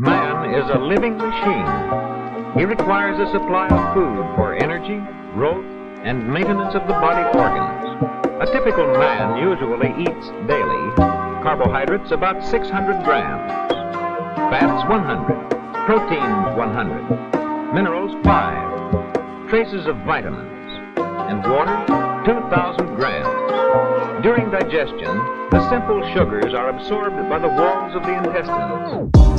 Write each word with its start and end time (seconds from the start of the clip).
Man 0.00 0.54
is 0.54 0.70
a 0.70 0.78
living 0.78 1.16
machine. 1.18 2.54
He 2.56 2.64
requires 2.64 3.18
a 3.18 3.32
supply 3.32 3.66
of 3.66 3.94
food 3.94 4.22
for 4.36 4.54
energy, 4.54 5.02
growth, 5.34 5.64
and 6.04 6.32
maintenance 6.32 6.76
of 6.76 6.86
the 6.86 6.92
body 6.92 7.26
organs. 7.36 7.98
A 8.38 8.46
typical 8.46 8.86
man 8.94 9.42
usually 9.42 9.90
eats 10.00 10.28
daily 10.46 10.94
carbohydrates 11.42 12.12
about 12.12 12.46
600 12.46 13.02
grams, 13.02 13.50
fats 14.54 14.88
100, 14.88 15.50
proteins 15.84 16.56
100, 16.56 17.74
minerals 17.74 18.14
5, 18.22 19.48
traces 19.50 19.86
of 19.88 19.96
vitamins, 20.06 20.70
and 21.26 21.42
water 21.50 21.74
2,000 22.24 22.94
grams. 22.94 24.22
During 24.22 24.48
digestion, 24.52 25.18
the 25.50 25.68
simple 25.68 26.00
sugars 26.14 26.54
are 26.54 26.68
absorbed 26.68 27.28
by 27.28 27.40
the 27.40 27.48
walls 27.48 27.96
of 27.96 28.04
the 28.04 28.16
intestines. 28.16 29.37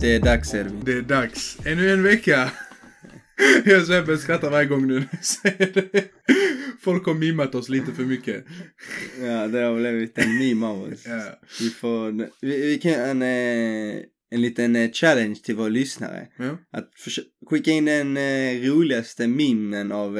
Det 0.00 0.14
är 0.14 0.20
dags 0.20 0.54
Ervin. 0.54 0.82
Det 0.84 0.92
är 0.92 1.02
dags. 1.02 1.58
Ännu 1.64 1.92
en 1.92 2.02
vecka. 2.02 2.50
Jag 3.64 3.80
och 3.80 3.86
Sebbe 3.86 4.18
skrattar 4.18 4.50
varje 4.50 4.66
gång 4.66 4.86
nu 4.86 5.04
jag 5.10 5.24
säger 5.24 5.72
det. 5.72 6.04
Folk 6.80 7.06
har 7.06 7.14
mimat 7.14 7.54
oss 7.54 7.68
lite 7.68 7.92
för 7.92 8.02
mycket. 8.02 8.44
Ja, 9.20 9.46
det 9.46 9.58
har 9.58 9.76
blivit 9.76 10.18
en 10.18 10.38
meme 10.38 10.66
av 10.66 10.82
oss. 10.82 11.06
Ja. 11.06 11.40
Vi 11.60 11.70
får, 11.70 12.12
vi, 12.40 12.66
vi 12.66 12.78
kan 12.78 12.92
en, 12.92 13.22
eh, 13.22 14.02
en 14.30 14.40
liten 14.42 14.76
eh, 14.76 14.90
challenge 14.92 15.38
till 15.44 15.56
våra 15.56 15.68
lyssnare. 15.68 16.26
Ja. 16.36 16.58
Att 16.72 16.90
skicka 17.50 17.70
in 17.70 17.84
den 17.84 18.16
eh, 18.16 18.60
roligaste 18.62 19.26
memen 19.26 19.92
av 19.92 20.18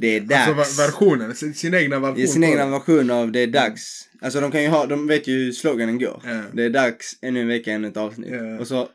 Det 0.00 0.16
är 0.16 0.20
dags. 0.20 0.48
Alltså 0.58 0.82
versionen, 0.82 1.34
sin, 1.34 1.74
egna 1.74 1.98
version. 1.98 2.18
I 2.18 2.26
sin 2.26 2.44
egna 2.44 2.66
version 2.66 3.10
av 3.10 3.32
Det 3.32 3.40
är 3.40 3.46
dags. 3.46 4.08
Alltså 4.20 4.40
de 4.40 4.50
kan 4.50 4.62
ju 4.62 4.68
ha, 4.68 4.86
de 4.86 5.06
vet 5.06 5.26
ju 5.28 5.32
hur 5.44 5.52
sloganen 5.52 5.98
går. 5.98 6.22
Ja. 6.26 6.42
Det 6.52 6.62
är 6.64 6.70
dags, 6.70 7.12
ännu 7.22 7.40
en 7.40 7.48
vecka, 7.48 7.72
ännu 7.72 7.88
ett 7.88 7.96
avsnitt. 7.96 8.30
Ja. 8.32 8.58
Och 8.58 8.66
så 8.66 8.88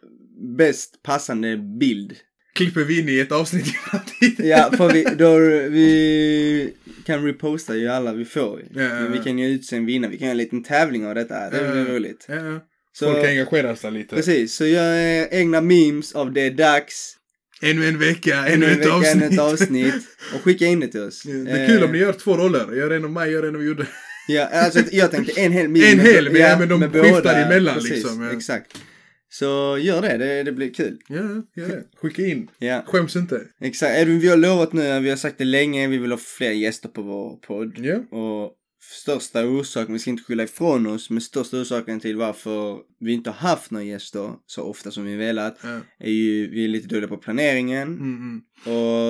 bäst 0.58 1.04
passande 1.04 1.58
bild. 1.58 2.14
Klipper 2.56 2.82
vi 2.84 3.00
in 3.00 3.10
i 3.10 3.20
ett 3.20 3.32
avsnitt 3.32 3.66
hela 3.92 4.04
tiden. 4.20 4.48
Ja, 4.48 4.72
för 4.78 4.90
vi, 4.94 5.04
då, 5.04 5.38
vi 5.70 6.74
kan 7.06 7.26
reposta 7.26 7.76
ju 7.76 7.88
alla 7.88 8.14
vi 8.14 8.26
får. 8.26 8.62
Ja, 8.74 8.82
ja, 8.82 8.90
Men 8.90 9.12
vi 9.12 9.18
ja. 9.18 9.24
kan 9.24 9.40
ju 9.40 9.48
utse 9.50 9.76
en 9.76 9.86
vinnare, 9.86 10.12
vi 10.12 10.18
kan 10.18 10.26
göra 10.28 10.32
en 10.32 10.38
liten 10.38 10.64
tävling 10.64 11.06
av 11.06 11.16
detta. 11.16 11.50
Det 11.50 11.58
Ja, 11.66 11.72
blir 11.72 11.88
ja. 11.88 11.96
roligt. 11.96 12.26
Ja, 12.30 12.36
ja. 12.36 12.60
Så, 12.94 13.06
Folk 13.14 13.26
engagerar 13.28 13.76
sig 13.76 13.92
lite. 13.92 14.16
precis, 14.16 14.54
så 14.56 14.66
gör 14.66 14.94
egna 15.34 15.62
memes 15.62 16.16
av 16.16 16.34
Det 16.34 16.42
är 16.42 16.52
dags. 16.52 17.16
Ännu 17.62 17.88
en 17.88 18.00
vecka, 18.00 18.46
ännu, 18.48 18.66
ett 18.72 18.78
vecka, 18.80 18.92
avsnitt. 18.94 19.24
ännu 19.24 19.26
ett 19.34 19.40
avsnitt. 19.40 19.94
Och 20.36 20.42
skicka 20.42 20.66
in 20.66 20.80
det 20.80 20.88
till 20.88 21.02
oss. 21.02 21.24
Ja, 21.26 21.34
Det 21.34 21.52
är 21.52 21.68
kul 21.68 21.78
Eh, 21.78 21.84
om 21.86 21.92
ni 21.92 21.98
gör 21.98 22.14
två 22.14 22.38
roller. 22.38 22.76
Gör 22.76 22.92
en 22.92 23.04
av 23.06 23.12
mig, 23.12 23.32
gör 23.32 23.44
en 23.44 23.56
av 23.56 23.64
Jodde. 23.64 23.86
Ja, 24.28 24.46
alltså 24.46 24.80
jag 24.92 25.12
tänkte 25.12 25.42
en 25.42 25.52
hel 25.52 25.68
meme. 25.68 25.86
En 25.92 26.00
hel, 26.00 26.32
men- 26.32 26.42
ja, 26.42 26.60
men 26.60 26.70
de 26.70 26.80
med 26.80 26.92
skiftar 26.92 27.12
båda. 27.12 27.46
emellan, 27.46 27.76
Precis, 27.76 27.92
liksom, 27.92 28.22
ja. 28.24 28.32
Exakt. 28.32 28.78
Så 29.30 29.78
gör 29.82 30.02
det, 30.02 30.18
det, 30.18 30.44
det 30.44 30.52
blir 30.52 30.74
kul. 30.74 30.98
Ja, 31.08 31.16
gör 31.56 31.68
det. 31.70 31.84
Skicka 32.02 32.22
in. 32.26 32.48
Ja, 32.60 32.84
Skäms 32.88 33.16
inte. 33.16 33.42
exakt. 33.62 33.98
Edvin, 33.98 34.20
vi 34.20 34.28
har 34.28 34.38
lovat 34.38 34.74
nu, 34.74 35.00
vi 35.00 35.10
har 35.10 35.18
sagt 35.18 35.38
det 35.38 35.44
länge, 35.46 35.88
vi 35.88 35.98
vill 35.98 36.12
ha 36.12 36.18
fler 36.18 36.52
gäster 36.52 36.90
på 36.90 37.02
vår 37.02 37.36
podd. 37.48 37.74
Ja. 37.78 37.96
Och 38.18 38.52
största 38.84 39.46
orsaken, 39.46 39.94
vi 39.94 40.00
ska 40.00 40.10
inte 40.10 40.24
skylla 40.24 40.44
ifrån 40.44 40.88
oss, 40.88 41.10
men 41.10 41.22
största 41.22 41.58
orsaken 41.62 42.00
till 42.00 42.16
varför 42.18 42.78
vi 43.00 43.14
inte 43.14 43.30
har 43.30 43.50
haft 43.50 43.72
några 43.72 43.84
gäster 43.86 44.34
så 44.46 44.64
ofta 44.64 44.92
som 44.92 45.06
vi 45.06 45.16
velat 45.16 45.58
Ja. 45.64 45.80
är 46.00 46.12
ju, 46.12 46.50
vi 46.50 46.64
är 46.64 46.68
lite 46.68 46.88
dåliga 46.88 47.08
på 47.08 47.18
planeringen. 47.18 47.88
Mm, 47.88 48.16
mm. 48.16 48.42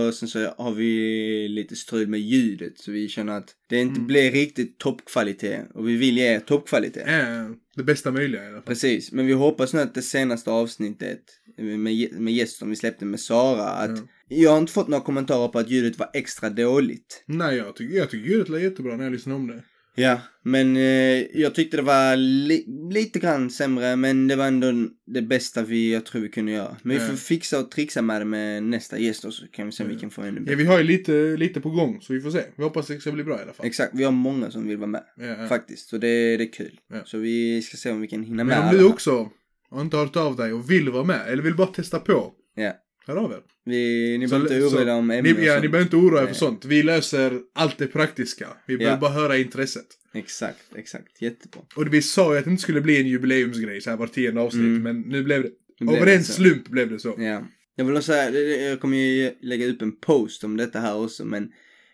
Och 0.08 0.14
sen 0.14 0.28
så 0.30 0.54
har 0.58 0.72
vi 0.72 1.48
lite 1.48 1.76
strul 1.76 2.08
med 2.08 2.20
ljudet 2.20 2.78
så 2.80 2.92
vi 2.92 3.08
känner 3.08 3.38
att 3.38 3.56
det 3.70 3.78
inte 3.82 3.96
Mm. 3.96 4.08
blir 4.08 4.32
riktigt 4.32 4.78
toppkvalitet. 4.80 5.68
Och 5.74 5.90
vi 5.90 5.96
vill 5.98 6.18
ge 6.18 6.40
toppkvalitet. 6.40 7.04
Ja, 7.08 7.56
det 7.76 7.84
bästa 7.84 8.12
möjliga 8.12 8.44
i 8.44 8.48
alla 8.48 8.56
fall. 8.56 8.64
Precis, 8.66 9.12
men 9.12 9.26
vi 9.28 9.34
hoppas 9.34 9.74
nu 9.74 9.80
att 9.80 9.94
det 9.94 10.02
senaste 10.02 10.52
avsnittet 10.52 11.22
med, 11.64 12.08
med 12.12 12.34
gästen 12.34 12.70
vi 12.70 12.76
släppte 12.76 13.06
med 13.06 13.20
Sara 13.20 13.64
att 13.70 13.98
Ja. 13.98 14.04
jag 14.28 14.52
har 14.52 14.58
inte 14.58 14.74
fått 14.74 14.88
några 14.88 15.04
kommentarer 15.04 15.48
på 15.48 15.60
att 15.60 15.70
ljudet 15.70 16.00
var 16.00 16.10
extra 16.14 16.50
dåligt. 16.50 17.24
Nej, 17.26 17.58
jag 17.58 17.76
tycker, 17.76 17.98
jag 17.98 18.10
tycker 18.10 18.30
ljudet 18.30 18.50
lät 18.50 18.62
jättebra 18.64 18.96
när 18.98 19.04
jag 19.04 19.14
lyssnade 19.14 19.36
om 19.40 19.48
det. 19.48 19.64
Ja, 19.96 20.22
men 20.44 20.76
eh, 20.78 20.82
jag 21.42 21.56
tyckte 21.56 21.78
det 21.78 21.84
var 21.84 22.16
li, 22.16 22.66
lite 22.92 23.20
grann 23.20 23.50
sämre 23.50 23.96
men 23.96 24.28
det 24.28 24.36
var 24.36 24.46
ändå 24.48 24.68
det 25.06 25.22
bästa 25.22 25.64
vi, 25.64 25.94
jag 25.94 26.06
tror 26.06 26.22
vi 26.22 26.30
kunde 26.30 26.52
göra. 26.52 26.78
Men 26.84 26.98
vi 26.98 27.04
Ja. 27.04 27.10
får 27.10 27.16
fixa 27.18 27.60
och 27.60 27.72
trixa 27.72 28.02
med 28.02 28.22
det 28.22 28.26
med 28.26 28.64
nästa 28.64 29.00
gäst 29.00 29.26
och 29.26 29.34
så 29.34 29.48
kan 29.48 29.66
vi 29.66 29.72
se 29.72 29.84
om 29.84 29.90
vi 29.90 29.96
kan 30.00 30.10
få 30.10 30.22
ännu 30.22 30.38
Ja, 30.38 30.40
bättre. 30.42 30.56
vi 30.56 30.66
har 30.66 30.78
ju 30.78 30.84
lite, 30.84 31.12
lite 31.38 31.62
på 31.62 31.70
gång, 31.70 32.02
så 32.02 32.14
vi 32.14 32.22
får 32.22 32.32
se. 32.32 32.44
Vi 32.56 32.64
hoppas 32.64 32.88
det 32.88 33.00
ska 33.00 33.12
bli 33.12 33.24
bra 33.24 33.40
i 33.40 33.42
alla 33.42 33.54
fall. 33.54 33.66
Exakt, 33.66 33.92
vi 33.96 34.04
har 34.04 34.12
många 34.12 34.52
som 34.52 34.68
vill 34.68 34.78
vara 34.78 34.88
med. 34.88 35.04
Ja, 35.18 35.26
ja. 35.26 35.48
Faktiskt, 35.48 35.90
så 35.90 35.98
det, 35.98 36.38
det 36.38 36.44
är 36.44 36.54
kul. 36.54 36.80
Ja. 36.94 37.02
Så 37.06 37.18
vi 37.18 37.62
ska 37.62 37.78
se 37.78 37.92
om 37.92 38.02
vi 38.02 38.08
kan 38.08 38.24
hinna 38.24 38.44
med 38.44 38.56
Men 38.58 38.64
om 38.64 38.70
alla. 38.70 38.78
du 38.80 38.86
också 38.86 39.30
har 39.78 39.82
inte 39.86 39.98
hört 39.98 40.16
av 40.16 40.36
dig 40.36 40.54
och 40.54 40.72
vill 40.72 40.90
vara 40.90 41.04
med, 41.04 41.28
eller 41.28 41.44
vill 41.44 41.56
bara 41.56 41.68
testa 41.68 42.00
på, 42.00 42.34
Ja. 42.56 42.74
hör 43.08 43.16
av 43.16 43.32
er. 43.32 43.40
Vi, 43.66 44.18
ni 44.18 44.28
behöver 44.28 44.54
inte 44.56 44.66
oroa 44.76 44.82
er 44.82 44.96
om 44.98 45.08
Ni, 45.08 45.18
ämnen 45.18 45.36
och 45.38 45.44
ja, 45.44 45.60
ni 45.62 45.68
behöver 45.70 45.82
inte 45.86 45.96
oroa 45.96 46.24
er 46.24 46.28
för 46.28 46.34
sånt. 46.34 46.66
Vi 46.66 46.84
löser 46.84 47.40
allt 47.56 47.78
det 47.78 47.88
praktiska. 47.88 48.48
Vi 48.68 48.78
behöver 48.78 48.98
bara 49.02 49.12
höra 49.12 49.38
intresset. 49.38 49.86
Exakt, 50.14 50.60
exakt. 50.76 51.22
Jättebra. 51.22 51.62
Och 51.76 51.94
vi 51.94 52.02
sa 52.02 52.34
ju 52.34 52.40
att 52.40 52.46
det 52.46 52.52
inte 52.52 52.64
skulle 52.64 52.82
bli 52.82 53.00
en 53.02 53.08
jubileumsgrej 53.08 53.82
så 53.82 53.90
här 53.90 53.98
var 53.98 54.08
tionde 54.08 54.42
avsnitt, 54.42 54.62
Mm. 54.64 54.84
men 54.84 55.02
nu 55.02 55.24
blev 55.24 55.44
det... 55.44 55.50
Nu 55.80 55.86
blev 55.88 56.00
Av 56.02 56.06
ren 56.06 56.24
så. 56.24 56.34
slump 56.34 56.68
blev 56.68 56.90
det 56.90 57.00
så. 57.00 57.16
Ja. 57.18 57.48
Jag 57.76 57.86
vill 57.86 57.96
också 57.96 58.12
säga, 58.12 58.30
jag 58.70 58.80
kommer 58.80 58.98
ju 58.98 59.32
lägga 59.42 59.66
upp 59.68 59.82
en 59.82 59.92
post 60.00 60.44
om 60.44 60.58
detta 60.58 60.80
här 60.80 60.96
också, 60.96 61.26
men 61.26 61.52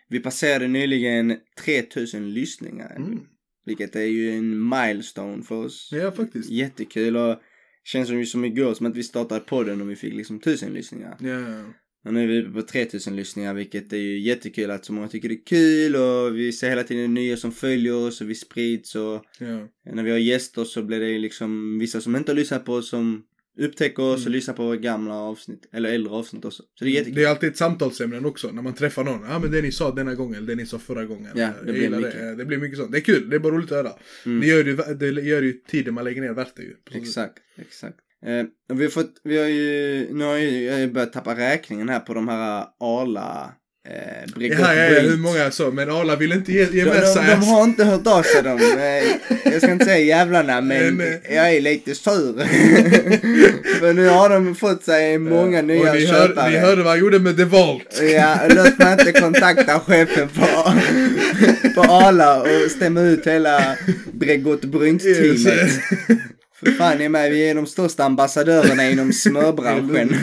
vi 0.08 0.20
passerade 0.20 0.68
nyligen 0.68 1.36
3000 1.64 2.34
lyssningar. 2.34 2.96
Mm. 2.96 3.20
Vilket 3.66 3.96
är 3.96 4.00
ju 4.04 4.30
en 4.32 4.68
milestone 4.68 5.42
för 5.42 5.54
oss. 5.54 5.88
Ja, 5.92 6.12
faktiskt. 6.12 6.50
Jättekul 6.50 7.16
och 7.16 7.40
känns 7.88 8.08
som, 8.08 8.26
som 8.26 8.44
igår 8.44 8.74
som 8.74 8.86
att 8.86 8.96
vi 8.96 9.02
startade 9.02 9.40
podden 9.40 9.80
och 9.80 9.90
vi 9.90 9.96
fick 9.96 10.14
liksom 10.14 10.36
1000 10.36 10.72
lyssningar. 10.72 11.16
Ja, 11.20 11.64
Och 12.04 12.14
nu 12.14 12.22
är 12.22 12.26
vi 12.26 12.42
uppe 12.42 12.52
på 12.52 12.62
3000 12.62 13.16
lyssningar 13.16 13.54
vilket 13.54 13.92
är 13.92 13.96
ju 13.96 14.18
jättekul 14.18 14.70
att 14.70 14.84
så 14.84 14.92
många 14.92 15.08
tycker 15.08 15.28
det 15.28 15.34
är 15.34 15.46
kul 15.46 15.96
och 15.96 16.36
vi 16.36 16.52
ser 16.52 16.68
hela 16.68 16.82
tiden 16.82 17.14
nya 17.14 17.36
som 17.36 17.52
följer 17.52 17.94
oss 17.94 18.20
och 18.20 18.30
vi 18.30 18.34
sprids 18.34 18.94
och 18.94 19.24
ja. 19.38 19.68
när 19.92 20.02
vi 20.02 20.10
har 20.10 20.18
gäster 20.18 20.64
så 20.64 20.82
blir 20.82 21.00
det 21.00 21.08
ju 21.08 21.18
liksom 21.18 21.78
vissa 21.78 22.00
som 22.00 22.16
inte 22.16 22.32
har 22.32 22.36
lyssnat 22.36 22.64
på 22.64 22.72
oss 22.72 22.88
som 22.88 23.22
upptäcker 23.58 24.02
oss 24.02 24.14
och 24.14 24.20
Mm. 24.20 24.32
lyssnar 24.32 24.54
på 24.54 24.72
gamla 24.72 25.14
avsnitt, 25.14 25.68
eller 25.72 25.92
äldre 25.92 26.12
avsnitt 26.12 26.44
också. 26.44 26.62
Så 26.74 26.84
det 26.84 26.90
är 26.90 26.92
jättekul. 26.92 27.14
Det 27.14 27.24
är 27.24 27.28
alltid 27.28 27.48
ett 27.48 27.56
samtalsämne 27.56 28.18
också 28.28 28.50
när 28.52 28.62
man 28.62 28.74
träffar 28.74 29.04
någon. 29.04 29.26
Ja 29.30 29.38
men 29.38 29.50
det 29.50 29.62
ni 29.62 29.72
sa 29.72 29.94
denna 29.94 30.14
gången 30.14 30.34
eller 30.34 30.46
det 30.46 30.54
ni 30.54 30.66
sa 30.66 30.78
förra 30.78 31.04
gången. 31.04 31.30
Ja, 31.34 31.50
det 31.66 31.72
blir 31.72 31.90
mycket. 31.90 32.12
Det. 32.12 32.34
det 32.34 32.44
blir 32.44 32.58
mycket 32.58 32.78
sånt. 32.78 32.92
Det 32.92 32.98
är 32.98 33.02
kul, 33.02 33.30
det 33.30 33.36
är 33.36 33.40
bara 33.40 33.54
roligt 33.54 33.72
att 33.72 33.76
höra. 33.84 33.92
Mm. 34.26 34.40
Det, 34.40 34.46
gör 34.46 34.64
ju, 34.64 34.76
det 34.94 35.06
gör 35.22 35.42
ju 35.42 35.52
tiden 35.52 35.94
man 35.94 36.04
lägger 36.04 36.22
ner 36.22 36.32
värt 36.32 36.56
det 36.56 36.62
ju. 36.62 36.74
Exakt, 36.94 37.38
exakt. 37.56 37.96
Eh, 38.26 38.76
vi 38.76 38.84
har 38.84 38.90
fått, 38.90 39.20
vi 39.24 39.38
har 39.38 39.48
ju, 39.48 40.06
nu 40.14 40.24
har 40.24 40.36
jag 40.36 40.80
ju 40.80 40.86
börjat 40.90 41.12
tappa 41.12 41.34
räkningen 41.36 41.88
här 41.88 42.00
på 42.00 42.14
de 42.14 42.28
här 42.28 42.66
Arla 42.80 43.52
eh, 43.90 44.48
ja, 44.50 44.74
ja, 44.74 44.88
Breeds. 44.90 45.10
hur 45.12 45.16
många 45.16 45.50
så. 45.50 45.70
Men 45.70 45.90
Arla 45.90 46.16
vill 46.16 46.32
inte 46.32 46.52
ge, 46.52 46.66
ge 46.72 46.84
de, 46.84 46.90
med 46.90 47.00
de, 47.02 47.06
sig. 47.14 47.22
de 47.40 47.46
har 47.46 47.64
inte 47.64 47.84
hört 47.84 48.06
av 48.06 48.22
sig 48.22 48.42
de. 48.42 48.50
Eh, 48.50 49.52
Jag 49.52 49.62
ska 49.62 49.72
inte 49.72 49.84
säga 49.84 49.98
jävlarna 49.98 50.60
men 50.60 50.94
Men, 50.96 51.06
jag 51.30 51.54
är 51.54 51.60
lite 51.60 51.94
sur. 51.94 52.34
För 53.80 53.92
nu 53.92 54.08
har 54.08 54.28
de 54.30 54.54
fått 54.54 54.84
sig 54.84 55.18
många 55.18 55.62
nya 55.62 55.90
Och 55.90 55.96
ni, 55.96 56.06
hör, 56.06 56.28
köpare. 56.28 56.50
ni 56.50 56.56
hörde 56.56 56.82
vad 56.82 56.92
jag 56.92 56.98
gjorde 57.00 57.18
med 57.18 57.34
DeValt. 57.34 58.00
Ja, 58.14 58.38
låt 58.48 58.78
mig 58.78 58.92
inte 58.92 59.12
kontakta 59.20 59.80
chefen 59.80 60.28
på, 60.28 60.72
på 61.74 61.80
Arla 61.82 62.40
och 62.40 62.70
stämma 62.70 63.00
ut 63.00 63.26
hela 63.26 63.76
Bregott 64.12 64.64
Brynts-teamet. 64.64 65.70
För 66.64 66.70
fan, 66.72 67.00
är 67.00 67.08
med, 67.08 67.30
vi 67.30 67.50
är 67.50 67.54
de 67.54 67.66
största 67.66 68.04
ambassadörerna 68.04 68.90
inom 68.90 69.12
smörbranschen. 69.12 70.16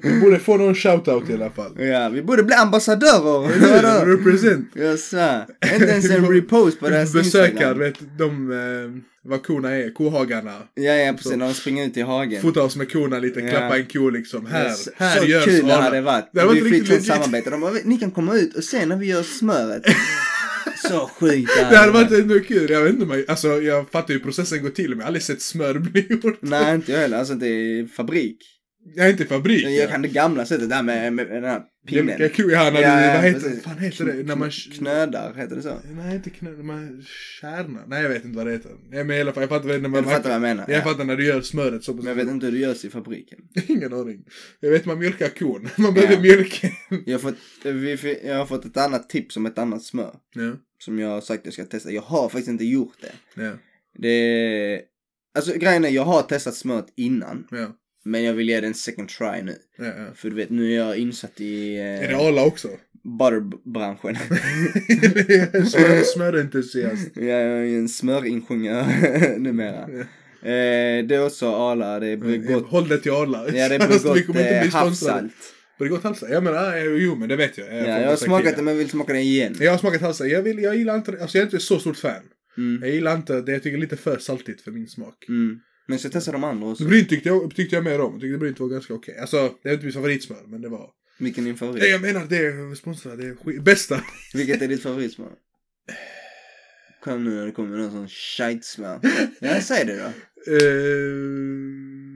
Vi 0.02 0.20
borde 0.20 0.38
få 0.38 0.56
någon 0.56 0.74
shoutout 0.74 1.30
i 1.30 1.34
alla 1.34 1.50
fall. 1.50 1.72
ja, 1.78 2.08
vi 2.08 2.22
borde 2.22 2.42
bli 2.42 2.54
ambassadörer. 2.54 3.82
Vadå? 3.82 4.10
Represent. 4.10 4.68
Sa, 5.00 5.42
inte 5.74 5.86
ens 5.86 6.10
en 6.10 6.26
repost 6.32 6.80
på 6.80 6.88
deras 6.88 7.12
Besökar, 7.12 7.48
Instagram. 7.50 7.78
vet 7.78 7.94
de 8.18 8.52
eh, 8.52 9.02
vad 9.30 9.42
korna 9.42 9.70
är, 9.70 9.94
kohagarna. 9.94 10.54
Ja, 10.74 10.92
ja, 10.92 11.12
precis. 11.12 11.32
När 11.36 11.46
de 11.46 11.54
springer 11.54 11.86
ut 11.86 11.96
i 11.96 12.02
hagen. 12.02 12.42
Fota 12.42 12.62
oss 12.62 12.76
med 12.76 12.92
korna 12.92 13.18
lite, 13.18 13.40
Ja. 13.40 13.50
klappa 13.50 13.78
en 13.78 13.86
ko 13.86 14.10
liksom. 14.10 14.46
Här, 14.46 14.68
så, 14.70 14.90
här 14.96 15.18
så 15.18 15.24
görs 15.24 15.44
kul 15.44 15.66
det 15.66 15.74
hade 15.74 16.00
varit. 16.00 16.24
Det 16.32 16.40
hade 16.40 16.54
vi 16.54 16.60
varit 16.60 16.72
riktigt 16.72 17.04
samarbete. 17.06 17.50
De 17.50 17.60
bara, 17.60 17.72
ni 17.84 17.96
kan 17.98 18.10
komma 18.10 18.34
ut 18.34 18.56
och 18.56 18.64
se 18.64 18.86
när 18.86 18.96
vi 18.96 19.06
gör 19.06 19.22
smöret. 19.22 19.82
så 20.88 21.08
sjukt 21.08 21.50
Det 21.70 21.76
hade 21.76 21.92
varit 21.92 22.10
ändå 22.12 22.40
kul. 22.40 22.70
Jag 22.70 22.82
vet 22.82 22.92
inte, 22.92 23.06
men, 23.06 23.24
alltså 23.28 23.48
jag 23.62 23.90
fattar 23.90 24.08
ju 24.14 24.18
hur 24.18 24.24
processen 24.24 24.62
går 24.62 24.70
till, 24.70 24.88
men 24.90 24.98
jag 24.98 25.04
har 25.04 25.06
aldrig 25.06 25.22
sett 25.22 25.42
smör 25.42 25.74
bli 25.78 26.06
gjort. 26.10 26.38
Nej, 26.42 26.74
inte 26.74 26.92
jag 26.92 26.98
heller. 26.98 27.18
Alltså 27.18 27.32
inte 27.34 27.46
i 27.46 27.88
fabrik. 27.96 28.38
Jag 28.96 29.06
är 29.06 29.10
inte 29.10 29.22
i 29.22 29.26
fabrik. 29.26 29.66
Jag 29.68 29.90
kan 29.90 30.02
det 30.02 30.08
gamla 30.08 30.44
sättet 30.46 30.70
där 30.70 30.82
med, 30.82 31.12
med 31.12 31.26
den 31.28 31.44
här 31.44 31.62
pinnen. 31.88 32.08
Jämka 32.20 32.28
ko, 32.42 32.50
ja, 32.50 32.70
när 32.70 32.80
Ja, 32.82 33.00
du, 33.00 33.06
vad 33.14 33.24
heter, 33.24 33.40
precis. 33.40 33.62
fan 33.64 33.78
heter 33.78 34.04
det? 34.04 34.12
När 34.12 34.36
man... 34.36 34.50
Knödar, 34.50 35.34
heter 35.34 35.56
det 35.56 35.62
så? 35.62 35.74
Nej, 35.84 36.14
inte 36.16 36.30
knö, 36.30 36.50
när 36.50 36.62
man 36.62 37.02
kärnar. 37.40 37.84
Nej, 37.86 38.02
jag 38.02 38.08
vet 38.08 38.24
inte 38.24 38.36
vad 38.36 38.46
det 38.46 38.52
heter. 38.52 38.70
Nej, 38.90 39.04
men 39.04 39.16
i 39.16 39.20
alla 39.20 39.32
fall, 39.32 39.42
jag 39.42 39.50
fattar 39.50 39.68
när 39.68 39.78
man... 39.88 39.92
Jag 40.04 40.12
fattar 40.12 40.22
vad 40.24 40.32
jag 40.34 40.40
menar. 40.42 40.64
Jag 40.68 40.78
Ja. 40.78 40.82
fattar 40.82 41.04
när 41.04 41.16
du 41.16 41.26
gör 41.26 41.40
smöret 41.40 41.84
så. 41.84 41.94
Men 41.94 42.06
jag 42.06 42.14
vet 42.14 42.28
inte 42.28 42.46
hur 42.46 42.52
det 42.52 42.58
görs 42.58 42.84
i 42.84 42.90
fabriken. 42.90 43.38
Ingen 43.68 43.92
aning. 43.92 44.24
Jag 44.60 44.70
vet 44.70 44.84
man 44.86 44.98
mjölkar 44.98 45.28
kon. 45.28 45.68
Man 45.76 45.94
behöver 45.94 46.14
Ja. 46.14 46.20
mjölk. 46.20 46.62
Jag 47.06 47.14
har, 47.14 47.18
fått, 47.18 47.34
vi, 47.64 48.20
jag 48.26 48.36
har 48.36 48.46
fått 48.46 48.64
ett 48.64 48.76
annat 48.76 49.08
tips 49.08 49.36
om 49.36 49.46
ett 49.46 49.58
annat 49.58 49.82
smör. 49.82 50.14
ja. 50.34 50.52
Som 50.84 50.98
jag 50.98 51.08
har 51.08 51.20
sagt 51.20 51.40
att 51.40 51.44
jag 51.44 51.54
ska 51.54 51.64
testa. 51.64 51.90
Jag 51.90 52.02
har 52.02 52.28
faktiskt 52.28 52.48
inte 52.48 52.64
gjort 52.64 52.96
det. 53.00 53.42
Ja. 53.42 53.52
Det, 53.98 54.80
alltså 55.34 55.52
grejen 55.58 55.84
är 55.84 55.88
jag 55.88 56.04
har 56.04 56.22
testat 56.22 56.54
smöret 56.54 56.86
innan. 56.96 57.46
Ja. 57.50 57.76
Men 58.04 58.24
jag 58.24 58.34
vill 58.34 58.48
ge 58.48 58.60
det 58.60 58.66
en 58.66 58.74
second 58.74 59.08
try 59.08 59.42
nu. 59.42 59.56
Ja, 59.78 59.84
ja. 59.84 60.06
För 60.14 60.30
du 60.30 60.36
vet, 60.36 60.50
nu 60.50 60.72
är 60.72 60.76
jag 60.76 60.96
insatt 60.96 61.40
i 61.40 61.76
Är 61.76 62.08
det 62.08 62.14
eh, 62.14 62.18
Arla 62.20 62.44
också? 62.44 62.68
butterbranschen. 63.02 64.16
Smör, 65.66 66.02
smörentusiast. 66.14 67.10
jag 67.16 67.26
är 67.40 67.64
en 67.64 67.88
smöringenjör 67.88 68.84
numera. 69.38 69.88
Ja. 69.90 70.00
Eh, 70.48 71.04
det 71.06 71.14
är 71.14 71.26
också 71.26 71.54
Arla, 71.54 72.00
det 72.00 72.06
är 72.08 72.16
Bregott. 72.16 72.66
Håll 72.66 72.88
det 72.88 72.98
till 72.98 73.12
Arla. 73.12 73.44
Ja, 73.46 73.68
det 73.68 73.74
är 73.74 73.80
Alltså, 73.80 74.16
inte 74.16 74.56
eh, 74.56 74.62
bli 74.62 74.70
sponsrade. 75.88 76.08
havssalt. 76.08 76.30
Bregott 76.30 76.32
havssalt? 76.32 76.32
Ja 76.32 76.40
men 76.40 76.54
ah, 76.54 76.76
jo 76.78 77.14
men 77.16 77.28
det 77.28 77.36
vet 77.36 77.58
jag. 77.58 77.66
Ja, 77.66 78.00
jag 78.00 78.08
har 78.08 78.16
smakat 78.16 78.56
det 78.56 78.62
men 78.62 78.78
vill 78.78 78.90
smaka 78.90 79.12
det 79.12 79.20
igen. 79.20 79.56
Jag 79.60 79.70
har 79.70 79.78
smakat 79.78 80.00
havssalt. 80.00 80.30
Jag, 80.30 80.42
vill, 80.42 80.62
jag 80.62 80.76
gillar 80.76 80.96
inte 80.96 81.10
Alltså 81.20 81.38
jag 81.38 81.42
är 81.42 81.46
inte 81.46 81.60
så 81.60 81.78
stort 81.78 81.96
fan. 81.96 82.22
Mm. 82.58 82.82
Jag 82.82 82.94
gillar 82.94 83.16
inte 83.16 83.40
det. 83.40 83.52
Jag 83.52 83.62
tycker 83.62 83.76
det 83.76 83.80
är 83.80 83.86
lite 83.90 83.96
för 83.96 84.18
saltigt 84.18 84.60
för 84.60 84.70
min 84.70 84.88
smak. 84.88 85.24
Mm. 85.28 85.60
Men 85.86 85.98
så 85.98 86.08
testa 86.08 86.32
de 86.32 86.44
andra 86.44 86.66
också. 86.68 86.84
Brynt 86.84 87.08
tyckte 87.08 87.28
jag, 87.28 87.54
tyckte 87.54 87.76
jag 87.76 87.84
mer 87.84 88.00
om. 88.00 88.12
Jag 88.12 88.20
tyckte 88.20 88.38
Brynt 88.38 88.60
var 88.60 88.68
ganska 88.68 88.94
okej. 88.94 89.18
Alltså, 89.18 89.54
det 89.62 89.68
är 89.68 89.72
inte 89.72 89.86
mitt 89.86 89.94
favoritsmör, 89.94 90.42
men 90.46 90.62
det 90.62 90.68
var... 90.68 90.90
Vilken 91.18 91.44
är 91.44 91.46
din 91.46 91.52
Nej, 91.52 91.58
favorit? 91.58 91.90
jag 91.90 92.00
menar 92.00 92.26
det 92.28 92.36
är 92.36 92.74
sponsrat, 92.74 93.18
det 93.18 93.26
är 93.26 93.34
skit. 93.34 93.62
Bästa. 93.62 94.04
Vilket 94.34 94.62
är 94.62 94.68
ditt 94.68 94.82
favoritsmör? 94.82 95.30
Kom 97.04 97.24
nu 97.24 97.30
när 97.30 97.46
det 97.46 97.52
kommer 97.52 97.76
någon 97.76 97.90
sån 97.90 98.08
shitesmör. 98.08 99.00
Ja, 99.40 99.60
säg 99.60 99.84
det 99.84 99.96
då. 99.96 100.12
Uh, 100.52 102.09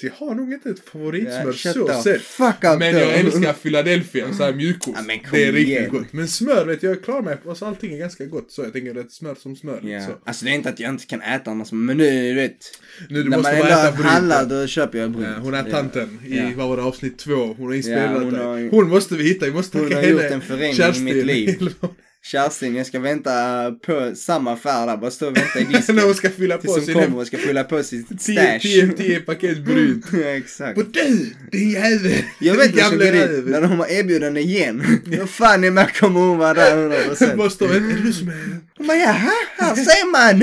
så 0.00 0.06
jag 0.06 0.12
har 0.12 0.34
nog 0.34 0.52
inte 0.52 0.70
ett 0.70 0.80
favoritsmör 0.92 1.52
shut 1.52 1.72
så 1.74 2.02
sett. 2.02 2.22
Men 2.78 2.94
jag 2.94 3.14
älskar 3.18 3.52
Philadelphia, 3.52 4.32
så 4.32 4.42
här 4.44 4.52
mjukost. 4.52 4.96
Ja, 4.96 5.02
men 5.02 5.18
det 5.30 5.44
är 5.44 5.52
riktigt 5.52 5.68
igen. 5.78 5.90
gott. 5.90 6.12
Men 6.12 6.28
smör 6.28 6.64
vet 6.66 6.82
jag, 6.82 6.90
jag 6.90 7.04
klarar 7.04 7.22
mig 7.22 7.36
alltså 7.48 7.64
allting 7.64 7.92
är 7.94 7.98
ganska 7.98 8.24
gott. 8.26 8.52
Så 8.52 8.62
jag 8.62 8.72
tänker 8.72 8.94
rätt 8.94 9.12
smör 9.12 9.34
som 9.34 9.56
smör. 9.56 9.80
Ja. 9.82 10.06
Så. 10.06 10.12
Alltså 10.24 10.44
det 10.44 10.50
är 10.50 10.54
inte 10.54 10.68
att 10.68 10.80
jag 10.80 10.90
inte 10.90 11.06
kan 11.06 11.22
äta 11.22 11.50
annars, 11.50 11.72
men 11.72 11.96
nu 11.96 12.04
du 12.28 12.34
vet. 12.34 12.56
Nu 13.08 13.22
du 13.22 13.30
när 13.30 13.36
måste 13.36 13.52
man 13.52 13.60
bara 13.62 13.70
ändå 13.78 13.88
äta 13.98 14.08
handlar 14.08 14.46
då 14.46 14.66
köper 14.66 14.98
jag 14.98 15.10
brynt. 15.10 15.28
Ja, 15.36 15.42
hon 15.42 15.54
är 15.54 15.70
tanten 15.70 16.18
i, 16.26 16.54
vad 16.56 16.68
var 16.68 16.76
det, 16.76 16.82
avsnitt 16.82 17.18
två. 17.18 17.54
Hon 17.58 17.66
har 17.66 17.74
inspirerat 17.74 18.10
Ja, 18.12 18.18
hon 18.20 18.34
har- 18.34 18.70
Hon 18.70 18.88
måste 18.88 19.14
vi 19.14 19.24
hitta, 19.24 19.46
vi 19.46 19.52
måste 19.52 19.78
Hon 19.78 19.92
har 19.92 20.00
henne. 20.02 20.12
gjort 20.12 20.22
en 20.32 20.40
förändring 20.40 20.96
i 21.08 21.14
mitt 21.14 21.26
liv. 21.26 21.70
Kerstin, 22.30 22.76
jag 22.76 22.86
ska 22.86 23.00
vänta 23.00 23.30
på 23.86 24.12
samma 24.14 24.52
affär 24.52 24.86
där, 24.86 24.96
bara 24.96 25.10
stå 25.10 25.26
och 25.26 25.36
vänta 25.36 25.60
i 25.60 25.64
disken. 25.72 25.96
När 25.96 26.04
hon 26.04 26.14
ska 26.14 26.30
fylla 26.30 26.58
på 26.58 26.72
sin 26.72 26.94
kommer 26.94 27.18
och 27.18 27.26
ska 27.26 27.38
fylla 27.38 27.64
på 27.64 27.82
sitt 27.82 28.06
stash. 28.22 28.58
tio, 28.60 28.92
tio 28.92 29.20
paket 29.20 29.64
brynt. 29.64 30.06
ja, 30.12 30.18
exakt. 30.18 30.78
Och 30.78 30.84
du, 30.84 31.34
din 31.52 31.70
jävel! 31.70 32.12
Jag 32.40 32.54
vet 32.54 32.74
vad 32.74 32.84
som 32.84 32.98
Gamla 32.98 33.04
går 33.04 33.28
dit, 33.28 33.46
när 33.46 33.60
de 33.60 33.78
har 33.78 33.86
erbjudande 33.86 34.40
igen. 34.40 35.00
Då 35.04 35.26
fan 35.26 35.64
i 35.64 35.70
mig 35.70 35.88
kommer 36.00 36.20
hon 36.20 36.38
vara 36.38 36.54
där 36.54 36.76
100%. 36.76 37.36
Måste 37.36 37.64
vara, 37.64 37.76
är 37.76 37.80
det 37.80 38.02
du 38.02 38.12
som 38.12 38.28
är... 38.28 38.60
Bara, 38.78 38.96
jaha, 38.96 39.32
här 39.58 39.74
ser 39.74 40.10
man. 40.12 40.42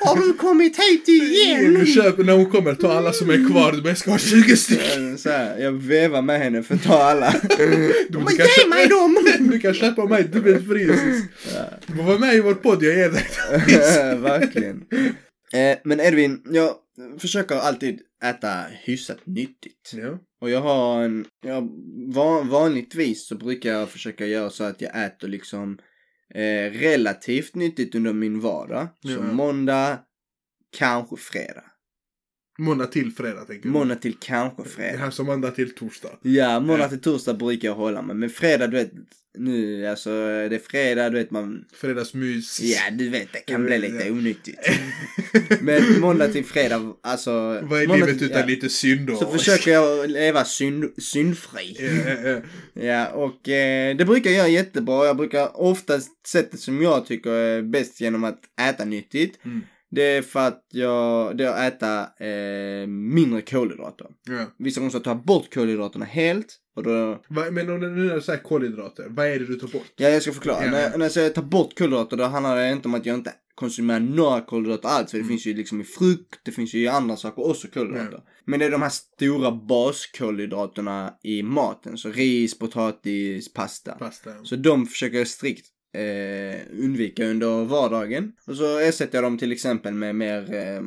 Har 0.00 0.16
du 0.26 0.32
kommit 0.32 0.78
hit 0.78 1.08
igen? 1.08 1.86
Köp, 1.86 2.18
när 2.18 2.32
hon 2.32 2.50
kommer, 2.50 2.74
ta 2.74 2.92
alla 2.92 3.12
som 3.12 3.30
är 3.30 3.50
kvar. 3.50 3.72
Du 3.72 3.82
bara, 3.82 3.88
jag 3.88 3.98
ska 3.98 4.10
ha 4.10 4.18
20 4.18 4.56
stycken. 4.56 5.18
Så 5.18 5.30
här, 5.30 5.58
jag 5.58 5.72
vevar 5.72 6.22
med 6.22 6.38
henne 6.40 6.62
för 6.62 6.74
att 6.74 6.82
ta 6.82 7.02
alla. 7.02 7.34
Du 7.58 8.18
Men 8.18 8.34
ge 8.36 8.44
köpa- 8.46 8.68
mig 8.68 8.86
dem! 8.88 9.16
Du 9.50 9.58
kan 9.60 9.74
köpa 9.74 10.04
mig 10.04 10.24
dubbelt 10.24 10.68
pris. 10.68 11.00
Du 11.86 11.96
får 11.96 12.02
vara 12.02 12.18
med 12.18 12.34
i 12.34 12.40
vår 12.40 12.54
podd, 12.54 12.82
jag 12.82 12.96
ger 12.96 13.10
dig. 13.10 13.26
Verkligen. 14.18 14.84
Eh, 15.52 15.78
men 15.84 16.00
Edvin, 16.00 16.40
jag 16.50 16.74
försöker 17.20 17.54
alltid 17.54 17.98
äta 18.24 18.64
hyfsat 18.84 19.18
nyttigt. 19.26 19.92
Ja. 19.92 20.18
Och 20.40 20.50
jag 20.50 20.60
har 20.60 21.02
en, 21.04 21.24
jag, 21.46 21.68
van, 22.14 22.48
vanligtvis 22.48 23.26
så 23.28 23.34
brukar 23.34 23.70
jag 23.72 23.88
försöka 23.90 24.26
göra 24.26 24.50
så 24.50 24.64
att 24.64 24.80
jag 24.80 25.04
äter 25.04 25.28
liksom 25.28 25.78
eh, 26.34 26.70
relativt 26.72 27.54
nyttigt 27.54 27.94
under 27.94 28.12
min 28.12 28.40
vardag. 28.40 28.88
Så 29.02 29.10
Ja. 29.10 29.22
måndag, 29.22 29.98
kanske 30.76 31.16
fredag. 31.16 31.64
Måndag 32.58 32.86
till 32.86 33.12
fredag 33.12 33.44
tänker 33.44 33.62
du? 33.62 33.68
Måndag 33.68 33.94
till 33.96 34.16
kanske 34.20 34.62
Det 34.62 34.68
fredag. 34.68 34.98
här 34.98 35.10
som 35.10 35.26
måndag 35.26 35.50
till 35.50 35.74
torsdag. 35.74 36.08
Ja, 36.22 36.60
måndag 36.60 36.84
Ja. 36.84 36.88
till 36.88 37.00
torsdag 37.00 37.34
brukar 37.34 37.68
jag 37.68 37.74
hålla 37.74 38.02
mig. 38.02 38.16
Men 38.16 38.30
fredag, 38.30 38.66
du 38.66 38.76
vet, 38.76 38.90
nu, 39.38 39.86
alltså 39.86 40.10
det 40.10 40.54
är 40.56 40.58
fredag, 40.70 41.10
du 41.10 41.18
vet 41.18 41.30
man, 41.30 41.64
Fredagsmys. 41.74 42.60
ja 42.60 42.80
du 42.92 43.08
vet 43.08 43.32
det 43.32 43.38
kan 43.38 43.64
bli 43.66 43.78
lite 43.78 44.04
Ja. 44.06 44.12
onyttigt. 44.12 44.58
Men 45.60 46.00
måndag 46.00 46.28
till 46.28 46.44
fredag, 46.44 46.92
alltså. 47.02 47.30
Vad 47.62 47.82
är 47.82 47.86
livet 47.86 48.18
till- 48.18 48.26
utan 48.26 48.40
ja. 48.40 48.46
lite 48.46 48.68
synd 48.68 49.10
Så 49.18 49.26
försöker 49.30 49.70
jag 49.70 50.10
leva 50.10 50.44
synd, 50.44 50.84
syndfri. 50.98 51.76
Ja, 51.78 52.12
ja, 52.12 52.30
ja. 52.30 52.40
Ja, 52.82 53.08
och 53.08 53.48
eh, 53.48 53.96
det 53.96 54.04
brukar 54.04 54.30
jag 54.30 54.36
göra 54.38 54.48
jättebra. 54.48 55.06
Jag 55.06 55.16
brukar 55.16 55.60
oftast 55.60 56.26
sättet 56.26 56.60
som 56.60 56.82
jag 56.82 57.06
tycker 57.06 57.30
är 57.30 57.62
bäst 57.62 58.00
genom 58.00 58.24
att 58.24 58.40
äta 58.60 58.84
nyttigt. 58.84 59.38
Mm. 59.44 59.60
Det 59.94 60.02
är 60.02 60.22
för 60.22 60.40
att 60.48 60.66
jag, 60.70 61.36
det 61.36 61.44
är 61.44 61.66
att 61.68 61.74
äta 61.74 62.00
eh, 62.26 62.86
mindre 62.86 63.42
kolhydrater. 63.42 64.06
Ja. 64.28 64.44
Vissa 64.58 64.80
gånger 64.80 64.90
så 64.90 65.00
tar 65.00 65.10
jag 65.10 65.24
bort 65.24 65.54
kolhydraterna 65.54 66.04
helt. 66.04 66.58
Och 66.76 66.82
då, 66.82 67.22
Va- 67.30 67.50
Men 67.50 67.70
om 67.70 67.80
nu 67.80 67.88
när 67.88 68.14
du 68.14 68.20
säger 68.20 68.42
kolhydrater, 68.42 69.06
vad 69.08 69.26
är 69.26 69.38
det 69.38 69.46
du 69.46 69.54
tar 69.54 69.68
bort? 69.68 69.92
ja 69.96 70.08
jag 70.08 70.22
ska 70.22 70.32
förklara. 70.32 70.64
Ja. 70.64 70.70
När, 70.70 70.82
jag- 70.82 70.98
när 70.98 71.04
jag 71.04 71.12
säger 71.12 71.30
ta 71.30 71.42
bort 71.42 71.78
kolhydrater 71.78 72.16
då 72.16 72.24
handlar 72.24 72.56
det 72.56 72.72
inte 72.72 72.88
om 72.88 72.94
att 72.94 73.06
jag 73.06 73.14
inte 73.16 73.32
konsumerar 73.54 74.00
några 74.00 74.40
kolhydrater 74.40 74.88
alls. 74.88 75.10
För 75.10 75.18
det 75.18 75.22
Mm. 75.22 75.28
finns 75.28 75.46
ju 75.46 75.54
liksom 75.54 75.80
i 75.80 75.84
frukt, 75.84 76.40
det 76.44 76.52
finns 76.52 76.74
ju 76.74 76.78
i 76.82 76.88
andra 76.88 77.16
saker 77.16 77.46
också 77.50 77.68
kolhydrater. 77.68 78.20
Men 78.46 78.60
det 78.60 78.66
är 78.66 78.70
de 78.70 78.82
här 78.82 78.88
stora 78.90 79.50
baskolhydraterna 79.52 81.14
i 81.22 81.42
maten. 81.42 81.98
Så 81.98 82.08
ris, 82.10 82.58
potatis, 82.58 83.52
pasta. 83.52 83.92
Pasta. 83.92 84.30
Så 84.44 84.56
de 84.56 84.86
försöker 84.86 85.18
jag 85.18 85.26
strikt 85.28 85.66
eh, 85.92 86.84
undvika 86.84 87.26
under 87.26 87.64
vardagen. 87.64 88.32
Och 88.46 88.56
så 88.56 88.78
ersätter 88.78 89.18
jag 89.18 89.24
dem 89.24 89.38
till 89.38 89.52
exempel 89.52 89.94
med 89.94 90.14
mer 90.14 90.54
eh, 90.54 90.82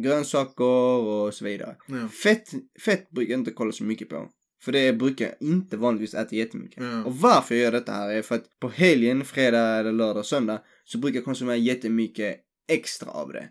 grönsaker 0.00 0.64
och 0.64 1.34
så 1.34 1.44
vidare. 1.44 1.76
Ja. 1.86 2.08
Fett, 2.08 2.48
fett 2.84 3.10
brukar 3.10 3.32
jag 3.32 3.40
inte 3.40 3.50
kolla 3.50 3.72
så 3.72 3.84
mycket 3.84 4.08
på. 4.08 4.28
För 4.64 4.72
det 4.72 4.92
brukar 4.92 5.24
jag 5.24 5.48
inte 5.48 5.76
vanligtvis 5.76 6.14
äta 6.14 6.36
jättemycket. 6.36 6.82
Ja. 6.82 7.04
Och 7.04 7.16
varför 7.16 7.54
jag 7.54 7.64
gör 7.64 7.72
detta 7.72 7.92
här 7.92 8.10
är 8.10 8.22
för 8.22 8.34
att 8.34 8.60
på 8.60 8.68
helgen, 8.68 9.24
fredag 9.24 9.78
eller 9.78 9.92
lördag, 9.92 10.26
söndag 10.26 10.62
så 10.84 10.98
brukar 10.98 11.16
jag 11.16 11.24
konsumera 11.24 11.56
jättemycket 11.56 12.40
extra 12.68 13.10
av 13.10 13.32
det. 13.32 13.48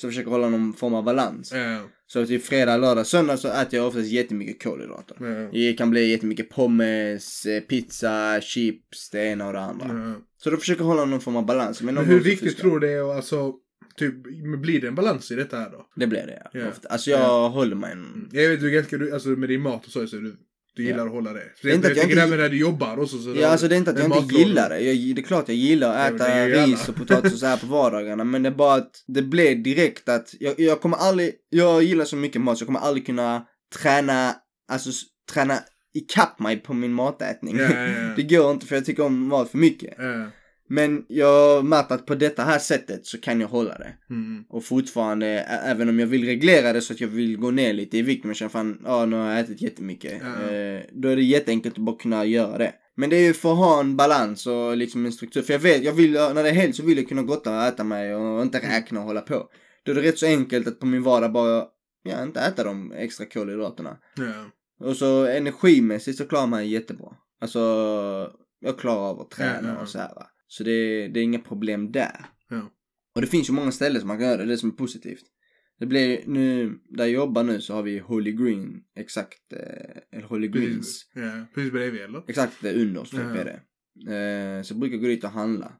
Så 0.00 0.06
jag 0.06 0.12
försöker 0.12 0.30
hålla 0.30 0.48
någon 0.48 0.72
form 0.72 0.94
av 0.94 1.04
balans. 1.04 1.52
Ja. 1.52 1.80
Så 2.06 2.26
till 2.26 2.40
fredag, 2.40 2.76
lördag, 2.76 3.06
söndag 3.06 3.36
så 3.36 3.48
äter 3.48 3.78
jag 3.78 3.86
oftast 3.88 4.08
jättemycket 4.08 4.62
kolhydrater. 4.62 5.16
Ja. 5.20 5.48
Det 5.52 5.72
kan 5.72 5.90
bli 5.90 6.10
jättemycket 6.10 6.50
pommes, 6.50 7.46
eh, 7.46 7.60
pizza, 7.60 8.40
chips, 8.40 9.10
det 9.10 9.24
ena 9.24 9.46
och 9.46 9.52
det 9.52 9.60
andra. 9.60 9.86
Ja. 9.88 10.14
Så 10.38 10.50
då 10.50 10.56
försöker 10.56 10.80
jag 10.80 10.86
hålla 10.88 11.04
någon 11.04 11.20
form 11.20 11.36
av 11.36 11.46
balans. 11.46 11.82
Men, 11.82 11.94
Men 11.94 12.04
hur 12.04 12.20
viktigt 12.20 12.48
fuskar 12.48 12.60
tror 12.62 12.80
du 12.80 12.86
det 12.86 12.92
är 12.92 13.10
att 13.10 13.16
alltså, 13.16 13.54
typ, 13.96 14.14
blir 14.62 14.80
det 14.80 14.86
en 14.88 14.94
balans 14.94 15.30
i 15.30 15.34
detta 15.34 15.56
här 15.56 15.70
då? 15.70 15.86
Det 15.96 16.06
blir 16.06 16.26
det 16.26 16.48
ja. 16.52 16.68
Ofta. 16.68 16.88
Alltså 16.88 17.10
jag 17.10 17.20
Ja. 17.20 17.48
håller 17.48 17.76
mig 17.76 17.92
en... 17.92 18.28
Jag 18.32 18.48
vet 18.50 18.60
du 18.60 18.70
ganska, 18.70 18.96
alltså 19.12 19.28
med 19.28 19.48
din 19.48 19.60
mat 19.60 19.86
och 19.86 19.92
så, 19.92 20.06
så 20.06 20.16
är 20.16 20.20
du, 20.20 20.36
du 20.76 20.82
Ja. 20.82 20.90
gillar 20.90 21.06
att 21.06 21.12
hålla 21.12 21.32
det. 21.32 21.42
Så 21.60 21.66
Det 21.66 21.72
är 21.72 21.74
inte 21.74 21.86
jag, 21.88 21.92
att 21.92 21.96
jag 21.96 22.06
tänker 22.06 22.22
även 22.26 22.38
när 22.38 22.48
du 22.48 22.58
jobbar 22.58 22.98
också 22.98 23.18
så 23.18 23.34
Ja 23.36 23.48
alltså 23.48 23.68
det 23.68 23.74
är 23.74 23.76
inte 23.76 23.90
att 23.90 23.98
jag 23.98 24.16
inte 24.22 24.34
gillar 24.34 24.68
det. 24.68 24.80
Jag, 24.80 25.16
det 25.16 25.20
är 25.22 25.24
klart 25.26 25.48
jag 25.48 25.56
gillar 25.56 25.88
Ja, 25.98 26.04
att 26.06 26.14
äta 26.14 26.24
alla. 26.32 26.66
ris 26.66 26.88
och 26.88 26.96
potatis 26.96 27.32
och 27.32 27.38
så 27.38 27.46
här 27.46 27.56
på 27.56 27.66
vardagarna. 27.66 28.24
Men 28.24 28.42
det 28.42 28.48
är 28.48 28.54
bara 28.54 28.74
att 28.74 28.90
det 29.06 29.22
blev 29.22 29.62
direkt 29.62 30.08
att 30.08 30.34
jag, 30.40 30.60
jag 30.60 30.80
kommer 30.80 30.96
aldrig, 30.96 31.32
jag 31.48 31.82
gillar 31.82 32.04
så 32.04 32.16
mycket 32.16 32.40
mat 32.40 32.58
så 32.58 32.62
jag 32.62 32.66
kommer 32.66 32.80
aldrig 32.80 33.06
kunna 33.06 33.42
träna, 33.82 34.34
alltså 34.72 34.90
träna 35.32 35.58
ikapp 35.94 36.38
mig 36.40 36.56
på 36.56 36.74
min 36.74 36.92
matätning. 36.92 37.56
Ja, 37.58 37.62
ja, 37.72 37.86
ja. 37.86 38.12
Det 38.16 38.22
går 38.22 38.50
inte 38.52 38.66
för 38.66 38.74
jag 38.74 38.84
tycker 38.84 39.02
om 39.02 39.28
mat 39.28 39.50
för 39.50 39.58
mycket. 39.58 39.94
Men 40.68 41.04
jag 41.08 41.56
har 41.56 41.62
märkt 41.62 41.92
att 41.92 42.06
på 42.06 42.14
detta 42.14 42.42
här 42.42 42.58
sättet 42.58 43.06
så 43.06 43.20
kan 43.20 43.40
jag 43.40 43.48
hålla 43.48 43.78
det. 43.78 43.92
Mm. 44.10 44.44
Och 44.48 44.64
fortfarande, 44.64 45.26
även 45.64 45.88
om 45.88 45.98
jag 45.98 46.06
vill 46.06 46.26
reglera 46.26 46.72
det 46.72 46.80
så 46.80 46.92
att 46.92 47.00
jag 47.00 47.08
vill 47.08 47.36
gå 47.36 47.50
ner 47.50 47.72
lite 47.72 47.98
i 47.98 48.02
vikt, 48.02 48.24
men 48.24 48.34
känner 48.34 48.50
fan, 48.50 48.80
ja 48.84 49.06
nu 49.06 49.16
har 49.16 49.30
jag 49.30 49.40
ätit 49.40 49.62
jättemycket. 49.62 50.22
Ja. 50.22 50.50
Eh, 50.50 50.80
då 50.92 51.08
är 51.08 51.16
det 51.16 51.22
jätteenkelt 51.22 51.74
att 51.74 51.84
bara 51.84 51.96
kunna 51.96 52.24
göra 52.24 52.58
det. 52.58 52.72
Men 52.96 53.10
det 53.10 53.16
är 53.16 53.22
ju 53.22 53.32
för 53.32 53.52
att 53.52 53.58
ha 53.58 53.80
en 53.80 53.96
balans 53.96 54.46
och 54.46 54.76
liksom 54.76 55.06
en 55.06 55.12
struktur. 55.12 55.42
För 55.42 55.52
jag 55.52 55.60
vet, 55.60 55.84
jag 55.84 55.92
vill, 55.92 56.12
när 56.12 56.42
det 56.42 56.48
är 56.48 56.54
helg 56.54 56.72
så 56.72 56.82
vill 56.82 56.98
jag 56.98 57.08
kunna 57.08 57.22
gotta 57.22 57.56
och 57.56 57.62
äta 57.62 57.84
mig 57.84 58.14
och 58.14 58.42
inte 58.42 58.58
räkna 58.58 59.00
och 59.00 59.06
hålla 59.06 59.20
på. 59.20 59.48
Då 59.84 59.92
är 59.92 59.94
det 59.96 60.02
rätt 60.02 60.18
så 60.18 60.26
enkelt 60.26 60.66
att 60.66 60.80
på 60.80 60.86
min 60.86 61.02
vardag 61.02 61.32
bara, 61.32 61.64
ja 62.02 62.22
inte 62.22 62.40
äta 62.40 62.64
de 62.64 62.92
extra 62.92 63.26
kolhydraterna. 63.26 63.96
Ja. 64.16 64.86
Och 64.86 64.96
så 64.96 65.26
energimässigt 65.26 66.18
så 66.18 66.24
klarar 66.24 66.46
man 66.46 66.68
jättebra. 66.68 67.08
Alltså, 67.40 67.60
jag 68.60 68.78
klarar 68.78 69.10
av 69.10 69.20
att 69.20 69.30
träna 69.30 69.80
och 69.80 69.88
så 69.88 69.98
här 69.98 70.14
va. 70.14 70.26
Så 70.48 70.64
det, 70.64 71.08
det 71.08 71.20
är 71.20 71.24
inga 71.24 71.38
problem 71.38 71.92
där. 71.92 72.26
Ja. 72.50 72.72
Och 73.14 73.20
det 73.20 73.26
finns 73.26 73.48
ju 73.48 73.52
många 73.52 73.72
ställen 73.72 74.00
som 74.00 74.08
man 74.08 74.18
kan 74.18 74.26
göra 74.26 74.36
det, 74.36 74.44
det 74.44 74.58
som 74.58 74.68
är 74.70 74.74
positivt. 74.74 75.24
Det 75.78 75.86
blir 75.86 76.20
nu, 76.26 76.78
där 76.88 77.04
jag 77.04 77.12
jobbar 77.12 77.42
nu 77.44 77.60
så 77.60 77.74
har 77.74 77.82
vi 77.82 77.98
Holy 77.98 78.32
Green, 78.32 78.80
exakt, 78.96 79.52
eh, 79.52 80.18
eller 80.18 80.26
Holy 80.28 80.48
Greens. 80.48 80.76
Precis, 81.14 81.30
ja. 81.34 81.46
Precis 81.54 81.72
bredvid 81.72 82.00
eller? 82.00 82.22
Exakt 82.28 82.64
under 82.64 83.00
oss 83.00 83.10
typ 83.10 83.20
Ja. 83.20 83.36
är 83.36 83.44
det. 83.44 83.60
Eh, 84.56 84.62
så 84.62 84.72
jag 84.74 84.80
brukar 84.80 84.96
gå 84.96 85.06
dit 85.06 85.24
och 85.24 85.30
handla. 85.30 85.72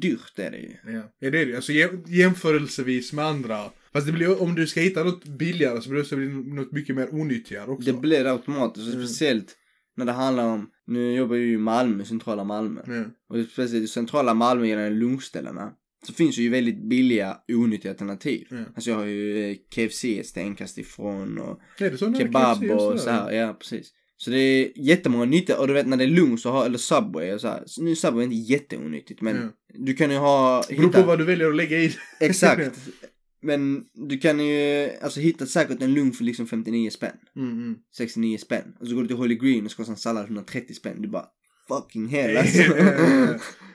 Dyrt 0.00 0.38
är 0.38 0.50
det 0.50 0.58
ju. 0.58 0.76
Ja, 0.92 1.12
ja 1.18 1.30
det 1.30 1.40
är 1.42 1.46
det. 1.46 1.56
Alltså 1.56 1.72
jäm- 1.72 2.04
jämförelsevis 2.08 3.12
med 3.12 3.24
andra. 3.24 3.64
Fast 3.92 4.06
det 4.06 4.12
blir, 4.12 4.42
om 4.42 4.54
du 4.54 4.66
ska 4.66 4.80
hitta 4.80 5.04
något 5.04 5.24
billigare 5.24 5.80
så 5.80 5.90
blir 5.90 6.16
det 6.16 6.54
något 6.54 6.72
mycket 6.72 6.96
mer 6.96 7.14
onyttigare 7.14 7.70
också. 7.70 7.92
Det 7.92 7.98
blir 8.00 8.24
det 8.24 8.32
automatiskt, 8.32 8.94
Mm. 8.94 9.06
speciellt 9.06 9.56
när 9.98 10.06
det 10.06 10.12
handlar 10.12 10.46
om, 10.46 10.70
nu 10.86 11.12
jobbar 11.12 11.36
jag 11.36 11.44
ju 11.44 11.52
i 11.54 11.58
Malmö, 11.58 12.04
centrala 12.04 12.44
Malmö. 12.44 12.80
Ja. 12.86 13.04
Och 13.28 13.44
speciellt 13.52 13.84
i 13.84 13.88
centrala 13.88 14.34
Malmö 14.34 14.66
gällande 14.66 14.90
lunchställena. 14.90 15.72
Så 16.06 16.12
finns 16.12 16.36
det 16.36 16.42
ju 16.42 16.48
väldigt 16.50 16.82
billiga, 16.88 17.36
onyttiga 17.52 17.92
alternativ. 17.92 18.46
Ja. 18.50 18.56
Alltså 18.74 18.90
jag 18.90 18.96
har 18.96 19.04
ju 19.04 19.50
eh, 19.50 19.56
KFC 19.74 20.04
ett 20.04 20.26
stenkast 20.26 20.78
ifrån 20.78 21.38
och 21.38 21.60
Är 21.78 21.96
så? 21.96 22.14
kebab 22.14 22.58
KFC 22.60 22.70
och 22.72 23.00
så 23.00 23.10
här. 23.10 23.30
Ja, 23.32 23.52
precis. 23.60 23.92
Så 24.16 24.30
det 24.30 24.38
är 24.38 24.72
jättemånga 24.76 25.24
nyttiga, 25.24 25.58
och 25.60 25.66
du 25.68 25.72
vet 25.74 25.86
när 25.86 25.96
det 25.96 26.04
är 26.04 26.08
lunch 26.08 26.40
så 26.40 26.50
har, 26.50 26.66
eller 26.66 26.78
Subway 26.78 27.32
och 27.32 27.40
så 27.40 27.48
här. 27.48 27.62
Så 27.66 27.82
nu 27.82 27.90
är 27.90 27.94
Subway 27.94 28.24
inte 28.24 28.36
jätteonyttigt 28.36 29.20
men 29.20 29.36
Ja. 29.36 29.48
du 29.78 29.94
kan 29.94 30.10
ju 30.10 30.16
ha, 30.16 30.62
Beror 30.68 30.88
på 30.88 31.02
vad 31.02 31.18
du 31.18 31.24
väljer 31.24 31.48
att 31.48 31.56
lägga 31.56 31.78
i. 31.78 31.94
exakt. 32.20 32.78
Men 33.42 33.84
du 34.08 34.18
kan 34.18 34.40
ju, 34.46 34.90
alltså 35.02 35.20
hitta 35.20 35.46
säkert 35.46 35.82
en 35.82 35.94
lunch 35.94 36.16
för 36.16 36.24
liksom 36.24 36.46
59 36.46 36.90
spänn. 36.90 37.16
Mm, 37.36 37.52
mm. 37.52 37.76
69 37.96 38.38
spänn. 38.38 38.76
Och 38.80 38.86
så 38.86 38.94
går 38.94 39.02
du 39.02 39.08
till 39.08 39.16
Holy 39.16 39.34
Green 39.34 39.64
och 39.64 39.70
så 39.70 39.76
kostar 39.76 39.92
en 39.92 39.98
sallad 39.98 40.24
130 40.24 40.74
spänn. 40.74 41.02
Du 41.02 41.08
bara 41.08 41.26
fucking 41.68 42.08
hell 42.08 42.36
alltså. 42.36 42.62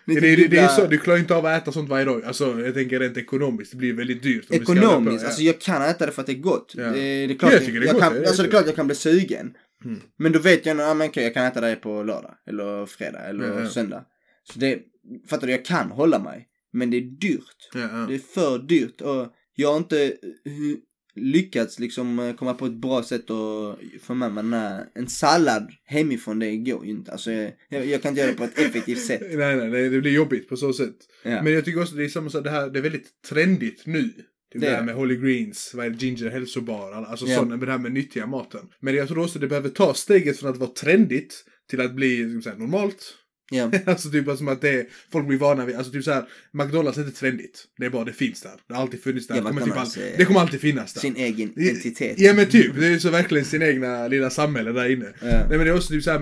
Lite 0.06 0.22
det, 0.22 0.36
det, 0.36 0.48
det 0.48 0.58
är 0.58 0.68
så, 0.76 0.88
du 0.88 0.98
klarar 0.98 1.20
inte 1.20 1.36
av 1.36 1.46
att 1.46 1.62
äta 1.62 1.72
sånt 1.72 1.90
varje 1.90 2.06
dag. 2.06 2.24
Alltså 2.26 2.62
jag 2.62 2.74
tänker 2.74 3.00
rent 3.00 3.18
ekonomiskt, 3.18 3.72
det 3.72 3.78
blir 3.78 3.94
väldigt 3.94 4.24
dyrt. 4.24 4.46
ska 4.46 4.56
på, 4.56 4.62
Ekonomiskt, 4.62 5.22
ja. 5.22 5.28
alltså 5.28 5.42
jag 5.42 5.62
kan 5.62 5.82
äta 5.82 6.06
det 6.06 6.12
för 6.12 6.22
att 6.22 6.28
det 6.28 6.34
är 6.34 6.40
gott. 6.40 6.74
Ja. 6.78 6.84
Det, 6.84 7.28
det 7.28 7.34
är 7.34 7.38
klart, 7.38 7.52
Jag 7.54 7.66
tycker 7.66 7.80
det 7.80 7.86
är 7.86 7.88
jag 7.88 7.94
gott, 7.94 8.04
kan, 8.04 8.14
det 8.14 8.20
är 8.20 8.28
alltså 8.28 8.42
det 8.42 8.46
är 8.46 8.52
det. 8.52 8.52
klart 8.52 8.66
jag 8.66 8.76
kan 8.76 8.88
bli 8.88 8.96
sugen. 8.96 9.54
Mm. 9.86 10.00
Men 10.18 10.32
då 10.32 10.40
vet 10.40 10.66
jag, 10.66 10.78
ja 10.78 10.94
men 10.94 11.08
okej, 11.08 11.24
jag 11.24 11.34
kan 11.34 11.46
äta 11.46 11.62
det 11.62 11.76
på 11.76 12.04
lördag. 12.04 12.36
Eller 12.48 12.86
fredag, 12.86 13.20
eller 13.20 13.62
ja. 13.62 13.70
söndag. 13.70 14.06
Så 14.54 14.60
det, 14.60 14.80
fattar 15.30 15.48
du, 15.48 15.54
jag 15.54 15.66
kan 15.66 15.92
hålla 15.92 16.20
mig. 16.20 16.48
Men 16.74 16.90
det 16.90 16.98
är 16.98 17.02
dyrt. 17.02 17.70
Ja. 17.74 18.06
Det 18.08 18.16
är 18.16 18.34
för 18.34 18.60
dyrt 18.60 19.02
och 19.02 19.28
jag 19.56 19.70
har 19.70 19.78
inte 19.78 20.06
eh, 20.06 20.78
lyckats 21.16 21.80
liksom 21.80 22.20
eh, 22.20 22.36
komma 22.36 22.54
på 22.54 22.66
ett 22.66 22.74
bra 22.74 23.04
sätt 23.04 23.30
att 23.30 23.80
få 24.02 24.14
med 24.14 24.32
mig 24.34 24.44
den 24.44 24.54
här, 24.54 24.86
en 24.96 25.08
sallad 25.08 25.72
hemifrån 25.86 26.40
det 26.40 26.58
går 26.58 26.86
ju 26.86 26.92
inte. 26.92 27.12
Alltså 27.12 27.32
jag, 27.32 27.86
jag, 27.86 28.02
kan 28.02 28.10
inte 28.10 28.22
göra 28.22 28.32
det 28.32 28.38
på 28.38 28.44
ett 28.44 28.60
effektivt 28.60 29.02
sätt. 29.08 29.22
Nej, 29.22 29.56
nej, 29.56 29.70
nej, 29.70 29.90
det 29.90 30.02
blir 30.02 30.12
jobbigt 30.12 30.50
på 30.50 30.58
så 30.58 30.74
sätt. 30.74 30.96
Ja. 31.24 31.44
Men 31.44 31.54
jag 31.54 31.66
tycker 31.66 31.82
också 31.82 31.96
det 31.96 32.04
är 32.04 32.10
samma 32.10 32.30
sak, 32.30 32.44
det 32.44 32.50
här, 32.50 32.70
det 32.70 32.80
är 32.80 32.84
väldigt 32.84 33.08
trendigt 33.30 33.86
nu. 33.86 34.04
Typ 34.04 34.62
Det 34.62 34.68
det 34.68 34.68
är 34.68 34.76
här 34.76 34.84
med 34.84 34.96
Holy 34.96 35.16
Greens, 35.16 35.72
vad 35.74 35.86
är 35.86 35.90
det, 35.90 36.06
ginger 36.06 36.30
hälsobar, 36.30 36.92
alltså 36.92 37.26
Ja. 37.26 37.36
sådana, 37.36 37.58
med 37.58 37.68
det 37.68 37.72
här 37.72 37.80
med 37.80 37.92
nyttiga 37.92 38.28
maten. 38.28 38.62
Men 38.80 38.96
jag 38.96 39.08
tror 39.08 39.24
också 39.24 39.40
det 39.40 39.48
behöver 39.48 39.70
ta 39.70 39.94
steget 39.94 40.40
från 40.40 40.50
att 40.50 40.58
vara 40.58 40.70
trendigt 40.70 41.46
till 41.70 41.82
att 41.82 41.96
bli 41.96 42.42
säga, 42.42 42.56
normalt. 42.56 43.16
Ja. 43.52 43.72
alltså 43.86 44.10
typ 44.10 44.38
som 44.38 44.48
att 44.48 44.62
det 44.62 44.70
är, 44.70 44.86
folk 45.12 45.28
blir 45.28 45.38
vana 45.38 45.66
vid, 45.66 45.76
alltså 45.76 45.92
typ 45.92 46.04
såhär, 46.04 46.26
McDonalds 46.52 46.98
är 46.98 47.02
inte 47.02 47.20
trendigt. 47.20 47.66
Det 47.78 47.86
är 47.86 47.90
bara, 47.90 48.04
det 48.04 48.14
finns 48.14 48.42
där. 48.42 48.52
Det 48.68 48.74
har 48.74 48.82
alltid 48.82 49.04
funnits 49.04 49.28
där. 49.28 49.36
Ja, 49.36 49.42
det, 49.42 49.50
kommer 49.50 49.66
typ 49.66 49.78
all, 49.78 49.88
det 50.18 50.26
kommer 50.26 50.40
alltid 50.40 50.62
finnas 50.62 50.94
där. 50.94 51.02
Sin 51.02 51.16
egen 51.16 51.60
identitet. 51.60 52.20
Ja 52.20 52.34
men 52.34 52.46
typ, 52.46 52.76
det 52.80 52.88
är 52.88 53.00
så 53.00 53.10
verkligen 53.10 53.46
sin 53.46 53.62
egna 53.62 54.08
lilla 54.08 54.30
samhälle 54.30 54.72
där 54.72 54.90
inne. 54.90 55.06
Ja. 55.06 55.26
Nej 55.26 55.46
men 55.50 55.60
det 55.60 55.70
är 55.70 55.76
också 55.76 55.90
typ 55.90 56.04
såhär 56.04 56.20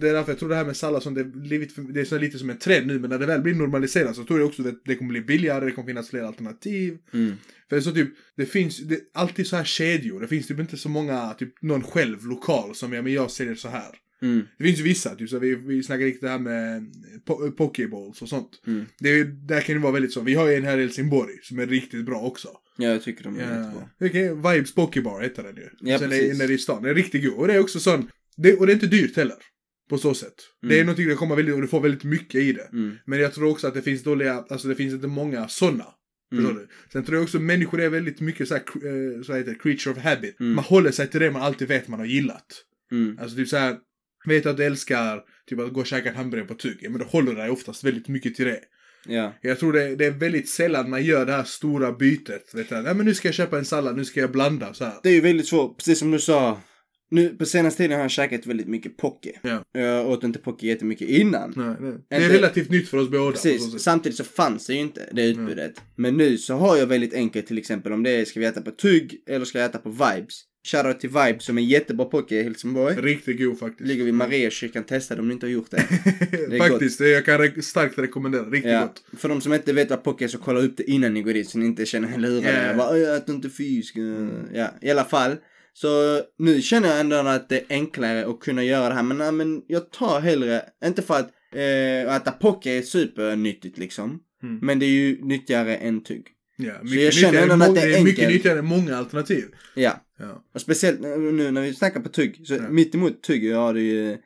det 0.00 0.08
är 0.08 0.12
därför 0.12 0.32
jag 0.32 0.38
tror 0.38 0.48
det 0.48 0.56
här 0.56 0.64
med 0.64 0.76
sallad 0.76 1.02
som 1.02 1.14
det, 1.14 1.24
blivit, 1.24 1.94
det 1.94 2.00
är 2.00 2.04
så 2.04 2.18
lite 2.18 2.38
som 2.38 2.50
en 2.50 2.58
trend 2.58 2.86
nu 2.86 2.98
men 2.98 3.10
när 3.10 3.18
det 3.18 3.26
väl 3.26 3.40
blir 3.40 3.54
normaliserat 3.54 4.16
så 4.16 4.24
tror 4.24 4.38
jag 4.38 4.48
också 4.48 4.68
att 4.68 4.84
det 4.84 4.94
kommer 4.94 5.10
bli 5.10 5.20
billigare, 5.20 5.64
det 5.64 5.70
kommer 5.70 5.86
finnas 5.86 6.10
fler 6.10 6.22
alternativ. 6.22 6.98
Mm. 7.12 7.34
För 7.68 7.76
det 7.76 7.80
är 7.80 7.84
så 7.84 7.92
typ, 7.92 8.10
det 8.36 8.46
finns 8.46 8.78
det 8.78 8.98
alltid 9.14 9.46
så 9.46 9.56
här 9.56 9.64
kedjor, 9.64 10.20
det 10.20 10.28
finns 10.28 10.46
typ 10.46 10.60
inte 10.60 10.76
så 10.76 10.88
många, 10.88 11.34
typ 11.38 11.62
någon 11.62 11.82
själv 11.82 12.26
lokal 12.26 12.74
som 12.74 12.92
ja 12.92 13.02
men 13.02 13.12
jag 13.12 13.30
säljer 13.30 13.54
så 13.54 13.68
här. 13.68 14.05
Mm. 14.22 14.42
Det 14.58 14.64
finns 14.64 14.78
ju 14.78 14.82
vissa, 14.82 15.14
typ 15.14 15.28
så 15.30 15.38
vi, 15.38 15.54
vi 15.54 15.82
snackar 15.82 16.04
riktigt 16.04 16.22
det 16.22 16.28
här 16.28 16.38
med 16.38 16.82
po 17.24 17.50
pokeballs 17.50 18.22
och 18.22 18.28
sånt. 18.28 18.50
Mm. 18.66 18.84
Det 18.98 19.08
är, 19.10 19.24
där 19.24 19.60
kan 19.60 19.74
det 19.76 19.80
vara 19.82 19.92
väldigt 19.92 20.12
så, 20.12 20.20
vi 20.20 20.34
har 20.34 20.48
ju 20.48 20.54
en 20.54 20.64
här 20.64 20.78
i 20.78 20.80
Helsingborg 20.80 21.32
som 21.42 21.58
är 21.58 21.66
riktigt 21.66 22.06
bra 22.06 22.20
också. 22.20 22.48
Ja, 22.78 22.88
jag 22.88 23.02
tycker 23.02 23.24
de 23.24 23.36
är 23.36 23.40
jättebra. 23.40 23.88
Ja. 23.98 24.06
Okay, 24.06 24.28
Vibes 24.28 24.74
Pokebar 24.74 25.22
heter 25.22 25.42
den 25.42 25.56
ju. 25.56 25.68
Ja, 25.80 25.98
Sen 25.98 26.10
precis. 26.10 26.40
är 26.40 26.50
i 26.50 26.58
stan. 26.58 26.82
Den 26.82 26.90
är 26.90 26.94
riktigt 26.94 27.24
god. 27.24 27.34
Och 27.38 27.46
det 27.48 27.54
är 27.54 27.60
också 27.60 27.80
sån, 27.80 28.08
det, 28.36 28.56
och 28.56 28.66
det 28.66 28.72
är 28.72 28.74
inte 28.74 28.86
dyrt 28.86 29.16
heller. 29.16 29.36
På 29.90 29.98
så 29.98 30.14
sätt. 30.14 30.34
Det 30.62 30.66
är 30.66 30.72
Mm. 30.72 30.86
någonting 30.86 31.08
det 31.08 31.14
kommer 31.14 31.36
väldigt, 31.36 31.54
och 31.54 31.60
du 31.60 31.66
får 31.68 31.80
väldigt 31.80 32.04
mycket 32.04 32.40
i 32.40 32.52
det. 32.52 32.68
Mm. 32.72 32.96
Men 33.06 33.18
jag 33.20 33.34
tror 33.34 33.50
också 33.50 33.66
att 33.66 33.74
det 33.74 33.82
finns 33.82 34.02
dåliga, 34.02 34.44
alltså 34.48 34.68
det 34.68 34.74
finns 34.74 34.94
inte 34.94 35.06
många 35.06 35.48
sådana. 35.48 35.84
Förstår 36.30 36.50
Mm. 36.50 36.62
du? 36.62 36.68
Sen 36.92 37.04
tror 37.04 37.16
jag 37.16 37.22
också 37.24 37.36
att 37.38 37.42
människor 37.44 37.80
är 37.80 37.88
väldigt 37.88 38.20
mycket 38.20 38.48
såhär, 38.48 38.60
eh, 38.60 39.22
så 39.22 39.34
heter 39.34 39.50
det, 39.52 39.58
creature 39.58 39.92
of 39.94 39.98
habit. 39.98 40.40
Mm. 40.40 40.52
Man 40.52 40.64
håller 40.64 40.90
sig 40.90 41.08
till 41.10 41.20
det 41.20 41.30
man 41.30 41.42
alltid 41.42 41.68
vet 41.68 41.88
man 41.88 41.98
har 42.00 42.06
gillat. 42.06 42.46
Mm. 42.92 43.18
Alltså 43.20 43.36
typ 43.36 43.48
såhär, 43.48 43.76
vet 44.26 44.46
att 44.46 44.56
du 44.56 44.64
älskar 44.64 45.20
typ 45.48 45.60
att 45.60 45.72
gå 45.72 45.80
och 45.80 45.86
käka 45.86 46.08
en 46.08 46.16
hamburgare 46.16 46.48
på 46.48 46.54
tugg. 46.54 46.78
Ja, 46.80 46.90
men 46.90 46.98
då 46.98 47.04
håller 47.04 47.32
du 47.32 47.36
dig 47.36 47.50
oftast 47.50 47.84
väldigt 47.84 48.08
mycket 48.08 48.34
till 48.34 48.46
det. 48.46 48.60
Ja. 49.08 49.34
Jag 49.42 49.58
tror 49.58 49.72
det, 49.72 49.96
det 49.96 50.06
är 50.06 50.10
väldigt 50.10 50.48
sällan 50.48 50.90
man 50.90 51.04
gör 51.04 51.26
det 51.26 51.32
här 51.32 51.44
stora 51.44 51.92
bytet. 51.92 52.54
Vet 52.54 52.68
du? 52.68 52.74
Nej 52.74 52.94
men 52.94 53.06
nu 53.06 53.14
ska 53.14 53.28
jag 53.28 53.34
köpa 53.34 53.58
en 53.58 53.64
sallad, 53.64 53.96
nu 53.96 54.04
ska 54.04 54.20
jag 54.20 54.32
blanda 54.32 54.74
så 54.74 54.84
här. 54.84 54.94
Det 55.02 55.08
är 55.08 55.14
ju 55.14 55.20
väldigt 55.20 55.46
svårt, 55.46 55.78
precis 55.78 55.98
som 55.98 56.10
du 56.10 56.18
sa. 56.18 56.60
Nu 57.10 57.28
på 57.28 57.46
senaste 57.46 57.82
tiden 57.82 57.96
har 57.96 58.04
jag 58.04 58.10
käkat 58.10 58.46
väldigt 58.46 58.68
mycket 58.68 58.96
poke. 58.96 59.40
Ja. 59.42 59.64
Jag 59.80 60.08
åt 60.08 60.24
inte 60.24 60.38
poke 60.38 60.66
jättemycket 60.66 61.08
innan. 61.08 61.52
Nej, 61.56 61.74
nej. 61.80 61.98
Det 62.08 62.16
är 62.16 62.30
relativt 62.30 62.70
nytt 62.70 62.88
för 62.88 62.98
oss 62.98 63.10
båda. 63.10 63.32
Precis, 63.32 63.82
samtidigt 63.82 64.16
så 64.16 64.24
fanns 64.24 64.66
det 64.66 64.72
ju 64.74 64.80
inte 64.80 65.08
det 65.12 65.26
utbudet. 65.26 65.72
Men 65.96 66.16
nu 66.16 66.38
så 66.38 66.54
har 66.54 66.76
jag 66.76 66.86
väldigt 66.86 67.14
enkelt 67.14 67.46
till 67.46 67.58
exempel 67.58 67.92
om 67.92 68.02
det 68.02 68.10
är 68.10 68.24
ska 68.24 68.40
vi 68.40 68.46
äta 68.46 68.62
på 68.62 68.70
Tugg 68.70 69.16
eller 69.26 69.44
ska 69.44 69.58
jag 69.58 69.68
äta 69.70 69.78
på 69.78 69.90
Vibes. 69.90 70.42
Shoutout 70.66 71.00
till 71.00 71.10
Vibes 71.10 71.44
som 71.44 71.58
är 71.58 71.62
jättebra 71.62 72.06
poke 72.06 72.34
i 72.34 72.42
Helsingborg. 72.42 72.94
Riktigt 72.96 73.38
god 73.38 73.58
faktiskt. 73.58 73.88
Ligger 73.88 74.04
vid 74.04 74.14
Mariakyrkan, 74.14 74.84
testa 74.84 75.14
det 75.14 75.20
om 75.20 75.28
ni 75.28 75.34
inte 75.34 75.46
har 75.46 75.50
gjort 75.52 75.70
det. 75.70 75.76
är 76.56 76.58
faktiskt, 76.58 76.98
det 76.98 77.08
jag 77.08 77.24
kan 77.24 77.40
re- 77.40 77.60
starkt 77.60 77.98
rekommendera. 77.98 78.42
Riktigt 78.44 78.72
Ja, 78.72 78.80
gott. 78.80 79.20
för 79.20 79.28
de 79.28 79.40
som 79.40 79.52
inte 79.54 79.72
vet 79.72 79.90
vad 79.90 80.02
poke 80.04 80.24
är 80.24 80.28
så 80.28 80.38
kolla 80.38 80.60
upp 80.60 80.76
det 80.76 80.90
innan 80.90 81.14
ni 81.14 81.22
går 81.22 81.32
dit 81.32 81.48
så 81.48 81.58
ni 81.58 81.66
inte 81.66 81.86
känner 81.86 82.14
er 82.14 82.18
lurade. 82.18 82.66
Ja. 82.70 82.74
Bara, 82.76 82.92
"Oj, 82.92 82.98
jag 83.00 83.16
äter 83.16 83.34
inte 83.34 83.50
fisk. 83.50 83.96
Ja, 84.54 84.68
i 84.82 84.90
alla 84.90 85.04
fall. 85.04 85.36
Så 85.72 86.20
nu 86.38 86.60
känner 86.62 86.88
jag 86.88 87.00
ändå 87.00 87.16
att 87.16 87.48
det 87.48 87.56
är 87.58 87.64
enklare 87.68 88.26
att 88.26 88.40
kunna 88.40 88.64
göra 88.64 88.88
det 88.88 88.94
här. 88.94 89.02
Men, 89.02 89.18
nej, 89.18 89.32
men 89.32 89.62
jag 89.66 89.90
tar 89.90 90.20
hellre, 90.20 90.62
inte 90.84 91.02
för 91.02 91.14
att 91.14 91.30
eh, 91.54 92.16
äta 92.16 92.30
poke 92.30 92.70
är 92.70 92.82
supernyttigt 92.82 93.78
liksom. 93.78 94.20
Mm. 94.42 94.58
Men 94.62 94.78
det 94.78 94.86
är 94.86 94.90
ju 94.90 95.18
nyttigare 95.22 95.76
än 95.76 96.02
tugg. 96.02 96.26
Ja, 96.56 96.66
jag 96.72 96.84
mycket 96.84 97.14
känner 97.14 97.42
ändå 97.42 97.54
än 97.54 97.62
att 97.62 97.74
det 97.74 97.80
är 97.80 97.88
det 97.88 97.96
är 97.96 98.04
mycket 98.04 98.28
nyttigare 98.28 98.58
än 98.58 98.64
många 98.64 98.96
alternativ. 98.96 99.44
Ja. 99.74 100.04
Ja. 100.18 100.44
Och 100.54 100.60
speciellt 100.60 101.00
nu 101.00 101.50
när 101.50 101.62
vi 101.62 101.74
snackar 101.74 102.00
på 102.00 102.08
tugg. 102.08 102.40
Så 102.46 102.54
Ja. 102.54 102.68
mitt 102.70 102.94
emot 102.94 103.22
tugg 103.22 103.52
har 103.54 103.74
du 103.74 103.80
ju 103.82 104.16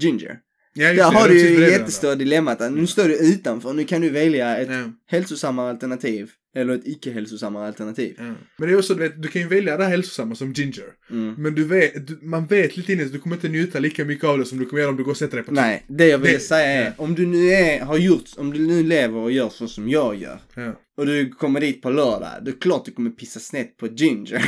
ginger. 0.00 0.38
Ja, 0.74 0.92
Där 0.92 1.04
har 1.12 1.28
du 1.28 1.38
ju 1.40 1.60
jättestora 1.70 2.14
dilemmat. 2.14 2.60
att 2.60 2.72
Nu 2.72 2.86
står 2.86 3.04
du 3.08 3.16
utanför. 3.16 3.72
Nu 3.72 3.84
kan 3.84 4.00
du 4.00 4.10
välja 4.10 4.56
ett 4.56 4.68
Ja. 4.70 4.92
hälsosammare 5.06 5.70
alternativ. 5.70 6.30
Eller 6.56 6.74
ett 6.74 6.86
icke-hälsosammare 6.86 7.66
alternativ. 7.66 8.14
Ja. 8.18 8.24
Men 8.58 8.68
det 8.68 8.74
är 8.74 8.78
också, 8.78 8.94
du 8.94 9.00
vet, 9.02 9.22
du 9.22 9.28
kan 9.28 9.42
ju 9.42 9.48
välja 9.48 9.76
det 9.76 9.84
här 9.84 9.90
hälsosamma 9.90 10.34
som 10.34 10.52
ginger. 10.52 10.84
Mm. 11.10 11.34
Men 11.38 11.54
du 11.54 11.64
vet, 11.64 12.06
du, 12.06 12.18
man 12.22 12.46
vet 12.46 12.76
lite 12.76 12.92
innan 12.92 13.06
att 13.06 13.12
du 13.12 13.18
kommer 13.18 13.36
inte 13.36 13.48
njuta 13.48 13.78
lika 13.78 14.04
mycket 14.04 14.24
av 14.24 14.38
det 14.38 14.44
som 14.44 14.58
du 14.58 14.66
kommer 14.66 14.80
göra 14.82 14.90
om 14.90 14.96
du 14.96 15.04
går 15.04 15.10
och 15.10 15.16
sätter 15.16 15.36
dig 15.36 15.46
på 15.46 15.52
Nej, 15.52 15.84
det 15.88 16.06
jag 16.08 16.18
ville 16.18 16.32
Det- 16.32 16.40
säga 16.40 16.66
är, 16.66 16.84
ja. 16.84 16.92
om 16.96 17.14
du 17.14 17.26
nu 17.26 17.48
är, 17.50 17.80
har 17.80 17.98
gjort, 17.98 18.24
om 18.36 18.52
du 18.52 18.66
nu 18.66 18.82
lever 18.82 19.18
och 19.18 19.32
gör 19.32 19.48
så 19.48 19.68
som 19.68 19.88
jag 19.88 20.14
gör. 20.16 20.38
Ja. 20.54 20.80
Och 20.96 21.06
du 21.06 21.30
kommer 21.30 21.60
dit 21.60 21.82
på 21.82 21.90
lördag, 21.90 22.30
det 22.44 22.50
är 22.50 22.60
klart 22.60 22.84
du 22.84 22.92
kommer 22.92 23.10
pissa 23.10 23.40
snett 23.40 23.76
på 23.76 23.86
ginger. 23.86 24.44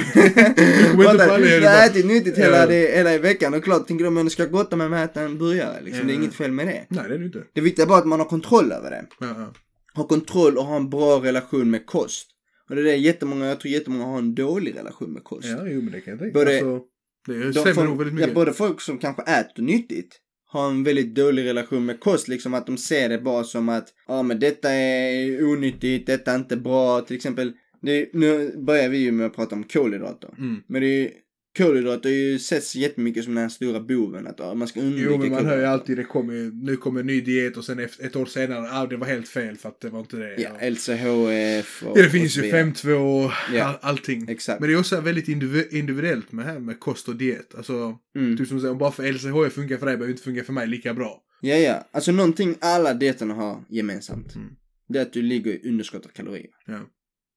Du 1.60 1.66
har 1.66 1.86
ätit 1.86 2.06
nyttigt 2.06 2.38
hela, 2.38 2.66
det, 2.66 2.96
hela 2.96 3.14
i 3.14 3.18
veckan 3.18 3.54
och 3.54 3.64
klart 3.64 3.86
tänker 3.88 4.04
du 4.04 4.10
men 4.10 4.30
ska 4.30 4.44
gotta 4.46 4.76
mig 4.76 4.88
med 4.88 5.04
att 5.04 5.10
äta 5.10 5.20
en 5.22 5.38
burgare 5.38 5.80
liksom. 5.84 6.06
Det 6.06 6.12
är 6.12 6.14
Ja. 6.14 6.20
inget 6.22 6.34
fel 6.34 6.52
med 6.52 6.66
det. 6.66 6.86
Nej, 6.88 7.04
det 7.08 7.14
är 7.14 7.18
det 7.18 7.24
inte. 7.24 7.42
Det 7.52 7.60
viktiga 7.60 7.84
är 7.84 7.88
bara 7.88 7.98
att 7.98 8.06
man 8.06 8.18
har 8.20 8.26
kontroll 8.26 8.72
över 8.72 8.90
det. 8.90 9.04
Ja. 9.20 9.52
Ha 9.94 10.04
kontroll 10.06 10.58
och 10.58 10.64
ha 10.64 10.76
en 10.76 10.90
bra 10.90 11.24
relation 11.24 11.70
med 11.70 11.86
kost. 11.86 12.26
Och 12.68 12.74
det 12.76 12.80
är 12.80 12.84
det 12.84 12.96
jättemånga, 12.96 13.46
jag 13.46 13.60
tror 13.60 13.72
jättemånga 13.72 14.04
har 14.04 14.18
en 14.18 14.34
dålig 14.34 14.76
relation 14.76 15.12
med 15.12 15.24
kost. 15.24 15.48
ja, 15.48 15.58
jo 15.66 15.80
men 15.82 15.92
det 15.92 16.00
kan 16.00 16.10
jag 16.10 16.18
tänka 16.20 16.38
Både- 16.38 16.50
alltså, 16.52 16.80
Det 17.26 17.44
De 17.44 17.52
stämmer 17.52 17.72
får- 17.74 17.84
nog 17.84 17.98
väldigt 18.04 18.28
ja, 18.28 18.34
både 18.34 18.52
folk 18.52 18.80
som 18.80 18.98
kanske 18.98 19.22
äter 19.22 19.62
nyttigt 19.62 20.16
har 20.48 20.68
en 20.68 20.84
väldigt 20.84 21.14
dålig 21.14 21.44
relation 21.44 21.86
med 21.86 22.00
kost, 22.00 22.28
liksom 22.28 22.54
att 22.54 22.66
de 22.66 22.76
ser 22.76 23.08
det 23.08 23.18
bara 23.18 23.44
som 23.44 23.68
att 23.68 23.88
ja 24.06 24.22
men 24.22 24.40
detta 24.40 24.70
är 24.70 25.44
onyttigt, 25.52 26.06
detta 26.06 26.32
är 26.32 26.36
inte 26.36 26.56
bra, 26.56 27.00
till 27.00 27.16
exempel 27.16 27.52
det, 27.80 28.08
nu 28.12 28.56
börjar 28.56 28.88
vi 28.88 28.98
ju 28.98 29.12
med 29.12 29.26
att 29.26 29.36
prata 29.36 29.54
om 29.54 29.64
kolhydrater. 29.64 30.30
Mm. 30.38 30.62
Men 30.66 30.82
det 30.82 30.86
är 30.86 31.10
kolhydrater 31.58 32.10
ju 32.10 32.38
setts 32.38 32.76
jättemycket 32.76 33.24
som 33.24 33.34
den 33.34 33.50
stora 33.50 33.80
boven, 33.80 34.26
att 34.26 34.56
man 34.56 34.68
ska 34.68 34.80
undvika 34.80 35.08
Jo 35.10 35.18
men 35.18 35.30
man 35.30 35.46
hör 35.46 35.58
ju 35.58 35.64
alltid 35.64 35.96
det 35.96 36.04
kommer, 36.04 36.64
nu 36.64 36.76
kommer 36.76 37.00
en 37.00 37.06
ny 37.06 37.20
diet 37.20 37.56
och 37.56 37.64
sen 37.64 37.78
ett 37.78 38.16
år 38.16 38.26
senare, 38.26 38.68
ah 38.70 38.86
det 38.86 38.96
var 38.96 39.06
helt 39.06 39.28
fel 39.28 39.56
för 39.56 39.68
att 39.68 39.80
det 39.80 39.88
var 39.90 40.00
inte 40.00 40.16
det. 40.16 40.34
Ja, 40.42 40.70
LCHF 40.70 41.82
och 41.82 41.88
Ja, 41.88 41.94
det 42.02 42.06
och 42.06 42.12
finns 42.12 42.38
ju 42.38 42.42
vidare. 42.42 42.62
5-2 42.62 42.92
och 43.24 43.32
Ja. 43.54 43.64
all, 43.64 43.76
allting. 43.80 44.28
Exakt. 44.28 44.60
Men 44.60 44.68
det 44.68 44.74
är 44.74 44.78
också 44.80 45.00
väldigt 45.00 45.26
indivi- 45.28 45.68
individuellt 45.74 46.32
med 46.32 46.44
här 46.44 46.58
med 46.58 46.80
kost 46.80 47.08
och 47.08 47.16
diet. 47.16 47.54
Alltså, 47.54 47.98
Mm. 48.16 48.36
typ 48.36 48.48
som 48.48 48.60
säger, 48.60 48.72
om 48.72 48.78
bara 48.78 48.92
för 48.92 49.12
LCHF 49.12 49.52
funkar 49.52 49.76
för 49.76 49.86
dig 49.86 49.96
behöver 49.96 50.10
inte 50.12 50.22
funka 50.22 50.44
för 50.44 50.52
mig 50.52 50.66
lika 50.66 50.94
bra. 50.94 51.22
Ja, 51.40 51.54
ja. 51.56 51.88
Alltså 51.92 52.12
någonting 52.12 52.54
alla 52.60 52.94
dieterna 52.94 53.34
har 53.34 53.64
gemensamt. 53.68 54.34
Mm. 54.34 54.48
Det 54.88 54.98
är 54.98 55.02
att 55.02 55.12
du 55.12 55.22
ligger 55.22 55.50
i 55.66 55.68
underskott 55.68 56.04
av 56.06 56.10
kalorier. 56.10 56.50
Ja. 56.66 56.80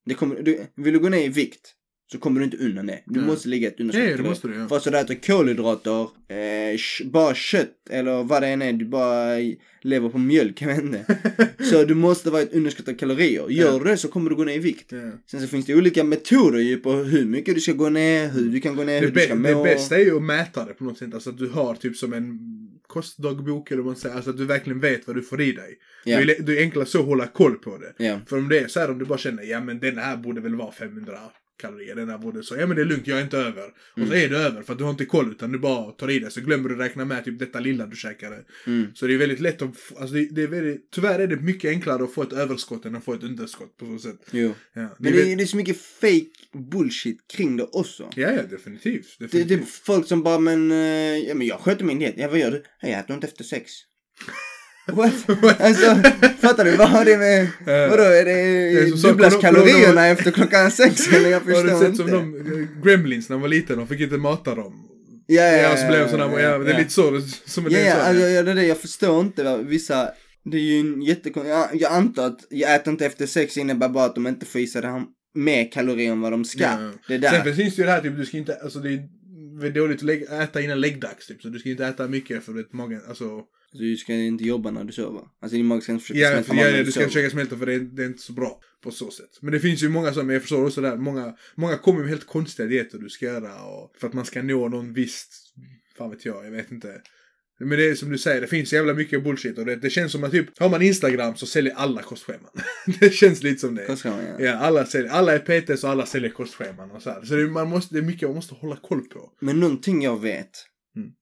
Det 0.05 0.13
kommer, 0.13 0.41
du, 0.41 0.59
vill 0.75 0.93
du 0.93 0.99
gå 0.99 1.09
ner 1.09 1.25
i 1.25 1.29
vikt 1.29 1.73
så 2.11 2.17
kommer 2.17 2.39
du 2.39 2.45
inte 2.45 2.57
undan 2.57 2.85
det. 2.85 2.99
Du 3.05 3.19
Ja. 3.19 3.25
måste 3.25 3.49
ligga 3.49 3.67
i 3.67 3.71
ett 3.71 3.79
underskott 3.79 4.03
Ja, 4.03 4.09
ja, 4.11 4.17
det 4.17 4.23
måste 4.23 4.47
du, 4.47 4.55
ja. 4.69 4.79
Så 4.79 4.89
du 4.89 4.97
äter 4.97 5.15
kolhydrater, 5.15 6.01
eh, 6.01 6.79
bara 7.05 7.33
kött 7.35 7.75
eller 7.89 8.23
vad 8.23 8.41
det 8.41 8.47
än 8.47 8.61
är, 8.61 8.73
du 8.73 8.85
bara 8.85 9.35
lever 9.81 10.09
på 10.09 10.17
mjölk, 10.17 10.61
jag 10.61 10.67
vet 10.67 10.83
inte. 10.83 11.05
så 11.69 11.83
du 11.83 11.95
måste 11.95 12.29
vara 12.29 12.41
ett 12.41 12.53
underskott 12.53 12.87
av 12.87 12.93
kalorier. 12.93 13.45
Gör 13.49 13.71
Ja. 13.73 13.79
du 13.79 13.83
det 13.85 13.97
så 13.97 14.07
kommer 14.07 14.29
du 14.29 14.35
gå 14.35 14.43
ner 14.43 14.55
i 14.55 14.59
vikt. 14.59 14.91
Ja. 14.91 15.11
Sen 15.31 15.41
så 15.41 15.47
finns 15.47 15.65
det 15.65 15.75
olika 15.75 16.03
metoder 16.03 16.59
ju 16.59 16.77
på 16.77 16.91
hur 16.93 17.25
mycket 17.25 17.55
du 17.55 17.61
ska 17.61 17.71
gå 17.73 17.89
ner, 17.89 18.29
hur 18.29 18.49
du 18.49 18.59
kan 18.61 18.75
gå 18.75 18.83
ner, 18.83 19.01
Det, 19.01 19.07
hur 19.07 19.13
du 19.13 19.21
ska 19.21 19.33
bä- 19.33 19.43
det 19.47 19.55
må. 19.55 19.63
bästa 19.63 19.95
är 19.95 19.99
ju 20.05 20.15
att 20.17 20.23
mäta 20.23 20.65
det 20.65 20.73
på 20.73 20.83
något 20.83 20.97
sätt. 20.97 21.13
Alltså 21.13 21.29
att 21.29 21.37
du 21.37 21.47
har 21.49 21.75
typ 21.75 21.97
som 21.97 22.13
en 22.13 22.39
kostdagbok 22.87 23.71
eller 23.71 23.81
vad 23.81 23.85
man 23.85 23.95
säger, 23.95 24.15
alltså 24.15 24.29
att 24.29 24.37
du 24.37 24.45
verkligen 24.45 24.79
vet 24.79 25.07
vad 25.07 25.15
du 25.15 25.21
får 25.21 25.41
i 25.41 25.51
dig. 25.51 25.77
Ja. 26.05 26.21
Det, 26.25 26.57
är, 26.57 26.61
enklast 26.61 26.91
så 26.91 26.99
att 26.99 27.05
hålla 27.05 27.27
koll 27.27 27.53
på 27.55 27.77
det. 27.77 28.03
Ja. 28.05 28.19
För 28.27 28.37
om 28.37 28.49
det 28.49 28.59
är 28.59 28.67
så 28.67 28.79
här, 28.79 28.91
om 28.91 28.99
du 28.99 29.05
bara 29.05 29.17
känner, 29.17 29.43
ja 29.43 29.61
men 29.63 29.79
den 29.79 29.97
här 29.97 30.17
borde 30.17 30.41
väl 30.41 30.55
vara 30.55 30.71
500 30.71 31.17
kalorier, 31.61 31.95
den 31.95 32.09
här 32.09 32.17
borde 32.17 32.43
så, 32.43 32.55
ja 32.55 32.67
men 32.67 32.75
det 32.75 32.81
är 32.81 32.85
lugnt, 32.85 33.07
jag 33.07 33.19
är 33.19 33.23
inte 33.23 33.37
över. 33.37 33.63
Och 33.91 33.97
Mm. 33.97 34.09
så 34.09 34.15
är 34.15 34.29
du 34.29 34.37
över 34.37 34.61
för 34.63 34.73
att 34.73 34.77
du 34.79 34.83
har 34.83 34.91
inte 34.91 35.05
koll 35.05 35.31
utan 35.31 35.51
du 35.51 35.59
bara 35.59 35.91
tar 35.91 36.09
i 36.11 36.19
det, 36.19 36.31
så 36.31 36.41
glömmer 36.41 36.69
du 36.69 36.75
räkna 36.75 37.05
med 37.05 37.25
typ 37.25 37.39
detta 37.39 37.59
lilla 37.59 37.85
du 37.85 37.95
käkade. 37.95 38.43
Mm. 38.67 38.87
Så 38.93 39.07
det 39.07 39.13
är 39.13 39.17
väldigt 39.17 39.39
lätt 39.39 39.61
att, 39.61 39.75
alltså 39.97 40.15
det, 40.15 40.25
det 40.35 40.41
är 40.43 40.47
väldigt, 40.47 40.91
tyvärr 40.91 41.19
är 41.19 41.27
det 41.27 41.35
mycket 41.35 41.69
enklare 41.69 42.03
att 42.03 42.13
få 42.13 42.21
ett 42.23 42.33
överskott 42.33 42.85
än 42.85 42.95
att 42.95 43.03
få 43.05 43.13
ett 43.13 43.23
underskott 43.23 43.77
på 43.77 43.85
så 43.85 43.99
sätt. 43.99 44.19
Jo. 44.31 44.53
Ja, 44.73 44.81
det 44.81 44.89
Men 44.99 45.11
det 45.11 45.17
väl- 45.23 45.37
det 45.37 45.43
är 45.43 45.45
så 45.45 45.57
mycket 45.57 45.77
fake 45.81 46.25
bullshit 46.71 47.17
kring 47.33 47.57
det 47.57 47.63
också. 47.63 48.09
ja, 48.15 48.31
ja 48.31 48.43
definitivt. 48.43 49.15
Det, 49.19 49.25
definitivt. 49.25 49.47
det 49.47 49.55
är 49.65 49.67
folk 49.85 50.07
som 50.07 50.23
bara, 50.23 50.39
men, 50.39 50.71
eh, 50.71 50.77
ja 51.27 51.35
men 51.35 51.47
jag 51.47 51.59
sköter 51.59 51.85
min 51.85 51.99
diet. 51.99 52.13
Ja 52.17 52.27
vad 52.29 52.39
gör 52.39 52.51
du? 52.51 52.63
Ja, 52.81 52.87
jag 52.89 52.99
äter 52.99 53.13
inte 53.13 53.27
efter 53.27 53.43
sex. 53.43 53.71
What? 54.95 55.62
alltså, 55.62 55.95
fattar 56.41 56.65
du? 56.65 56.75
Vad 56.75 56.89
har 56.89 57.05
det 57.05 57.17
med, 57.17 57.48
vadå 57.89 58.03
är 58.03 58.25
det, 58.25 59.01
dubblas 59.07 59.38
kalorierna 59.41 60.07
efter 60.07 60.31
klockan 60.31 60.71
sex 60.71 61.07
eller 61.13 61.29
jag 61.29 61.39
Har 61.39 61.48
du 61.48 61.53
förstår 61.55 61.79
sett 61.79 61.88
inte. 61.89 61.98
som 61.98 62.12
de 62.12 62.36
eh, 62.62 62.83
Gremlins 62.83 63.29
när 63.29 63.36
man 63.36 63.41
var 63.41 63.50
liten, 63.50 63.77
de 63.77 63.88
fick 63.88 64.00
inte 64.00 64.17
mata 64.17 64.55
dem. 64.55 64.74
Ja, 65.27 65.41
ja, 65.43 65.77
Ja, 65.81 65.88
blev 65.88 66.10
sådana, 66.10 66.41
ja, 66.41 66.57
det 66.57 66.71
är 66.74 66.77
lite 66.77 66.91
så, 66.91 67.21
som 67.45 67.65
en 67.65 67.71
Ja, 67.71 67.79
ja, 67.79 67.95
så. 67.95 68.01
alltså, 68.01 68.24
ja, 68.27 68.43
det 68.43 68.51
är 68.51 68.55
det. 68.55 68.65
Jag 68.65 68.77
förstår 68.77 69.21
inte 69.21 69.57
vissa, 69.57 70.10
det 70.51 70.57
är 70.57 70.62
ju 70.62 70.79
en 70.79 71.01
jättekon... 71.01 71.48
Jag, 71.48 71.67
jag 71.74 71.91
antar 71.91 72.27
att 72.27 72.39
jag 72.50 72.75
äter 72.75 72.91
inte 72.91 73.05
efter 73.05 73.25
sex 73.25 73.57
innebär 73.57 73.89
bara 73.89 74.05
att 74.05 74.15
de 74.15 74.27
inte 74.27 74.45
får 74.45 74.62
i 74.62 74.67
sig 74.67 74.81
mer 75.36 75.71
kalorier 75.71 76.12
än 76.12 76.21
vad 76.21 76.31
de 76.31 76.45
ska. 76.45 76.63
Ja. 76.63 76.91
Det 77.07 77.15
är 77.15 77.21
Sen 77.31 77.45
där. 77.45 77.53
finns 77.53 77.75
det 77.75 77.81
ju 77.81 77.86
det 77.86 77.91
här 77.91 78.01
typ, 78.01 78.17
du 78.17 78.25
ska 78.25 78.38
inte, 78.38 78.55
alltså 78.55 78.79
det 78.79 78.89
är 79.67 79.69
dåligt 79.69 80.03
att 80.03 80.41
äta 80.41 80.62
innan 80.62 80.81
läggdags 80.81 81.27
typ, 81.27 81.41
så 81.41 81.48
du 81.50 81.60
ska 81.60 81.69
inte 81.69 81.86
äta 81.86 82.07
mycket 82.07 82.43
för 82.43 82.60
att 82.60 82.74
magen, 82.74 83.01
alltså. 83.10 83.25
Så 83.71 83.77
du 83.77 83.97
ska 83.97 84.13
inte 84.13 84.43
jobba 84.43 84.71
när 84.71 84.83
du 84.83 84.93
sover. 84.93 85.21
Alltså 85.41 85.57
din 85.57 85.65
mage 85.65 85.81
ska 85.81 85.91
inte 85.91 86.01
försöka 86.05 86.19
Ja, 86.19 86.29
smälta 86.31 86.53
för, 86.53 86.55
ja, 86.55 86.67
ja, 86.69 86.77
du 86.77 86.83
du 86.83 86.91
ska 86.91 86.99
sover. 86.99 87.07
försöka 87.07 87.29
smälta 87.29 87.57
för 87.57 87.65
det 87.65 87.73
är, 87.73 87.79
det 87.79 88.03
är 88.03 88.07
inte 88.07 88.21
så 88.21 88.33
bra 88.33 88.59
på 88.83 88.91
så 88.91 89.11
sätt. 89.11 89.29
Men 89.41 89.51
det 89.53 89.59
finns 89.59 89.83
ju 89.83 89.89
många 89.89 90.13
som, 90.13 90.29
jag 90.29 90.41
förstår 90.41 90.65
också 90.65 90.81
där, 90.81 90.97
många, 90.97 91.35
många 91.55 91.77
kommer 91.77 91.99
med 91.99 92.09
helt 92.09 92.27
konstiga 92.27 92.67
dieter 92.67 92.97
du 92.97 93.09
ska 93.09 93.25
göra 93.25 93.63
och 93.63 93.95
för 93.99 94.07
att 94.07 94.13
man 94.13 94.25
ska 94.25 94.41
nå 94.41 94.67
någon 94.67 94.93
viss, 94.93 95.27
fan 95.97 96.09
vet 96.09 96.25
jag, 96.25 96.45
jag 96.45 96.51
vet 96.51 96.71
inte. 96.71 97.01
Men 97.59 97.69
det 97.69 97.89
är 97.89 97.95
som 97.95 98.09
du 98.09 98.17
säger, 98.17 98.41
det 98.41 98.47
finns 98.47 98.73
jävla 98.73 98.93
mycket 98.93 99.23
bullshit 99.23 99.57
och 99.57 99.65
det, 99.65 99.75
det 99.75 99.89
känns 99.89 100.11
som 100.11 100.23
att 100.23 100.31
typ, 100.31 100.59
har 100.59 100.69
man 100.69 100.81
Instagram 100.81 101.35
så 101.35 101.45
säljer 101.45 101.73
alla 101.73 102.01
kostscheman. 102.01 102.51
det 102.99 103.13
känns 103.13 103.43
lite 103.43 103.59
som 103.59 103.75
det. 103.75 103.85
Kostscheman, 103.85 104.25
ja. 104.25 104.45
Ja, 104.45 104.53
alla, 104.53 104.85
säljer, 104.85 105.11
alla 105.11 105.33
är 105.33 105.39
PTs 105.39 105.83
och 105.83 105.89
alla 105.89 106.05
säljer 106.05 106.29
kostscheman 106.29 106.91
och 106.91 107.01
så 107.01 107.09
här. 107.09 107.21
Så 107.21 107.35
det, 107.35 107.47
man 107.47 107.69
måste, 107.69 107.93
det 107.95 107.99
är 107.99 108.03
mycket 108.03 108.29
man 108.29 108.35
måste 108.35 108.55
hålla 108.55 108.75
koll 108.75 109.01
på. 109.01 109.31
Men 109.41 109.59
någonting 109.59 110.03
jag 110.03 110.21
vet. 110.21 110.49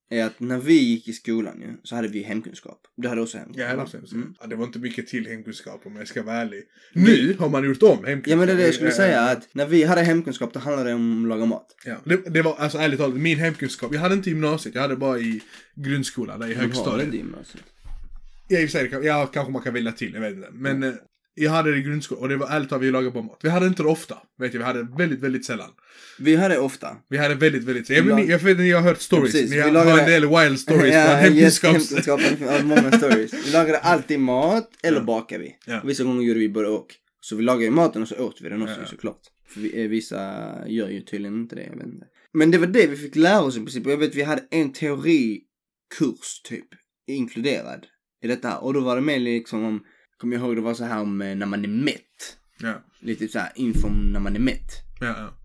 Är 0.10 0.26
att 0.26 0.40
när 0.40 0.58
vi 0.60 0.74
gick 0.74 1.08
i 1.08 1.14
skolan 1.14 1.62
ju, 1.62 1.68
så 1.84 1.96
hade 1.96 2.08
vi 2.08 2.24
hemkunskap. 2.24 2.82
Du 2.98 3.08
hade 3.08 3.22
också 3.22 3.38
hemkunskap? 3.38 3.64
Ja, 3.66 3.72
det, 3.72 3.78
va? 3.78 3.84
var 4.00 4.06
så, 4.08 4.16
Mm. 4.16 4.34
ja, 4.42 4.48
det 4.48 4.56
var 4.56 4.66
inte 4.66 4.80
mycket 4.80 5.08
till 5.08 5.28
hemkunskap 5.28 5.82
om 5.86 5.96
jag 5.96 6.08
ska 6.08 6.24
vara 6.24 6.36
ärlig. 6.36 6.64
Nu 6.94 7.36
har 7.40 7.50
man 7.50 7.64
gjort 7.66 7.84
om 7.84 7.90
hemkunskap. 7.90 8.28
Ja 8.28 8.36
men 8.38 8.48
det 8.48 8.54
är 8.54 8.58
det 8.58 8.66
jag 8.66 8.74
skulle 8.74 8.92
säga 8.92 9.22
att 9.22 9.48
när 9.52 9.66
vi 9.66 9.84
hade 9.84 10.02
hemkunskap 10.02 10.54
då 10.54 10.60
handlade 10.60 10.90
det 10.90 10.96
om 10.96 11.24
att 11.24 11.30
laga 11.30 11.46
mat. 11.46 11.76
Ja, 11.86 11.96
det, 12.06 12.30
det 12.34 12.42
var 12.42 12.56
alltså 12.56 12.78
ärligt 12.78 13.00
talat 13.00 13.16
min 13.18 13.38
hemkunskap. 13.38 13.94
Jag 13.94 14.02
hade 14.02 14.16
inte 14.16 14.30
gymnasiet, 14.30 14.76
jag 14.76 14.82
hade 14.82 14.96
bara 14.96 15.20
i 15.20 15.42
grundskolan, 15.76 16.40
där 16.40 16.48
i 16.48 16.54
har 16.54 16.62
högstadiet. 16.64 17.12
det 17.12 17.16
i 17.18 17.20
gymnasiet? 17.20 17.64
Ja, 18.48 18.60
i 18.60 18.66
och 18.66 18.70
för 18.70 18.80
sig, 18.80 19.06
ja, 19.06 19.26
kanske 19.34 19.52
man 19.54 19.62
kan 19.62 19.74
välja 19.74 19.92
till, 19.92 20.14
jag 20.14 20.22
vet 20.22 20.34
inte. 20.34 20.50
Men 20.52 20.84
eh, 20.84 20.94
jag 21.34 21.52
hade 21.52 21.72
det 21.72 21.78
i 21.78 21.82
grundskolan 21.82 22.24
och 22.24 22.30
det 22.30 22.38
var 22.38 22.48
ärligt 22.50 22.70
talat 22.70 22.84
vi 22.84 22.92
lagade 22.92 23.12
bara 23.12 23.24
mat. 23.24 23.40
Vi 23.44 23.50
hade 23.50 23.68
inte 23.68 23.84
det 23.84 23.90
ofta, 23.90 24.18
vet 24.40 24.54
jag, 24.54 24.60
vi 24.60 24.66
hade 24.66 24.88
väldigt, 24.98 25.20
väldigt 25.20 25.46
sällan. 25.46 25.70
Vi 26.20 26.36
hade 26.36 26.58
ofta. 26.60 26.98
Vi 27.10 27.18
hade 27.18 27.36
väldigt, 27.36 27.64
väldigt 27.64 27.88
sällan. 27.88 28.08
Jag, 28.20 28.30
jag 28.30 28.40
vet 28.40 28.52
inte, 28.52 28.64
ni 28.64 28.72
har 28.72 28.82
hört 28.82 29.02
stories. 29.02 29.32
Precis, 29.32 29.52
ni 29.52 29.60
har, 29.60 29.72
lagade- 29.72 29.92
har 29.92 30.00
en 30.00 30.06
del 30.22 30.26
wild 30.44 30.60
stories 30.66 30.94
ja, 30.94 31.06
från 31.06 31.34
hemkunskapen 31.74 32.68
många 32.68 32.92
stories. 32.92 33.34
Vi 33.48 33.52
lagade 33.52 33.78
alltid 33.80 34.20
mat 34.20 34.70
eller 34.84 34.98
Ja. 34.98 35.04
bakade 35.04 35.44
vi. 35.44 35.56
Ja. 35.66 35.82
Vissa 35.86 36.04
gånger 36.04 36.22
gjorde 36.24 36.40
vi 36.40 36.50
både 36.50 36.68
och. 36.68 36.88
Så 37.22 37.36
vi 37.36 37.44
lagade 37.44 37.72
maten 37.72 38.02
och 38.02 38.08
så 38.08 38.16
åt 38.26 38.42
vi 38.42 38.50
den 38.50 38.62
också 38.62 38.76
Ja. 38.80 38.86
såklart. 38.88 39.22
För 39.48 39.60
vi, 39.60 39.84
eh, 39.84 39.90
vissa 39.90 40.46
gör 40.68 40.90
ju 40.90 41.02
tydligen 41.02 41.36
inte 41.36 41.56
det, 41.56 41.64
jag 41.64 41.78
vet 41.78 41.88
inte. 41.88 42.06
Men 42.34 42.52
det 42.52 42.58
var 42.58 42.68
det 42.68 42.88
vi 42.88 42.96
fick 42.96 43.16
lära 43.16 43.42
oss 43.42 43.56
i 43.58 43.60
princip. 43.60 43.86
Jag 43.88 43.98
vet 43.98 44.16
vi 44.16 44.24
hade 44.24 44.44
en 44.52 44.72
teorikurs 44.74 46.42
typ 46.44 46.68
inkluderad 47.08 47.86
i 48.24 48.28
detta. 48.28 48.58
Och 48.58 48.74
då 48.74 48.80
var 48.80 48.96
det 48.96 49.02
mer 49.02 49.20
liksom 49.20 49.64
om, 49.64 49.80
kommer 50.20 50.36
jag 50.36 50.46
ihåg 50.46 50.56
det 50.56 50.62
var 50.62 50.74
så 50.74 50.84
här 50.84 51.02
om 51.02 51.22
eh, 51.22 51.36
när 51.36 51.46
man 51.46 51.64
är 51.64 51.68
mätt. 51.68 52.38
Ja, 52.62 52.84
Lite 53.00 53.28
så 53.28 53.40
här 53.40 53.52
info 53.56 53.88
om 53.88 54.12
när 54.12 54.20
man 54.20 54.36
är 54.36 54.40
mätt. 54.40 54.72
ja, 55.00 55.06
ja. 55.08 55.36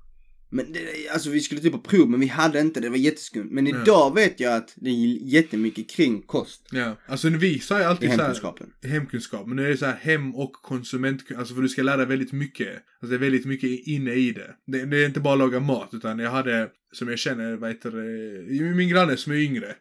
Men 0.50 0.72
det, 0.72 1.08
alltså 1.12 1.30
vi 1.30 1.40
skulle 1.40 1.60
typ 1.60 1.72
ha 1.72 1.80
prov 1.80 2.10
men 2.10 2.20
vi 2.20 2.26
hade 2.26 2.60
inte 2.60 2.80
det, 2.80 2.86
det 2.86 2.90
var 2.90 2.96
jätteskumt. 2.96 3.48
Men 3.50 3.66
Ja. 3.66 3.82
idag 3.82 4.14
vet 4.14 4.40
jag 4.40 4.56
att 4.56 4.72
det 4.76 4.90
är 4.90 4.94
jättemycket 5.22 5.90
kring 5.90 6.22
kost 6.22 6.68
ja. 6.72 6.96
Alltså 7.06 7.28
vi 7.28 7.58
sa 7.58 7.76
ju 7.78 7.82
i 7.82 7.86
alltid 7.86 8.08
så 8.08 8.16
här, 8.16 8.22
hemkunskapen. 8.22 8.66
hemkunskap, 8.82 9.46
men 9.46 9.56
nu 9.56 9.64
är 9.66 9.70
det 9.70 9.76
så 9.76 9.86
här 9.86 9.96
hem 9.96 10.34
och 10.34 10.52
konsument, 10.52 11.22
alltså 11.36 11.54
för 11.54 11.62
du 11.62 11.68
ska 11.68 11.82
lära 11.82 11.96
dig 11.96 12.06
väldigt 12.06 12.32
mycket. 12.32 12.68
Alltså 12.68 13.10
det 13.10 13.14
är 13.14 13.18
väldigt 13.18 13.46
mycket 13.46 13.70
inne 13.86 14.12
i 14.12 14.32
det. 14.32 14.54
det. 14.66 14.84
Det 14.86 15.02
är 15.02 15.06
inte 15.06 15.20
bara 15.20 15.32
att 15.32 15.38
laga 15.38 15.60
mat, 15.60 15.90
utan 15.92 16.18
jag 16.18 16.30
hade, 16.30 16.68
som 16.92 17.08
jag 17.08 17.18
känner, 17.18 17.56
vad 17.56 17.70
heter 17.70 17.90
det, 17.90 18.74
min 18.74 18.88
granne 18.88 19.16
som 19.16 19.32
är 19.32 19.36
yngre. 19.36 19.74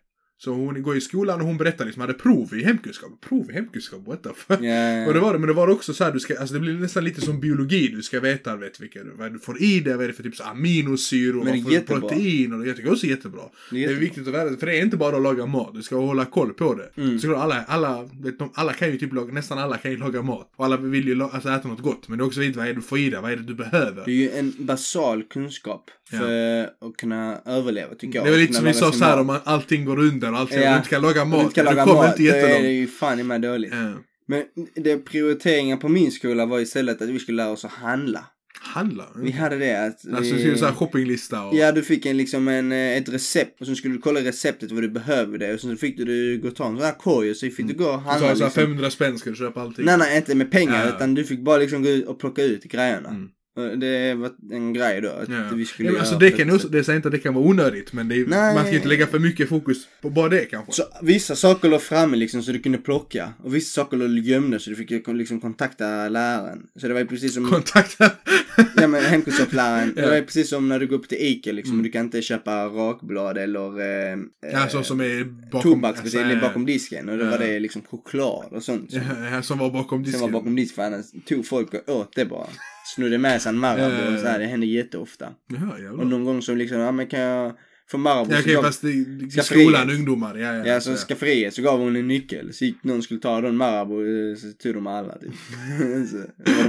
Så 0.43 0.51
hon 0.51 0.83
går 0.83 0.97
i 0.97 1.01
skolan 1.01 1.41
och 1.41 1.47
hon 1.47 1.57
berättar 1.57 1.85
liksom, 1.85 2.01
hade 2.01 2.13
prov 2.13 2.53
i 2.53 2.63
hemkunskap. 2.63 3.11
Prov 3.29 3.49
i 3.51 3.53
hemkunskap, 3.53 4.07
what 4.07 4.23
the 4.23 4.29
fuck? 4.35 4.61
Ja, 4.61 5.07
Och 5.07 5.13
det 5.13 5.19
var 5.19 5.33
det, 5.33 5.39
men 5.39 5.47
det 5.47 5.53
var 5.53 5.67
också 5.67 5.93
så 5.93 6.03
här, 6.03 6.11
du 6.11 6.19
ska, 6.19 6.39
alltså 6.39 6.53
det 6.53 6.59
blir 6.59 6.73
nästan 6.73 7.03
lite 7.03 7.21
som 7.21 7.39
biologi, 7.39 7.87
du 7.87 8.01
ska 8.03 8.19
veta 8.19 8.55
vet, 8.55 8.79
vilka, 8.81 8.99
vad 9.17 9.33
du 9.33 9.39
får 9.39 9.61
i 9.61 9.79
dig, 9.79 9.93
vad 9.93 10.03
är 10.03 10.07
det 10.07 10.13
för 10.13 10.23
typ 10.23 10.35
så 10.35 10.43
aminosyror, 10.43 11.33
vad 11.45 11.47
får 11.63 11.69
du 11.69 11.73
jättebra. 11.75 11.99
protein 11.99 12.53
och 12.53 12.67
jag 12.67 12.75
tycker 12.75 12.91
också 12.91 13.05
jättebra. 13.05 13.41
det 13.41 13.75
är 13.75 13.77
Det 13.77 13.77
är 13.77 13.81
jättebra. 13.81 13.99
viktigt 13.99 14.27
att 14.27 14.33
veta, 14.33 14.57
för 14.59 14.65
det 14.65 14.77
är 14.77 14.81
inte 14.81 14.97
bara 14.97 15.15
att 15.15 15.21
laga 15.21 15.45
mat, 15.45 15.71
du 15.73 15.81
ska 15.83 15.95
hålla 15.95 16.25
koll 16.25 16.53
på 16.53 16.75
det. 16.75 17.01
Mm. 17.01 17.19
Så 17.19 17.35
alla, 17.35 17.63
alla, 17.67 18.09
vet, 18.21 18.39
de, 18.39 18.51
alla 18.53 18.73
kan 18.73 18.91
ju 18.91 18.97
typ 18.97 19.13
laga, 19.13 19.33
nästan 19.33 19.57
alla 19.57 19.77
kan 19.77 19.91
ju 19.91 19.97
laga 19.97 20.21
mat. 20.21 20.51
Och 20.55 20.65
alla 20.65 20.77
vill 20.77 21.07
ju 21.07 21.23
alltså, 21.23 21.49
äta 21.49 21.67
något 21.67 21.81
gott, 21.81 22.07
men 22.07 22.17
det 22.17 22.23
är 22.23 22.25
också 22.25 22.39
viktigt 22.39 22.57
vad 22.57 22.65
är 22.65 22.69
det 22.69 22.75
du 22.75 22.81
får 22.81 22.99
i 22.99 23.09
dig, 23.09 23.21
vad 23.21 23.31
är 23.31 23.35
det 23.37 23.43
du 23.43 23.55
behöver. 23.55 24.05
Det 24.05 24.11
är 24.11 24.15
ju 24.15 24.29
en 24.31 24.53
basal 24.57 25.23
kunskap 25.23 25.91
för 26.09 26.63
att 26.63 26.97
kunna 26.97 27.41
överleva 27.45 27.95
tycker 27.95 28.19
jag. 28.19 28.27
Det 28.27 28.31
Och 28.31 28.37
lite 28.37 28.53
som 28.53 28.65
vi 28.65 28.73
sa 28.73 28.91
sin 28.91 28.99
så 28.99 29.05
här 29.05 29.23
mat. 29.23 29.41
om 29.45 29.53
allting 29.53 29.85
går 29.85 29.99
under 29.99 30.31
och 30.31 30.37
allting, 30.39 30.59
Ja. 30.61 30.71
du 30.71 30.77
inte 30.77 30.89
kan 30.89 31.01
laga 31.01 31.21
Om 31.21 31.29
mat, 31.29 31.39
du 31.39 31.43
inte 31.43 31.55
kan 31.55 31.65
du 31.65 31.71
laga 31.75 31.85
mat, 31.93 32.19
inte 32.19 32.41
då 32.41 32.47
är 32.47 32.63
det 32.63 32.71
ju 32.71 32.87
fan 32.87 33.19
i 33.19 33.23
mig 33.23 33.39
dåligt. 33.39 33.73
Ja. 33.73 33.93
Men 34.27 34.43
det 34.75 34.97
prioriteringen 34.97 35.79
på 35.79 35.89
min 35.89 36.11
skola 36.11 36.45
var 36.45 36.59
istället 36.59 37.01
att 37.01 37.09
vi 37.09 37.19
skulle 37.19 37.43
lära 37.43 37.51
oss 37.51 37.65
att 37.65 37.71
handla. 37.71 38.25
Handla? 38.61 39.05
Vi 39.15 39.31
hade 39.31 39.57
det 39.57 39.85
att 39.85 39.99
vi... 40.03 40.13
Alltså, 40.15 40.35
vi... 40.35 40.57
så 40.57 40.65
här 40.65 40.73
shoppinglista 40.73 41.43
och... 41.45 41.55
Ja, 41.55 41.71
du 41.71 41.83
fick 41.83 42.05
en, 42.05 42.17
liksom 42.17 42.47
en, 42.47 42.71
eh, 42.71 42.97
ett 42.97 43.09
recept 43.09 43.61
och 43.61 43.67
sen 43.67 43.75
skulle 43.75 43.93
du 43.93 44.01
kolla 44.01 44.19
receptet 44.19 44.71
vad 44.71 44.81
du 44.83 44.89
behövde 44.89 45.53
och 45.53 45.59
sen 45.59 45.77
fick 45.77 45.97
du, 45.97 46.05
du 46.05 46.39
gå 46.41 46.47
och 46.47 46.55
ta 46.55 46.67
en 46.67 46.75
sån 46.75 46.85
här 46.85 46.97
korg 46.97 47.29
och 47.29 47.35
så 47.37 47.49
fick 47.49 47.67
du 47.67 47.73
gå 47.73 47.85
och 47.89 48.01
Du 48.01 48.07
handla 48.09 48.13
sa 48.13 48.19
så 48.19 48.25
här 48.27 48.33
liksom. 48.35 48.51
500 48.51 48.89
spänn 48.89 49.17
ska 49.19 49.29
du 49.29 49.35
köpa 49.35 49.61
allting. 49.61 49.85
Nej, 49.85 49.97
nej, 49.97 50.17
inte 50.17 50.35
med 50.35 50.51
pengar 50.51 50.85
Ja. 50.85 50.95
utan 50.95 51.13
du 51.15 51.23
fick 51.23 51.39
bara 51.39 51.57
liksom 51.57 51.83
gå 51.83 51.89
ut 51.89 52.07
och 52.07 52.19
plocka 52.19 52.43
ut 52.43 52.63
grejerna. 52.63 53.09
Mm. 53.09 53.29
Och 53.55 53.77
Det 53.77 54.13
var 54.13 54.31
en 54.51 54.73
grej 54.73 55.01
då 55.01 55.09
att 55.09 55.29
Ja. 55.29 55.35
vi 55.55 55.65
skulle 55.65 55.89
ja, 55.91 55.99
alltså 55.99 56.15
det 56.17 56.31
kan 56.31 56.49
ett 56.49 56.71
det 56.71 56.83
säger 56.83 56.95
inte 56.97 57.07
att 57.07 57.11
det 57.11 57.19
kan 57.19 57.33
vara 57.33 57.45
onödigt 57.45 57.93
men 57.93 58.07
det 58.07 58.15
är, 58.15 58.25
man 58.27 58.59
ska 58.63 58.69
ju 58.69 58.75
inte 58.75 58.87
lägga 58.87 59.07
för 59.07 59.19
mycket 59.19 59.49
fokus 59.49 59.77
på 60.01 60.09
bara 60.09 60.29
det 60.29 60.45
kanske. 60.45 60.71
Så 60.73 60.83
vissa 61.01 61.35
saker 61.35 61.69
låg 61.69 61.81
framme 61.81 62.17
liksom 62.17 62.43
så 62.43 62.51
du 62.51 62.59
kunde 62.59 62.77
plocka 62.77 63.33
och 63.43 63.55
vissa 63.55 63.81
saker 63.81 63.97
låg 63.97 64.09
gömda 64.19 64.59
så 64.59 64.69
du 64.69 64.75
fick 64.75 65.07
liksom 65.07 65.41
kontakta 65.41 66.09
läraren. 66.09 66.59
Så 66.79 66.87
det 66.87 66.93
var 66.93 67.01
ju 67.01 67.07
precis 67.07 67.33
som, 67.33 67.49
Kontakta. 67.49 68.11
ja 68.75 68.87
men 68.87 69.03
hemkunskapsläraren, 69.03 69.93
det 69.95 70.01
Ja. 70.01 70.07
var 70.09 70.15
ju 70.15 70.23
precis 70.25 70.49
som 70.49 70.69
när 70.69 70.79
du 70.79 70.87
går 70.87 70.95
upp 70.95 71.09
till 71.09 71.17
Ica 71.21 71.51
liksom 71.51 71.73
Mm. 71.73 71.83
du 71.83 71.91
kan 71.91 72.05
inte 72.05 72.21
köpa 72.21 72.65
rakblad 72.65 73.37
eller 73.37 73.79
eh, 73.81 74.17
ja, 74.51 74.67
så 74.69 74.83
som 74.83 75.01
är 75.01 75.23
bakom... 75.23 75.61
tobaksbeställning 75.71 76.31
alltså, 76.31 76.47
bakom 76.47 76.65
disken 76.65 77.09
och 77.09 77.17
då 77.17 77.25
Ja. 77.25 77.29
var 77.29 77.37
det 77.37 77.59
liksom 77.59 77.81
choklad 77.81 78.45
och 78.51 78.63
sånt. 78.63 78.91
Som, 78.91 79.01
ja, 79.31 79.41
som 79.41 79.57
var 79.57 79.69
bakom 79.71 80.03
disken. 80.03 80.19
sen 80.19 80.31
var 80.31 80.39
bakom 80.39 80.55
disken 80.55 80.75
för 80.75 80.83
annars 80.83 81.05
tog 81.25 81.45
folk 81.45 81.73
och 81.73 81.95
åt 81.95 82.15
det 82.15 82.25
bara. 82.25 82.47
Snodde 82.85 83.17
med 83.17 83.41
sig 83.41 83.49
en 83.49 83.57
Marabou 83.57 83.83
Ja, 83.83 84.05
ja, 84.05 84.13
och 84.13 84.19
så 84.19 84.25
här, 84.25 84.33
ja. 84.33 84.39
det 84.39 84.45
hände 84.45 84.65
jätteofta. 84.65 85.33
Jaha, 85.47 85.91
Och 85.91 86.07
någon 86.07 86.23
gång 86.23 86.41
så 86.41 86.55
liksom, 86.55 86.77
ja 86.79 86.91
men 86.91 87.07
kan 87.07 87.19
jag 87.19 87.57
få 87.91 87.97
Marabou? 87.97 88.33
Ja, 88.33 88.41
så 88.41 88.49
gav- 88.49 88.61
fast 88.63 88.81
det, 88.81 88.91
i 88.91 89.29
skolan, 89.43 89.89
ungdomar, 89.89 90.35
ja, 90.35 90.55
ja. 90.55 90.65
Ja, 90.67 90.81
så 90.81 90.95
skafferiet 90.95 91.53
så 91.53 91.61
gav 91.61 91.79
hon 91.79 91.95
en 91.95 92.07
nyckel. 92.07 92.53
Så 92.53 92.65
gick 92.65 92.83
någon 92.83 93.03
skulle 93.03 93.19
ta 93.19 93.41
den 93.41 93.57
Marabou 93.57 94.31
eh, 94.31 94.35
så 94.35 94.51
tog 94.51 94.73
de 94.73 94.87
alla 94.87 95.17
typ. 95.17 95.33
så 96.09 96.17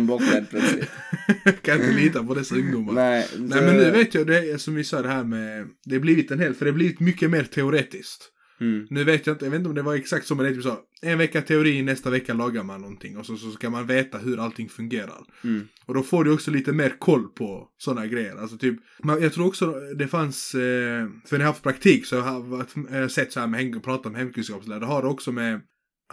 var 0.09 0.19
de 0.19 0.25
helt 0.25 0.51
plötsligt. 0.51 0.91
kan 1.63 1.75
inte 1.81 1.93
lita 1.93 2.25
på 2.25 2.35
dessa 2.35 2.55
ungdomar. 2.55 2.93
Nej, 2.93 3.27
Nej, 3.39 3.63
men 3.63 3.77
nu 3.77 3.91
vet 3.91 4.15
jag, 4.15 4.27
det 4.27 4.39
är 4.51 4.59
som 4.59 4.75
vi 4.75 4.85
sa 4.85 5.03
det 5.03 5.09
här 5.09 5.25
med, 5.25 5.67
det 5.85 5.95
har 5.95 6.01
blivit 6.01 6.31
en 6.31 6.41
hel, 6.41 6.55
för 6.55 6.65
det 6.65 6.71
har 6.71 6.77
blivit 6.77 7.01
mycket 7.01 7.31
mer 7.31 7.45
teoretiskt. 7.45 8.31
Mm. 8.65 8.87
Nu 8.91 9.05
vet 9.05 9.27
jag 9.27 9.35
inte, 9.35 9.45
jag 9.45 9.51
vet 9.51 9.59
inte 9.59 9.69
om 9.69 9.75
det 9.75 9.83
var 9.83 9.95
exakt 9.95 10.27
som 10.27 10.37
med 10.37 10.47
det, 10.47 10.55
typ 10.55 10.63
så, 10.63 10.79
en 11.03 11.19
vecka 11.19 11.43
teori, 11.43 11.83
nästa 11.83 12.11
vecka 12.11 12.35
lagar 12.35 12.63
man 12.63 12.81
någonting 12.81 13.17
och 13.17 13.27
så, 13.27 13.37
så 13.37 13.51
ska 13.51 13.71
man 13.71 13.87
veta 13.87 14.19
hur 14.19 14.41
allting 14.41 14.69
fungerar. 14.69 15.25
Mm. 15.45 15.69
Och 15.87 15.95
då 15.95 16.03
får 16.03 16.25
du 16.25 16.33
också 16.33 16.51
lite 16.51 16.73
mer 16.73 16.97
koll 16.99 17.29
på 17.29 17.69
sådana 17.79 18.07
grejer. 18.07 18.37
Alltså 18.37 18.59
typ, 18.59 18.79
man, 19.03 19.23
jag 19.23 19.33
tror 19.33 19.47
också 19.47 19.75
det 19.99 20.09
fanns, 20.09 20.55
eh, 20.55 21.09
för 21.27 21.33
när 21.33 21.39
jag 21.39 21.39
har 21.39 21.53
haft 21.53 21.63
praktik 21.63 22.07
så 22.07 22.21
har 22.21 22.67
jag 22.91 23.03
eh, 23.03 23.09
sett 23.09 23.33
så 23.33 23.41
här 23.41 23.47
med 23.47 23.61
hem, 23.61 23.81
prata 23.81 24.09
om 24.09 24.15
hemkunskapslärare, 24.15 24.81
det 24.81 24.87
har 24.87 25.03
det 25.03 25.09
också 25.09 25.33
med 25.33 25.61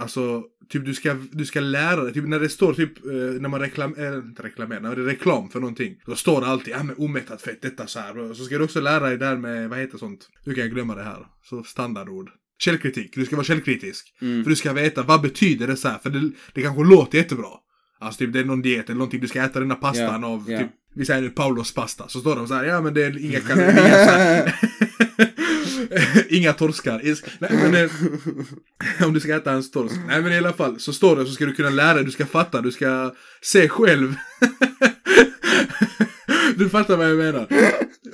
Alltså, 0.01 0.43
typ 0.69 0.85
du 0.85 0.93
ska, 0.93 1.15
du 1.31 1.45
ska 1.45 1.59
lära 1.59 2.03
dig, 2.03 2.13
typ 2.13 2.27
när 2.27 2.39
det 2.39 2.49
står 2.49 2.73
typ, 2.73 3.05
eh, 3.05 3.11
när 3.13 3.49
man 3.49 3.59
reklam, 3.59 3.95
eh, 3.97 4.13
inte 4.13 4.43
reklamerar, 4.43 4.79
när 4.79 4.95
det 4.95 5.01
är 5.01 5.05
reklam 5.05 5.49
för 5.49 5.59
någonting. 5.59 5.95
Då 6.05 6.15
står 6.15 6.41
det 6.41 6.47
alltid, 6.47 6.73
ja 6.73 6.83
men 6.83 6.95
omättat 6.97 7.41
fett, 7.41 7.61
detta 7.61 7.87
så 7.87 7.99
här. 7.99 8.33
Så 8.33 8.43
ska 8.43 8.57
du 8.57 8.63
också 8.63 8.81
lära 8.81 8.99
dig 9.07 9.17
där 9.17 9.37
med, 9.37 9.69
vad 9.69 9.79
heter 9.79 9.97
sånt? 9.97 10.29
Nu 10.45 10.53
kan 10.53 10.61
jag 10.63 10.71
glömma 10.73 10.95
det 10.95 11.03
här. 11.03 11.25
Så 11.49 11.63
standardord. 11.63 12.29
källkritik. 12.59 13.15
Du 13.15 13.25
ska 13.25 13.35
vara 13.35 13.43
källkritisk. 13.45 14.13
Mm. 14.21 14.43
För 14.43 14.49
du 14.49 14.55
ska 14.55 14.73
veta 14.73 15.03
vad 15.03 15.21
betyder 15.21 15.67
det 15.67 15.75
så 15.77 15.87
här. 15.87 15.97
För 15.97 16.09
det, 16.09 16.31
det 16.53 16.61
kanske 16.61 16.83
låter 16.83 17.17
jättebra. 17.17 17.47
Alltså 17.99 18.17
typ 18.19 18.33
det 18.33 18.39
är 18.39 18.45
någon 18.45 18.61
diet 18.61 18.85
eller 18.85 18.97
någonting. 18.97 19.21
Du 19.21 19.27
ska 19.27 19.41
äta 19.43 19.59
den 19.59 19.71
här 19.71 19.77
pastan 19.77 20.21
Ja, 20.21 20.27
av 20.27 20.45
ja. 20.51 20.59
typ. 20.59 20.67
Vi 20.95 21.05
säger 21.05 21.21
nu 21.21 21.29
Paulos 21.29 21.73
pasta. 21.73 22.07
Så 22.07 22.19
står 22.19 22.35
de 22.35 22.47
så 22.47 22.53
här. 22.53 22.63
Ja 22.63 22.81
men 22.81 22.93
det 22.93 23.03
är 23.03 23.25
inga 23.25 23.39
kalorier. 23.39 24.55
Inga, 26.29 26.53
torskar. 26.53 27.01
Nej, 27.39 27.49
men, 27.51 27.75
eh, 27.75 27.91
om 29.07 29.13
du 29.13 29.19
ska 29.19 29.35
äta 29.35 29.51
en 29.51 29.69
torsk. 29.71 29.95
Nej 30.07 30.21
men 30.21 30.33
i 30.33 30.37
alla 30.37 30.53
fall. 30.53 30.79
Så 30.79 30.93
står 30.93 31.15
det 31.15 31.25
så 31.25 31.31
ska 31.31 31.45
du 31.45 31.53
kunna 31.53 31.69
lära 31.69 31.93
dig. 31.93 32.03
Du 32.05 32.11
ska 32.11 32.25
fatta. 32.25 32.61
Du 32.61 32.71
ska 32.71 33.13
se 33.41 33.69
själv. 33.69 34.15
du 36.55 36.69
fattar 36.69 36.97
vad 36.97 37.09
jag 37.09 37.17
menar. 37.17 37.47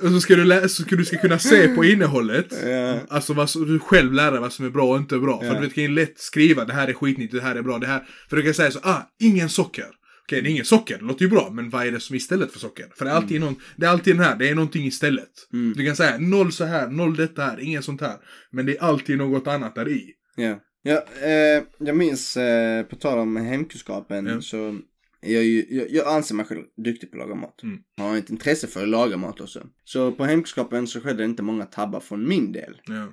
Och 0.02 0.08
så 0.10 0.20
ska 0.20 0.36
du, 0.36 0.44
lä- 0.44 0.68
så 0.68 0.82
ska 0.82 0.96
du 0.96 1.04
ska 1.04 1.18
kunna 1.18 1.38
se 1.38 1.68
på 1.68 1.84
innehållet. 1.84 2.46
Ja. 2.66 2.98
Alltså 3.08 3.32
vad, 3.32 3.48
du 3.66 3.78
själv 3.78 4.12
lär 4.12 4.30
dig 4.32 4.40
vad 4.40 4.52
som 4.52 4.66
är 4.66 4.70
bra 4.70 4.90
och 4.90 4.96
inte 4.98 5.18
bra. 5.18 5.38
För 5.40 5.46
Ja. 5.46 5.54
du 5.54 5.60
vet, 5.60 5.74
kan 5.74 5.84
ju 5.84 5.90
lätt 5.90 6.18
skriva 6.20 6.64
det 6.64 6.72
här 6.72 6.88
är 6.88 6.92
skitnyttigt, 6.92 7.42
det 7.42 7.48
här 7.48 7.56
är 7.56 7.62
bra, 7.62 7.78
det 7.78 7.86
här. 7.86 8.02
För 8.28 8.36
du 8.36 8.42
kan 8.42 8.54
säga 8.54 8.70
så, 8.70 8.78
ah, 8.82 9.10
ingen 9.20 9.48
socker. 9.48 9.86
Okej, 10.28 10.42
det 10.42 10.48
är 10.48 10.50
ingen 10.50 10.64
socker, 10.64 10.98
det 10.98 11.04
låter 11.04 11.22
ju 11.24 11.30
bra, 11.30 11.50
men 11.50 11.70
vad 11.70 11.86
är 11.86 11.92
det 11.92 12.00
som 12.00 12.14
är 12.14 12.16
istället 12.16 12.52
för 12.52 12.58
socker? 12.58 12.86
För 12.96 13.04
det 13.04 13.10
är 13.10 13.14
alltid, 13.14 13.40
någon, 13.40 13.54
det 13.76 13.86
är 13.86 13.90
alltid 13.90 14.16
den 14.16 14.24
här, 14.24 14.36
det 14.36 14.48
är 14.48 14.54
någonting 14.54 14.86
istället. 14.86 15.30
Mm. 15.52 15.72
Du 15.76 15.86
kan 15.86 15.96
säga 15.96 16.18
noll 16.18 16.52
så 16.52 16.64
här, 16.64 16.88
noll 16.88 17.16
detta 17.16 17.42
här, 17.42 17.60
ingen 17.60 17.82
sånt 17.82 18.00
här. 18.00 18.16
Men 18.50 18.66
det 18.66 18.76
är 18.76 18.82
alltid 18.82 19.18
något 19.18 19.46
annat 19.46 19.74
där 19.74 19.88
i. 19.88 20.12
Ja, 20.36 20.60
ja 20.82 21.04
eh, 21.22 21.62
jag 21.78 21.96
minns 21.96 22.36
eh, 22.36 22.82
på 22.82 22.96
tal 22.96 23.18
om 23.18 23.36
hemkunskapen 23.36 24.26
Ja. 24.26 24.40
så 24.40 24.78
jag, 25.20 25.44
jag, 25.44 25.90
jag 25.90 26.06
anser 26.06 26.34
mig 26.34 26.46
själv 26.46 26.62
duktig 26.84 27.10
på 27.10 27.16
att 27.16 27.28
laga 27.28 27.40
mat. 27.40 27.62
Mm. 27.62 27.78
Jag 27.96 28.04
har 28.04 28.16
ett 28.16 28.30
intresse 28.30 28.66
för 28.66 28.82
att 28.82 28.88
laga 28.88 29.16
mat 29.16 29.40
också. 29.40 29.66
Så 29.84 30.12
på 30.12 30.24
hemkunskapen 30.24 30.86
så 30.86 31.00
skedde 31.00 31.18
det 31.18 31.24
inte 31.24 31.42
många 31.42 31.64
tabbar 31.64 32.00
från 32.00 32.28
min 32.28 32.52
del. 32.52 32.80
Eh, 32.88 33.06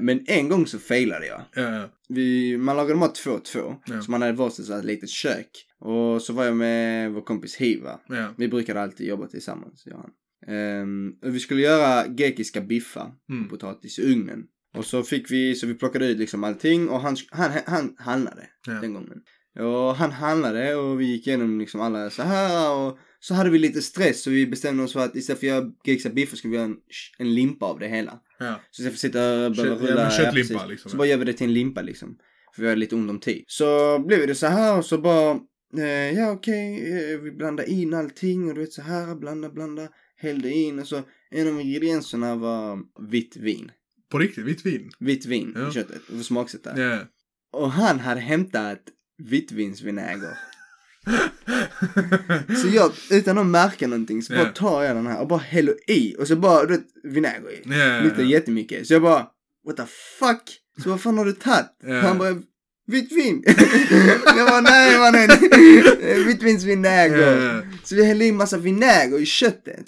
men 0.00 0.24
en 0.26 0.48
gång 0.48 0.66
så 0.66 0.78
failade 0.78 1.26
jag. 1.26 1.42
ja, 1.54 1.62
ja. 1.74 1.90
Vi, 2.08 2.56
man 2.56 2.76
lagade 2.76 2.98
mat 3.00 3.14
två 3.14 3.30
och 3.30 3.44
två. 3.44 3.76
Ja. 3.86 4.02
Så 4.02 4.10
man 4.10 4.22
hade 4.22 4.32
varsitt 4.34 4.66
så 4.66 4.74
här 4.74 4.82
litet 4.82 5.08
kök. 5.10 5.50
Och 5.80 6.22
så 6.22 6.32
var 6.32 6.44
jag 6.44 6.56
med 6.56 7.12
vår 7.12 7.20
kompis 7.20 7.56
Hiva. 7.56 8.00
Vi 8.36 8.48
brukade 8.48 8.80
alltid 8.82 9.06
jobba 9.08 9.26
tillsammans, 9.26 9.82
jag 9.86 9.96
och 9.96 10.02
han. 10.02 10.10
Och 11.22 11.34
vi 11.34 11.40
skulle 11.40 11.60
göra 11.62 12.06
grekiska 12.06 12.60
biffar, 12.60 13.12
Mm. 13.30 13.48
potatis 13.48 13.98
i 13.98 14.02
ugnen. 14.12 14.44
Och 14.76 14.84
så 14.84 15.02
fick 15.02 15.30
vi, 15.30 15.54
så 15.54 15.66
vi 15.66 15.74
plockade 15.74 16.06
ut 16.06 16.18
liksom 16.18 16.44
allting 16.44 16.88
och 16.88 17.00
han, 17.00 17.16
han, 17.30 17.50
han 17.66 17.94
handlade 17.98 18.46
den 18.80 18.94
gången. 18.94 19.20
Och 19.58 19.94
han 19.96 20.12
handlade 20.12 20.74
och 20.74 21.00
vi 21.00 21.04
gick 21.04 21.26
igenom 21.26 21.58
liksom 21.60 21.80
alla 21.80 22.10
så 22.10 22.22
här 22.22 22.76
och 22.76 22.98
så 23.20 23.34
hade 23.34 23.50
vi 23.50 23.58
lite 23.58 23.82
stress 23.82 24.22
så 24.22 24.30
vi 24.30 24.46
bestämde 24.46 24.82
oss 24.82 24.92
för 24.92 25.00
att 25.00 25.16
istället 25.16 25.40
för 25.40 25.46
att 25.46 25.52
göra 25.52 25.72
grekiska 25.84 26.10
biffar 26.10 26.36
skulle 26.36 26.50
vi 26.50 26.56
göra 26.56 26.66
en, 26.66 26.76
en 27.18 27.34
limpa 27.34 27.66
av 27.66 27.78
det 27.78 27.88
hela. 27.88 28.20
ja. 28.38 28.60
Så 28.70 28.82
istället 28.82 29.00
för 29.00 29.08
att 29.08 29.12
sitta 29.12 29.46
och 29.46 29.52
behöva 29.52 29.86
ja, 29.86 29.90
rulla, 29.92 30.02
men 30.02 30.10
köttlimpa 30.10 30.54
precis. 30.54 30.68
liksom. 30.70 30.90
Så 30.90 30.96
bara 30.96 31.06
gör 31.08 31.16
vi 31.16 31.24
det 31.24 31.32
till 31.32 31.46
en 31.46 31.54
limpa 31.54 31.82
liksom. 31.82 32.18
För 32.54 32.62
vi 32.62 32.68
hade 32.68 32.80
lite 32.80 32.94
ont 32.94 33.10
om 33.10 33.20
tid. 33.20 33.44
Så 33.46 33.98
blev 33.98 34.26
det 34.26 34.34
så 34.34 34.46
här 34.46 34.78
och 34.78 34.84
så 34.84 34.98
bara, 34.98 35.30
eh, 35.78 36.18
ja 36.18 36.30
okej, 36.30 36.92
eh, 37.12 37.18
vi 37.18 37.30
blandade 37.30 37.70
in 37.70 37.94
allting 37.94 38.48
och 38.48 38.54
du 38.54 38.60
vet 38.60 38.72
så 38.72 38.82
här, 38.82 39.14
blanda, 39.14 39.50
blanda, 39.50 39.88
hällde 40.16 40.50
in 40.52 40.78
och 40.78 40.86
så 40.88 41.02
en 41.30 41.48
av 41.48 41.60
ingredienserna 41.60 42.34
var 42.36 42.78
vitt 43.10 43.36
vin. 43.36 43.70
På 44.10 44.18
riktigt, 44.18 44.44
vitt 44.44 44.66
vin. 44.66 44.90
Vitt 45.00 45.26
vin 45.26 45.52
Ja. 45.56 45.68
i 45.68 45.72
köttet, 45.72 46.02
och 46.18 46.24
smaksätta. 46.24 46.80
Ja. 46.80 46.98
Och 47.52 47.70
han 47.70 48.00
hade 48.00 48.20
hämtat 48.20 48.80
vitvinsvinäger. 49.18 50.38
Så 52.62 52.68
jag, 52.68 52.92
utan 53.10 53.38
att 53.38 53.46
märka 53.46 53.86
någonting, 53.86 54.22
så 54.22 54.32
bara 54.32 54.44
tar 54.44 54.82
jag 54.82 54.96
den 54.96 55.06
här 55.06 55.20
och 55.20 55.28
bara 55.28 55.38
häller 55.38 55.90
i 55.90 56.16
och 56.18 56.28
så 56.28 56.36
bara, 56.36 56.66
du 56.66 56.76
vet, 56.76 56.86
vinäger 57.02 57.50
i. 57.50 57.62
Ja, 57.64 58.00
Luktar 58.00 58.22
ja. 58.22 58.28
jättemycket. 58.28 58.86
Så 58.86 58.92
jag 58.92 59.02
bara, 59.02 59.26
what 59.66 59.76
the 59.76 59.86
fuck? 60.18 60.42
Så 60.82 60.90
vad 60.90 61.00
fan 61.00 61.18
har 61.18 61.24
du 61.24 61.32
tagit? 61.32 61.66
Ja. 61.82 62.00
Han 62.00 62.18
bara, 62.18 62.42
vitt 62.88 63.12
vin. 63.12 63.42
jag 64.36 64.48
bara, 64.48 64.60
nej 64.60 64.98
mannen. 64.98 65.28
Vitvinsvinäger. 66.26 67.42
Ja. 67.54 67.62
Så 67.84 67.94
vi 67.94 68.04
hällde 68.04 68.24
in 68.24 68.36
massa 68.36 68.56
vinäger 68.58 69.18
i 69.20 69.26
köttet. 69.26 69.84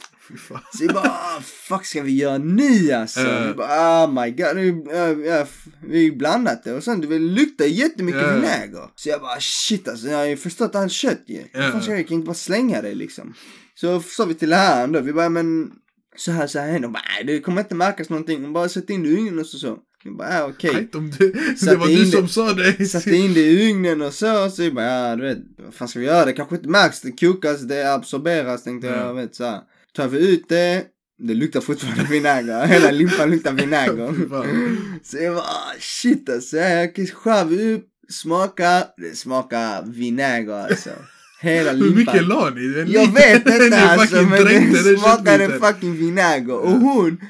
Så 0.48 0.58
vi 0.80 0.88
bara, 0.88 1.08
ah, 1.08 1.40
fuck 1.68 1.84
ska 1.86 2.02
vi 2.02 2.12
göra 2.16 2.38
nu 2.38 2.92
alltså? 2.92 3.20
Ja. 3.20 3.46
Vi 3.46 3.54
bara, 3.54 4.04
oh 4.04 4.22
my 4.22 4.30
god. 4.30 4.56
Nu, 4.56 4.84
ja, 4.92 5.08
ja, 5.08 5.40
f- 5.42 5.64
vi 5.88 6.12
blandat 6.12 6.64
det 6.64 6.72
och 6.72 6.84
sen 6.84 7.00
det 7.00 7.18
luktar 7.18 7.64
jättemycket 7.64 8.20
Ja. 8.22 8.34
vinäger. 8.34 8.88
Så 8.96 9.08
jag 9.08 9.20
bara, 9.20 9.40
shit 9.40 9.88
alltså, 9.88 10.06
jag 10.08 10.16
har 10.18 10.24
ju 10.24 10.36
förstört 10.36 10.74
allt 10.74 10.92
kött 10.92 11.22
ju. 11.26 11.42
Vad 11.54 11.84
fan 11.84 11.96
jag 11.96 12.08
kan 12.08 12.14
inte 12.16 12.26
bara 12.26 12.34
slänga 12.34 12.82
det 12.82 12.94
liksom. 12.94 13.34
Så 13.74 14.00
sa 14.00 14.24
vi 14.24 14.34
till 14.34 14.48
läraren 14.50 14.92
då, 14.92 15.00
vi 15.00 15.12
bara, 15.12 15.28
men 15.28 15.70
så 16.16 16.32
här, 16.32 16.46
så 16.46 16.58
här 16.58 16.72
händer. 16.72 16.88
Nej 16.88 17.24
det 17.26 17.40
kommer 17.40 17.60
inte 17.60 17.74
märkas 17.74 18.08
någonting. 18.10 18.42
Hon 18.42 18.52
bara, 18.52 18.68
sätt 18.68 18.90
in 18.90 19.02
det 19.02 19.08
i 19.08 19.16
ugnen 19.16 19.38
och 19.38 19.46
så 19.46 19.58
så. 19.58 19.78
Jag 20.04 20.16
bara, 20.16 20.34
ja 20.34 20.46
okej. 20.48 20.74
Skit 20.74 20.94
om 20.94 21.10
du, 21.18 21.32
det 21.32 21.56
Satte 21.58 21.76
var 21.76 21.86
du 21.86 22.04
det- 22.04 22.06
som 22.10 22.28
sa 22.28 22.52
det. 22.52 22.86
Satte 22.86 23.16
in 23.16 23.34
det 23.34 23.40
i 23.40 23.70
ugnen 23.70 24.02
och 24.02 24.14
så, 24.14 24.50
så 24.50 24.62
jag 24.62 24.74
bara, 24.74 24.84
ja 25.08 25.16
du 25.16 25.22
vet, 25.22 25.38
vad 25.64 25.74
fan 25.74 25.88
ska 25.88 25.98
vi 25.98 26.06
göra? 26.06 26.24
Det 26.24 26.32
kanske 26.32 26.56
inte 26.56 26.68
märks, 26.68 27.00
det 27.00 27.12
kokas, 27.20 27.60
det 27.60 27.94
absorberas, 27.94 28.64
tänkte 28.64 28.86
Ja. 28.88 28.96
jag, 28.96 29.14
vet 29.14 29.34
så 29.34 29.44
här. 29.44 29.60
Tar 29.96 30.08
vi 30.08 30.32
ut 30.34 30.48
det, 30.48 30.84
det 31.18 31.34
luktar 31.34 31.60
fortfarande 31.60 32.04
vinäger, 32.10 32.66
hela 32.66 32.90
limpan 32.90 33.30
luktar 33.30 33.52
vinäger. 33.52 34.14
så 35.02 35.16
jag 35.16 35.34
bara, 35.34 35.44
ah, 35.44 35.74
shit 35.80 36.28
alltså, 36.30 36.56
jag 36.56 37.08
skär 37.14 37.60
upp, 37.74 37.86
smaka, 38.08 38.84
det 38.96 39.16
smakar 39.16 39.82
vinäger 39.86 40.52
alltså. 40.70 40.90
Hela 41.40 41.72
Hur 41.72 41.94
mycket 41.94 42.14
limpan. 42.14 42.28
la 42.38 42.50
ni? 42.50 42.92
Jag 42.92 43.12
vet 43.14 43.46
inte 43.62 43.80
alltså, 43.80 44.22
men 44.22 44.44
den 44.44 44.98
smakade 44.98 45.58
fucking 45.60 45.96
vinäger. 45.96 46.54
Och 46.54 46.70
hon, 46.70 47.20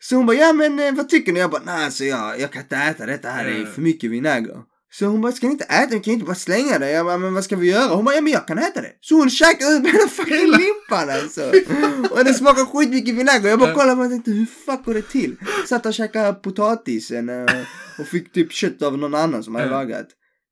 så 0.00 0.16
hon 0.16 0.26
bara, 0.26 0.36
ja 0.36 0.52
men 0.52 0.78
eh, 0.78 0.94
vad 0.94 1.08
tycker 1.08 1.32
ni? 1.32 1.40
Jag 1.40 1.50
bara, 1.50 1.62
nej 1.66 1.84
alltså 1.84 2.04
jag, 2.04 2.40
jag 2.40 2.50
kan 2.52 2.62
inte 2.62 2.76
äta 2.76 3.06
detta 3.06 3.28
här, 3.28 3.44
det 3.44 3.50
är 3.50 3.64
för 3.64 3.80
mycket 3.82 4.10
vinäger. 4.10 4.56
Så 4.92 5.06
hon 5.06 5.20
bara, 5.20 5.32
ska 5.32 5.46
ni 5.46 5.52
inte 5.52 5.64
äta 5.64 5.86
det? 5.86 6.00
Kan 6.00 6.12
inte 6.14 6.26
bara 6.26 6.34
slänga 6.34 6.78
det? 6.78 6.90
Jag 6.90 7.06
bara, 7.06 7.18
men 7.18 7.34
vad 7.34 7.44
ska 7.44 7.56
vi 7.56 7.70
göra? 7.70 7.94
Hon 7.94 8.04
bara, 8.04 8.14
ja 8.14 8.20
men 8.20 8.32
jag 8.32 8.46
kan 8.46 8.58
äta 8.58 8.80
det. 8.80 8.92
Så 9.00 9.14
hon 9.14 9.30
käkade 9.30 9.74
upp 9.74 9.86
hela 9.86 10.08
fucking 10.08 10.50
limpan 10.50 11.10
alltså. 11.22 11.52
Och 12.10 12.24
det 12.24 12.34
smakar 12.34 12.64
skitmycket 12.64 13.14
vinäger. 13.14 13.48
Jag 13.48 13.58
bara 13.58 13.74
kollade 13.74 14.02
och 14.02 14.10
tänkte, 14.10 14.30
hur 14.30 14.46
fuck 14.66 14.84
går 14.84 14.94
det 14.94 15.02
till? 15.02 15.36
Satt 15.68 15.86
och 15.86 15.94
käkade 15.94 16.32
potatisen 16.32 17.28
eh, 17.28 17.46
och 17.98 18.06
fick 18.06 18.32
typ 18.32 18.52
kött 18.52 18.82
av 18.82 18.98
någon 18.98 19.14
annan 19.14 19.42
som 19.44 19.54
hade 19.54 19.70
lagat. 19.70 20.06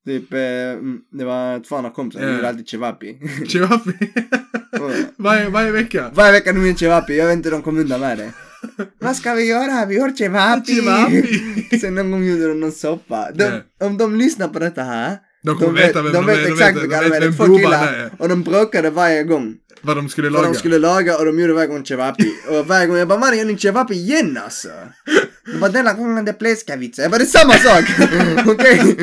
Typ, 0.09 0.33
eh, 0.33 0.39
mm, 0.39 0.97
det 1.11 1.25
var 1.25 1.59
två 1.63 1.75
andra 1.75 1.91
kompisar, 1.91 2.21
de 2.21 2.27
Ja. 2.27 2.35
gjorde 2.35 2.49
alltid 2.49 2.67
cevapi. 2.69 3.17
Chevapi. 3.47 3.91
varje, 5.17 5.49
varje 5.49 5.71
vecka. 5.71 6.11
Varje 6.13 6.31
vecka 6.31 6.53
de 6.53 6.67
gör 6.67 6.73
cevapi, 6.73 7.17
jag 7.17 7.25
vet 7.25 7.33
inte 7.37 7.49
hur 7.49 7.55
de 7.55 7.61
kom 7.63 7.77
undan 7.77 7.99
med 7.99 8.17
det. 8.17 8.31
Vad 8.99 9.15
ska 9.15 9.33
vi 9.33 9.43
göra? 9.49 9.85
Vi 9.85 9.99
har! 9.99 10.09
Chevapi. 10.17 11.79
Sen 11.81 11.95
någon 11.95 12.11
gång 12.11 12.23
gjorde 12.23 12.47
de 12.47 12.59
någon 12.59 12.71
soppa. 12.71 13.31
De, 13.35 13.43
Ja. 13.43 13.85
Om 13.87 13.97
de 13.97 14.15
lyssnar 14.15 14.47
på 14.47 14.59
detta 14.59 14.83
här. 14.83 15.17
De 15.43 15.57
kommer 15.57 15.73
veta 15.73 16.01
vem 16.01 16.13
de 16.13 16.25
vet 16.25 16.37
är, 16.37 16.51
exakt 16.51 16.75
de 16.81 16.87
vet, 16.87 16.89
de 16.89 16.95
är. 17.15 17.21
de 17.21 17.27
vet 17.27 17.37
två 17.37 17.57
killar. 17.57 18.09
Och 18.17 18.29
de 18.29 18.43
bråkade 18.43 18.89
varje 18.89 19.23
gång. 19.23 19.55
Vad 19.81 19.95
de 19.97 20.09
skulle 20.09 20.29
Vad 20.29 20.41
laga. 20.41 20.53
de 20.53 20.59
skulle 20.59 20.77
laga 20.79 21.17
och 21.17 21.25
de 21.25 21.39
gjorde 21.39 21.53
varje 21.53 21.67
gång 21.67 21.85
cevapi. 21.85 22.33
Och 22.49 22.67
varje 22.67 22.87
gång 22.87 22.97
jag 22.97 23.07
bara 23.07 23.19
mannen 23.19 23.37
gör 23.37 23.45
ni 23.45 23.57
cevapi 23.57 23.93
igen 23.93 24.37
alltså? 24.43 24.69
De 25.53 25.59
bara 25.59 25.71
denna 25.71 25.93
gången 25.93 26.25
det 26.25 26.33
pleskavica. 26.33 27.01
Jag 27.01 27.11
bara 27.11 27.17
det 27.17 27.23
är 27.23 27.25
samma 27.25 27.53
sak! 27.53 27.85
Okej? 28.47 28.95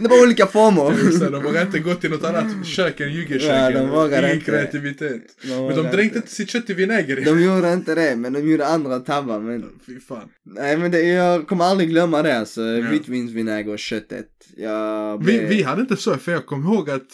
Det 0.00 0.08
var 0.08 0.22
olika 0.22 0.46
former. 0.46 1.30
De 1.30 1.42
vågar 1.42 1.62
inte 1.66 1.78
gå 1.78 1.94
till 1.94 2.10
något 2.10 2.24
annat 2.24 2.66
kök 2.66 3.00
än 3.00 3.12
juggerköket. 3.12 3.74
Ja, 3.74 4.18
Ingen 4.28 4.40
kreativitet. 4.40 5.22
De 5.42 5.48
Men 5.66 5.76
de 5.76 5.82
dränkte 5.82 6.18
inte. 6.18 6.30
sitt 6.30 6.50
kött 6.50 6.70
i 6.70 6.74
vinäger. 6.74 7.24
De 7.24 7.42
gjorde 7.42 7.72
inte 7.72 7.94
det, 7.94 8.16
men 8.16 8.32
de 8.32 8.50
gjorde 8.50 8.66
andra 8.66 8.98
tabbar. 9.00 9.40
Men 9.40 9.64
Fy 9.86 10.00
fan. 10.00 10.28
Nej 10.44 10.76
men 10.76 10.90
det, 10.90 11.00
jag 11.02 11.48
kommer 11.48 11.64
aldrig 11.64 11.88
glömma 11.90 12.22
det 12.22 12.38
alltså. 12.38 12.60
Ja. 12.62 12.90
Vitvinsvinäger 12.90 13.72
och 13.72 13.78
köttet. 13.78 14.28
Jag 14.56 15.18
Vi, 15.18 15.24
blev- 15.24 15.48
vi 15.48 15.62
hade 15.62 15.80
inte 15.80 15.96
så, 15.96 16.16
för 16.16 16.32
jag 16.32 16.46
kommer 16.46 16.74
ihåg 16.74 16.90
att 16.90 17.06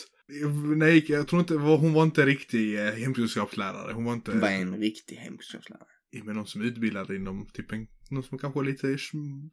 när 0.77 1.11
jag 1.13 1.29
tror 1.29 1.41
inte, 1.41 1.55
hon 1.55 1.93
var 1.93 2.03
inte 2.03 2.27
riktig 2.27 2.79
eh, 2.79 2.93
hemkunskapslärare. 2.93 3.93
Hon 3.93 4.05
var 4.05 4.13
inte, 4.13 4.31
var 4.31 4.49
en 4.49 4.77
riktig 4.77 5.17
hemkunskapslärare. 5.17 5.85
men 6.25 6.35
någon 6.37 6.47
som 6.47 6.61
är 6.61 6.65
utbildad 6.65 7.11
inom 7.11 7.47
typ 7.55 7.73
en, 7.73 7.87
någon 8.11 8.23
som 8.23 8.39
kanske 8.39 8.59
har 8.59 8.65
lite 8.65 8.97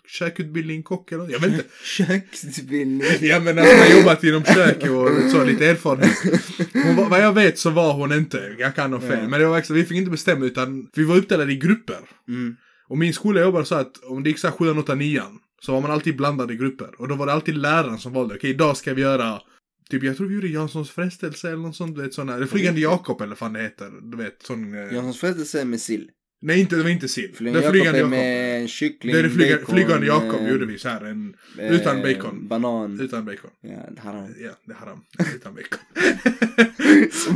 kökutbildning, 0.07 0.83
kock 0.83 1.11
eller 1.11 1.31
jag 1.31 1.39
vet 1.39 1.51
inte. 1.51 1.65
Köksutbildning. 1.83 3.07
Ja 3.21 3.39
men 3.39 3.57
hon 3.57 3.67
har 3.67 3.99
jobbat 3.99 4.23
inom 4.23 4.43
kök 4.43 4.83
och 4.83 5.31
så 5.31 5.43
lite 5.43 5.65
erfarenhet. 5.65 6.97
Var, 6.97 7.09
vad 7.09 7.19
jag 7.19 7.33
vet 7.33 7.59
så 7.59 7.69
var 7.69 7.93
hon 7.93 8.13
inte, 8.13 8.55
jag 8.59 8.75
kan 8.75 8.93
ha 8.93 8.99
fel. 8.99 9.19
Ja. 9.21 9.29
Men 9.29 9.39
det 9.39 9.45
var 9.45 9.53
verkligen, 9.53 9.81
vi 9.81 9.87
fick 9.87 9.97
inte 9.97 10.11
bestämma 10.11 10.45
utan 10.45 10.89
vi 10.95 11.03
var 11.03 11.15
uppdelade 11.17 11.53
i 11.53 11.55
grupper. 11.55 11.99
Mm. 12.27 12.55
Och 12.87 12.97
min 12.97 13.13
skola 13.13 13.41
jobbade 13.41 13.65
så 13.65 13.75
att 13.75 14.03
om 14.03 14.23
det 14.23 14.29
gick 14.29 14.39
så 14.39 14.47
här 14.47 14.55
7, 14.55 14.69
8, 14.69 14.95
9 14.95 15.21
så 15.61 15.71
var 15.71 15.81
man 15.81 15.91
alltid 15.91 16.17
blandad 16.17 16.51
i 16.51 16.55
grupper. 16.55 17.01
Och 17.01 17.07
då 17.07 17.15
var 17.15 17.25
det 17.25 17.33
alltid 17.33 17.57
läraren 17.57 17.99
som 17.99 18.13
valde, 18.13 18.35
okej 18.35 18.49
idag 18.49 18.77
ska 18.77 18.93
vi 18.93 19.01
göra 19.01 19.41
Typ 19.89 20.03
jag 20.03 20.17
tror 20.17 20.27
vi 20.27 20.35
gjorde 20.35 20.47
Janssons 20.47 20.91
frestelse 20.91 21.47
eller 21.47 21.61
något 21.61 21.75
sånt, 21.75 21.95
du 21.95 22.01
vet 22.01 22.13
sån 22.13 22.29
här, 22.29 22.45
Flygande 22.45 22.81
Jakob 22.81 23.21
eller 23.21 23.29
vad 23.29 23.37
fan 23.37 23.53
det 23.53 23.61
heter. 23.61 23.91
Du 24.01 24.17
vet 24.17 24.43
sån... 24.43 24.73
Eh, 24.73 24.93
Janssons 24.93 25.19
frestelse 25.19 25.65
med 25.65 25.81
sill. 25.81 26.09
Nej 26.45 26.59
inte, 26.59 26.75
det 26.75 26.83
var 26.83 26.89
inte 26.89 27.07
sill. 27.07 27.31
Flygande 27.35 27.61
Det 27.61 27.67
är 27.67 27.71
Flygande 27.71 27.99
är 27.99 28.01
Jakob. 28.01 28.11
med 28.11 28.61
en 28.61 28.67
kyckling, 28.67 29.13
Det 29.13 29.19
är 29.19 29.23
det 29.23 29.29
flyga, 29.29 29.55
bacon, 29.57 29.75
Flygande 29.75 30.07
Jakob 30.07 30.41
eh, 30.41 30.51
gjorde 30.51 30.65
vi 30.65 30.77
så 30.79 30.89
här 30.89 31.05
en, 31.05 31.33
eh, 31.59 31.71
utan 31.71 32.01
bacon. 32.01 32.47
Banan. 32.47 32.99
Utan 33.01 33.25
bacon. 33.25 33.49
Ja, 33.61 33.69
han. 34.03 34.35
Ja, 34.43 34.49
det 34.65 34.73
haram. 34.73 34.99
Utan 35.35 35.55
bacon. 35.55 35.79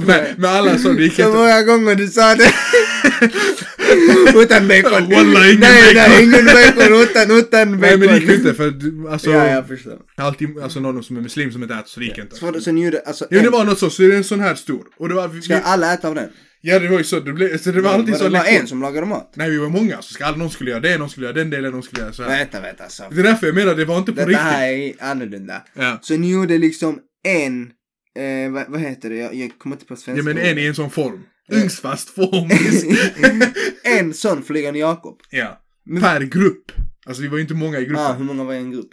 men, 0.08 0.26
men 0.38 0.50
alla 0.50 0.78
så, 0.78 0.94
det 0.94 1.04
gick 1.04 1.14
Så 1.14 1.22
inte. 1.22 1.38
många 1.38 1.64
gånger 1.64 1.96
du 1.96 2.08
sa 2.08 2.36
det. 2.36 2.54
utan 4.44 4.68
bacon. 4.68 5.10
Wallah, 5.10 5.48
ingen 5.50 5.60
nej, 5.60 5.94
bacon. 5.94 6.12
Nej, 6.12 6.24
ingen 6.24 6.46
bacon 6.46 7.02
utan, 7.02 7.32
utan 7.38 7.72
bacon. 7.72 7.80
Nej 7.82 7.98
men 7.98 8.08
det 8.08 8.18
gick 8.20 8.30
inte 8.32 8.54
för 8.54 8.74
alltså, 9.10 9.30
Ja, 9.32 9.48
jag 9.48 9.68
förstår. 9.68 9.98
alltid, 10.16 10.60
alltså 10.60 10.80
någon 10.80 11.04
som 11.04 11.18
är 11.18 11.22
muslim 11.22 11.52
som 11.52 11.64
inte 11.64 11.76
äter 11.76 11.88
så 11.88 12.00
det 12.00 12.06
gick 12.06 12.18
inte. 12.18 12.36
Så, 12.36 12.62
så 12.62 12.72
ni 12.72 12.86
gjorde, 12.86 13.00
alltså, 13.06 13.28
Jo 13.32 13.40
det 13.40 13.46
en, 13.46 13.52
var 13.52 13.66
något 13.66 13.80
så, 13.80 13.90
så 13.90 14.02
det 14.02 14.14
är 14.14 14.18
en 14.18 14.24
sån 14.24 14.40
här 14.40 14.56
stor. 14.56 14.86
Och 14.98 15.10
det 15.10 15.16
var, 15.16 15.28
vi, 15.28 15.42
ska 15.42 15.58
alla 15.60 15.94
äta 15.94 16.08
av 16.08 16.16
den? 16.16 16.30
Ja 16.62 16.80
det 16.80 16.88
var 16.88 16.98
ju 16.98 17.04
så, 17.04 17.20
det, 17.20 17.34
blev, 17.34 17.58
så 17.58 17.72
det 17.72 17.82
var 17.82 17.94
alltid 17.94 18.10
var 18.12 18.18
så 18.18 18.24
det 18.24 18.30
bara 18.30 18.44
lektion. 18.44 18.62
en 18.62 18.68
som 18.68 18.82
lagade 18.82 19.08
mat? 19.08 19.32
Nej 19.36 19.50
vi 19.50 19.58
var 19.58 19.70
många, 19.70 20.02
så 20.02 20.14
ska 20.14 20.32
någon 20.32 20.50
skulle 20.50 20.70
göra 20.72 20.80
det, 20.82 20.98
någon 20.98 21.10
skulle 21.10 21.26
göra 21.26 21.36
den 21.36 21.50
delen, 21.50 21.72
någon 21.72 21.84
skulle 21.84 22.02
göra 22.02 22.14
så 22.14 22.24
här. 22.24 22.30
Vänta, 22.38 22.62
vänta. 22.62 22.90
Så. 22.90 23.04
Det 23.12 23.20
är 23.20 23.24
därför 23.24 23.48
jag 23.48 23.56
menar, 23.56 23.76
det 23.76 23.86
var 23.86 23.98
inte 23.98 24.12
på 24.12 24.16
Detta 24.16 24.30
riktigt. 24.30 24.44
här 24.44 24.68
är 24.70 24.94
annorlunda. 25.12 25.64
Ja. 25.74 26.00
Så 26.02 26.18
ni 26.18 26.32
gjorde 26.32 26.58
liksom 26.58 27.00
en, 27.28 27.62
eh, 28.20 28.52
vad, 28.52 28.66
vad 28.70 28.82
heter 28.82 29.10
det? 29.10 29.16
Jag, 29.16 29.36
jag 29.36 29.60
kommer 29.60 29.76
inte 29.76 29.86
på 29.86 29.96
svenska. 29.96 30.20
ja 30.30 30.34
men 30.36 30.38
en 30.46 30.58
i 30.58 30.66
en 30.66 30.76
sån 30.76 30.90
form. 30.90 31.24
Ugnsfast 31.52 32.10
form. 32.10 32.50
en 33.84 34.14
sån 34.14 34.44
flygande 34.44 34.80
Jakob. 34.80 35.20
ja. 35.30 35.62
Men- 35.86 36.02
Per 36.02 36.22
grupp. 36.22 36.72
Alltså 37.06 37.22
vi 37.22 37.28
var 37.28 37.38
ju 37.38 37.42
inte 37.42 37.54
många 37.54 37.80
i 37.80 37.86
gruppen. 37.86 38.06
Ah, 38.06 38.14
hur 38.14 38.24
många 38.26 38.44
var 38.44 38.54
i 38.54 38.58
en 38.58 38.72
grupp? 38.72 38.90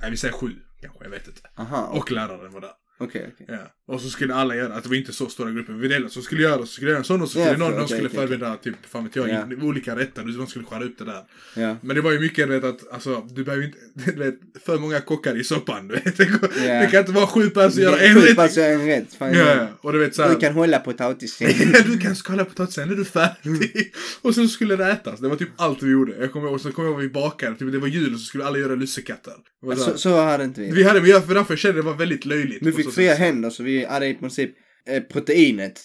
Nej 0.00 0.10
vi 0.10 0.16
säger 0.16 0.34
sju, 0.34 0.50
kanske, 0.82 1.04
jag 1.04 1.10
vet 1.10 1.26
inte. 1.26 1.40
Aha, 1.58 1.86
Och 1.86 2.12
läraren 2.12 2.52
var 2.52 2.60
där. 2.60 2.70
okej, 3.00 3.30
okej. 3.34 3.46
Ja. 3.48 3.58
Och 3.90 4.00
så 4.00 4.08
skulle 4.10 4.34
alla 4.34 4.56
göra, 4.56 4.74
att 4.74 4.82
det 4.82 4.88
var 4.88 4.96
inte 4.96 5.12
så 5.12 5.28
stora 5.28 5.50
grupper, 5.50 5.72
vi 5.72 5.88
delade, 5.88 6.10
så 6.10 6.22
skulle 6.22 6.42
göra, 6.42 6.58
så 6.60 6.66
skulle 6.66 6.90
göra 6.90 6.98
en 6.98 7.04
sån 7.04 7.22
och 7.22 7.28
så 7.28 7.32
skulle 7.32 7.46
Ja, 7.46 7.56
någon, 7.56 7.68
okej, 7.68 7.78
någon 7.78 7.88
skulle 7.88 8.06
okej, 8.08 8.18
förbereda 8.18 8.56
typ, 8.56 8.74
fan 8.90 9.04
vet 9.04 9.16
jag, 9.16 9.28
Ja. 9.28 9.42
in- 9.46 9.62
olika 9.62 9.96
rätter, 9.96 10.22
de 10.38 10.46
skulle 10.46 10.64
skära 10.64 10.84
upp 10.84 10.98
det 10.98 11.04
där. 11.04 11.22
Ja. 11.56 11.76
Men 11.82 11.96
det 11.96 12.02
var 12.02 12.12
ju 12.12 12.20
mycket, 12.20 12.48
du 12.48 12.54
vet 12.54 12.64
att, 12.64 12.92
alltså, 12.92 13.26
du 13.30 13.44
behöver 13.44 13.64
inte, 13.64 13.78
du 14.12 14.12
vet, 14.24 14.34
för 14.64 14.78
många 14.78 15.00
kockar 15.00 15.40
i 15.40 15.44
soppan, 15.44 15.88
du 15.88 15.94
vet. 15.94 16.16
Det, 16.16 16.88
kan 16.90 17.00
inte 17.00 17.12
vara 17.12 17.26
sju 17.26 17.50
och 17.54 17.70
göra 17.72 17.96
Det 17.96 18.06
är 18.06 18.10
en 18.10 18.20
rätt. 18.22 18.36
bara 18.36 18.48
så 18.48 18.60
en 18.60 18.86
rätt. 18.86 19.14
Fan, 19.14 19.34
Ja, 19.34 19.66
och 19.80 19.92
du 19.92 19.98
vet 19.98 20.14
såhär. 20.14 20.30
Du 20.34 20.40
kan 20.40 20.52
hålla 20.54 20.78
potatisen. 20.78 21.48
du 21.86 21.98
kan 21.98 22.16
skala 22.16 22.44
potatisen, 22.44 22.90
är 22.90 22.94
du 22.96 23.04
färdig? 23.04 23.92
och 24.22 24.34
sen 24.34 24.48
skulle 24.48 24.76
det 24.76 24.86
ätas, 24.90 25.20
det 25.20 25.28
var 25.28 25.36
typ 25.36 25.48
allt 25.56 25.82
vi 25.82 25.90
gjorde. 25.90 26.16
Jag 26.20 26.32
kommer 26.32 26.48
ihåg, 26.48 26.60
så 26.60 26.72
kommer 26.72 26.88
jag 26.88 26.92
ihåg 26.94 27.02
vi 27.02 27.08
bakade, 27.08 27.56
typ, 27.56 27.72
det 27.72 27.78
var 27.78 27.88
jul 27.88 28.14
och 28.14 28.20
så 28.20 28.24
skulle 28.26 28.44
alla 28.44 28.58
göra 28.58 28.74
lussekatter. 28.74 29.32
Så 29.64 29.76
så, 29.76 29.98
så 29.98 30.20
hade 30.20 30.44
inte 30.44 30.60
vi. 30.60 30.70
Vi 30.70 30.82
hade, 30.82 31.00
vi 31.00 31.12
för 31.12 31.34
därför 31.34 31.56
kände 31.56 31.78
jag 31.78 31.84
det 31.84 31.90
var 31.90 31.96
väldigt 31.98 32.24
löjligt. 32.24 32.60
På 32.60 32.72
fick 32.72 32.92
fria 32.94 33.14
händer 33.14 33.50
så 33.50 33.62
vi 33.62 33.79
hade 33.84 34.06
i 34.06 34.14
princip 34.14 34.50
eh, 34.86 35.02
proteinet 35.02 35.80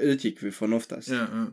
utgick 0.00 0.38
vi 0.42 0.50
från 0.50 0.72
oftast. 0.72 1.08
Ja, 1.08 1.26
ja, 1.32 1.52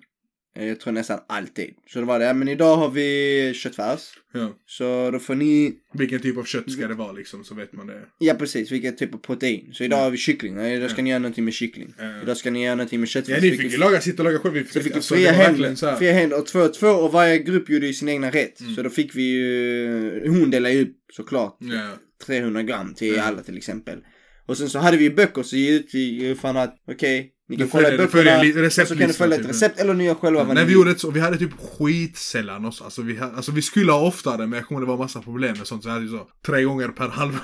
Eh, 0.56 0.68
Jag 0.68 0.80
tror 0.80 0.94
nästan 0.94 1.20
alltid. 1.28 1.74
Så 1.88 2.00
det 2.00 2.06
var 2.06 2.20
det, 2.20 2.26
ja, 2.26 2.34
men 2.34 2.48
idag 2.48 2.76
har 2.78 2.90
vi 2.90 3.54
köttfärs. 3.56 4.00
ja. 4.34 4.58
Så 4.66 5.12
då 5.12 5.20
får 5.20 5.36
ni, 5.36 5.74
Vilken 5.94 6.20
typ 6.22 6.38
av 6.38 6.44
kött 6.44 6.72
ska 6.72 6.88
det 6.88 6.94
vara 6.94 7.12
liksom, 7.12 7.44
så 7.44 7.56
vet 7.56 7.74
man 7.74 7.88
det. 7.88 8.02
ja 8.20 8.34
precis, 8.34 8.72
vilken 8.72 8.96
typ 8.96 9.14
av 9.14 9.18
protein. 9.18 9.70
Så 9.74 9.84
idag 9.84 9.98
har 9.98 10.10
vi 10.12 10.18
kyckling, 10.18 10.60
idag 10.60 10.92
ska 10.92 11.02
ni 11.02 11.10
göra 11.10 11.20
någonting 11.20 11.46
med 11.46 11.54
kyckling. 11.54 11.94
Ja. 11.98 12.22
Idag 12.24 12.38
ska 12.38 12.52
ni 12.52 12.64
göra 12.64 12.76
någonting 12.76 13.00
med 13.00 13.10
köttfärs. 13.10 13.44
Ja, 13.44 13.52
ni 13.52 13.58
fick 13.58 13.72
ju 13.72 13.78
laga, 13.78 14.02
sitta 14.02 14.22
och 14.24 14.26
laga 14.26 14.40
själv. 14.40 14.54
Vi 14.54 14.64
fick, 14.64 14.72
Så 14.72 14.80
fick 14.82 14.92
vi 14.92 14.96
alltså, 14.96 15.16
fria 15.16 15.32
händer, 15.32 15.96
fria 15.98 16.14
händer 16.14 16.40
och 16.40 16.46
två 16.46 16.60
och 16.60 16.74
två 16.74 16.88
och 16.88 17.12
varje 17.12 17.40
grupp 17.40 17.70
gjorde 17.70 17.88
ju 17.88 17.94
sin 17.94 18.10
egna 18.10 18.30
rätt. 18.30 18.60
Mm. 18.62 18.76
Så 18.76 18.82
då 18.84 18.90
fick 18.90 19.16
vi 19.16 19.24
ju, 19.24 20.28
hon 20.28 20.52
delade 20.52 20.74
ju 20.76 20.82
upp 20.82 20.96
såklart 21.14 21.58
Ja. 21.60 21.90
300 22.26 22.64
gram 22.64 22.94
till 22.94 23.16
Ja. 23.16 23.24
alla 23.24 23.42
till 23.44 23.58
exempel. 23.58 24.00
Och 24.46 24.58
sen 24.58 24.70
så 24.70 24.80
hade 24.80 24.98
vi 24.98 25.04
ju 25.04 25.16
böcker 25.16 25.44
så 25.44 25.56
gick 25.56 25.94
vi 25.94 26.36
fan 26.42 26.58
att 26.58 26.76
okej, 26.88 27.34
ni 27.50 27.58
kan 27.58 27.70
kolla 27.70 27.94
i 27.94 27.98
böckerna 27.98 28.70
så 28.70 28.96
kan 28.96 29.08
du 29.08 29.14
följa 29.14 29.36
ett 29.36 29.42
typ. 29.42 29.50
recept 29.50 29.80
eller 29.80 29.94
ni 29.94 30.06
gör 30.06 30.16
själva 30.16 30.44
vad 30.44 30.56
Nej 30.56 30.66
vi 30.66 30.74
gjorde 30.74 31.00
så, 31.00 31.12
vi 31.12 31.20
hade 31.20 31.38
typ 31.38 31.52
skitsällan 31.78 32.66
oss. 32.66 32.82
Alltså 32.82 33.02
vi, 33.02 33.20
alltså 33.20 33.52
vi 33.52 33.62
skulle 33.62 33.92
ha 33.92 34.00
oftare 34.00 34.38
men 34.38 34.54
jag 34.54 34.68
kommer 34.68 34.82
det 34.82 34.88
var 34.88 34.98
massa 34.98 35.22
problem 35.22 35.58
med 35.58 35.68
sånt. 35.68 35.84
Så 35.84 35.90
jag 35.90 35.94
hade 35.94 36.06
ju 36.06 36.12
så 36.12 36.28
tre 36.46 36.64
gånger 36.64 36.88
per 36.88 37.08
halvår. 37.10 37.42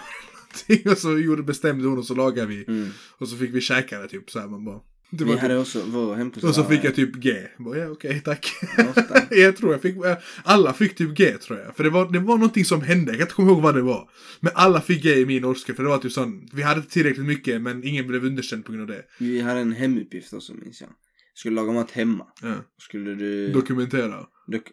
Och 0.92 0.98
så 0.98 1.18
gjorde, 1.18 1.44
bestämde 1.44 1.88
hon 1.88 1.98
och 1.98 2.06
så 2.06 2.16
lagade 2.16 2.48
vi. 2.48 2.66
Mm. 2.68 2.90
Och 3.18 3.28
så 3.28 3.38
fick 3.38 3.54
vi 3.54 3.62
käka 3.62 4.00
det 4.00 4.08
typ 4.08 4.30
så 4.30 4.40
här 4.40 4.48
man 4.48 4.66
bara. 4.66 4.80
Det 5.12 5.24
Vi 5.24 5.30
var 5.30 5.38
hade 5.38 5.54
typ, 5.54 5.62
också 5.62 5.84
vår 5.88 6.16
hemkurs. 6.16 6.44
och 6.44 6.56
så 6.56 6.62
var- 6.64 6.70
fick 6.70 6.84
jag 6.84 6.96
typ 6.96 7.16
G. 7.16 7.36
Bara, 7.58 7.78
ja 7.78 7.88
okej 7.90 8.22
tack. 8.26 8.52
Ofta. 8.90 9.22
jag 9.36 9.58
tror 9.58 9.72
jag 9.72 9.82
fick, 9.82 9.96
alla 10.44 10.74
fick 10.74 10.96
typ 10.96 11.16
G 11.18 11.38
tror 11.38 11.60
jag. 11.60 11.76
För 11.76 11.84
det 11.84 11.90
var, 11.90 12.12
det 12.12 12.20
var 12.20 12.38
någonting 12.38 12.66
som 12.66 12.82
hände, 12.82 13.12
jag 13.12 13.18
kan 13.20 13.26
inte 13.26 13.34
komma 13.34 13.52
ihåg 13.52 13.62
vad 13.62 13.76
det 13.76 13.82
var. 13.82 14.10
Men 14.40 14.52
alla 14.56 14.82
fick 14.82 15.04
G 15.04 15.16
i 15.16 15.26
min 15.26 15.46
årskurs 15.46 15.76
för 15.76 15.84
det 15.84 15.90
var 15.90 15.98
typ 15.98 16.12
sån, 16.12 16.50
vi 16.54 16.62
hade 16.62 16.82
tillräckligt 16.82 17.26
mycket 17.26 17.62
men 17.62 17.84
ingen 17.84 18.08
blev 18.08 18.26
underkänd 18.26 18.66
på 18.66 18.72
grund 18.72 18.82
av 18.92 18.98
det. 18.98 19.04
Vi 19.20 19.42
hade 19.42 19.60
en 19.60 19.72
hemuppgift 19.72 20.34
också 20.34 20.54
minns 20.54 20.82
jag. 20.82 20.90
Skulle 21.34 21.56
laga 21.56 21.72
mat 21.72 21.92
hemma. 21.92 22.26
Ja. 22.42 22.54
Skulle 22.82 23.16
du... 23.16 23.52
Dokumentera. 23.52 24.26
Dok- 24.48 24.72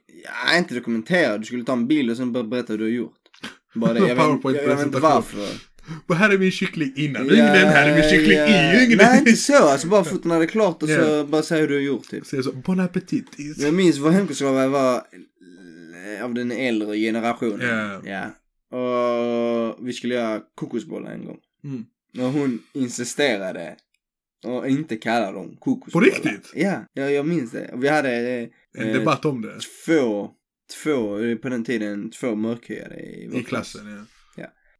ja, 0.50 0.58
inte 0.58 0.74
dokumentera. 0.74 1.38
Du 1.38 1.44
skulle 1.44 1.64
ta 1.64 1.72
en 1.72 1.86
bild 1.86 2.10
och 2.10 2.16
sen 2.16 2.32
berätta 2.32 2.72
vad 2.72 2.78
du 2.80 2.84
har 2.84 2.90
gjort. 2.90 3.12
Bara 3.74 3.92
det. 3.92 3.98
Jag 4.00 4.06
vet, 4.06 4.44
jag, 4.44 4.54
jag 4.54 4.76
vet 4.76 4.86
inte 4.86 4.98
varför. 5.00 5.48
Och 6.06 6.16
här 6.16 6.30
är 6.30 6.38
min 6.38 6.50
kyckling 6.50 6.92
innan 6.96 7.22
ugnen, 7.22 7.46
här 7.68 7.88
är 7.88 7.94
min 7.94 8.10
kyckling 8.10 8.38
i 8.38 8.84
ugnen. 8.84 8.98
Nej, 8.98 9.18
inte 9.18 9.32
så. 9.36 9.68
Alltså 9.68 9.88
bara 9.88 10.04
fotona 10.04 10.38
det 10.38 10.46
klart 10.46 10.82
och 10.82 10.88
så 10.88 10.94
Ja. 10.94 11.24
bara 11.24 11.42
säga 11.42 11.60
hur 11.60 11.68
du 11.68 11.74
har 11.74 11.80
gjort 11.82 12.08
typ. 12.10 12.26
Så 12.26 12.36
jag 12.36 12.44
så, 12.44 12.52
bon 12.52 12.80
appetit. 12.80 13.26
Jag 13.56 13.74
minns 13.74 13.98
vår 13.98 14.10
hemkunskapslärare 14.10 14.68
var 14.68 14.94
eh, 16.16 16.24
av 16.24 16.34
den 16.34 16.52
äldre 16.52 16.96
generationen. 16.98 17.60
Ja. 17.68 18.00
ja. 18.04 18.26
Och 18.78 19.86
vi 19.88 19.92
skulle 19.92 20.14
göra 20.14 20.40
kokosbollar 20.54 21.10
en 21.10 21.24
gång. 21.24 21.38
Mm. 21.64 21.84
Och 22.26 22.32
hon 22.32 22.58
insisterade 22.72 23.76
och 24.44 24.68
inte 24.68 24.96
kalla 24.96 25.32
dem 25.32 25.56
kokosbollar. 25.60 26.06
På 26.06 26.14
riktigt? 26.16 26.52
Ja, 26.54 26.84
jag, 26.92 27.12
jag 27.12 27.26
minns 27.26 27.50
det. 27.50 27.70
Vi 27.76 27.88
hade 27.88 28.10
eh, 28.38 28.48
En 28.86 28.92
debatt 28.92 29.24
om 29.24 29.42
det. 29.42 29.58
två, 29.86 30.30
två, 30.82 31.18
eh, 31.24 31.36
på 31.36 31.48
den 31.48 31.64
tiden, 31.64 32.10
två 32.10 32.34
mörkhyade 32.34 32.94
i 33.00 33.30
I 33.34 33.42
klassen, 33.42 33.86
ja. 33.96 34.04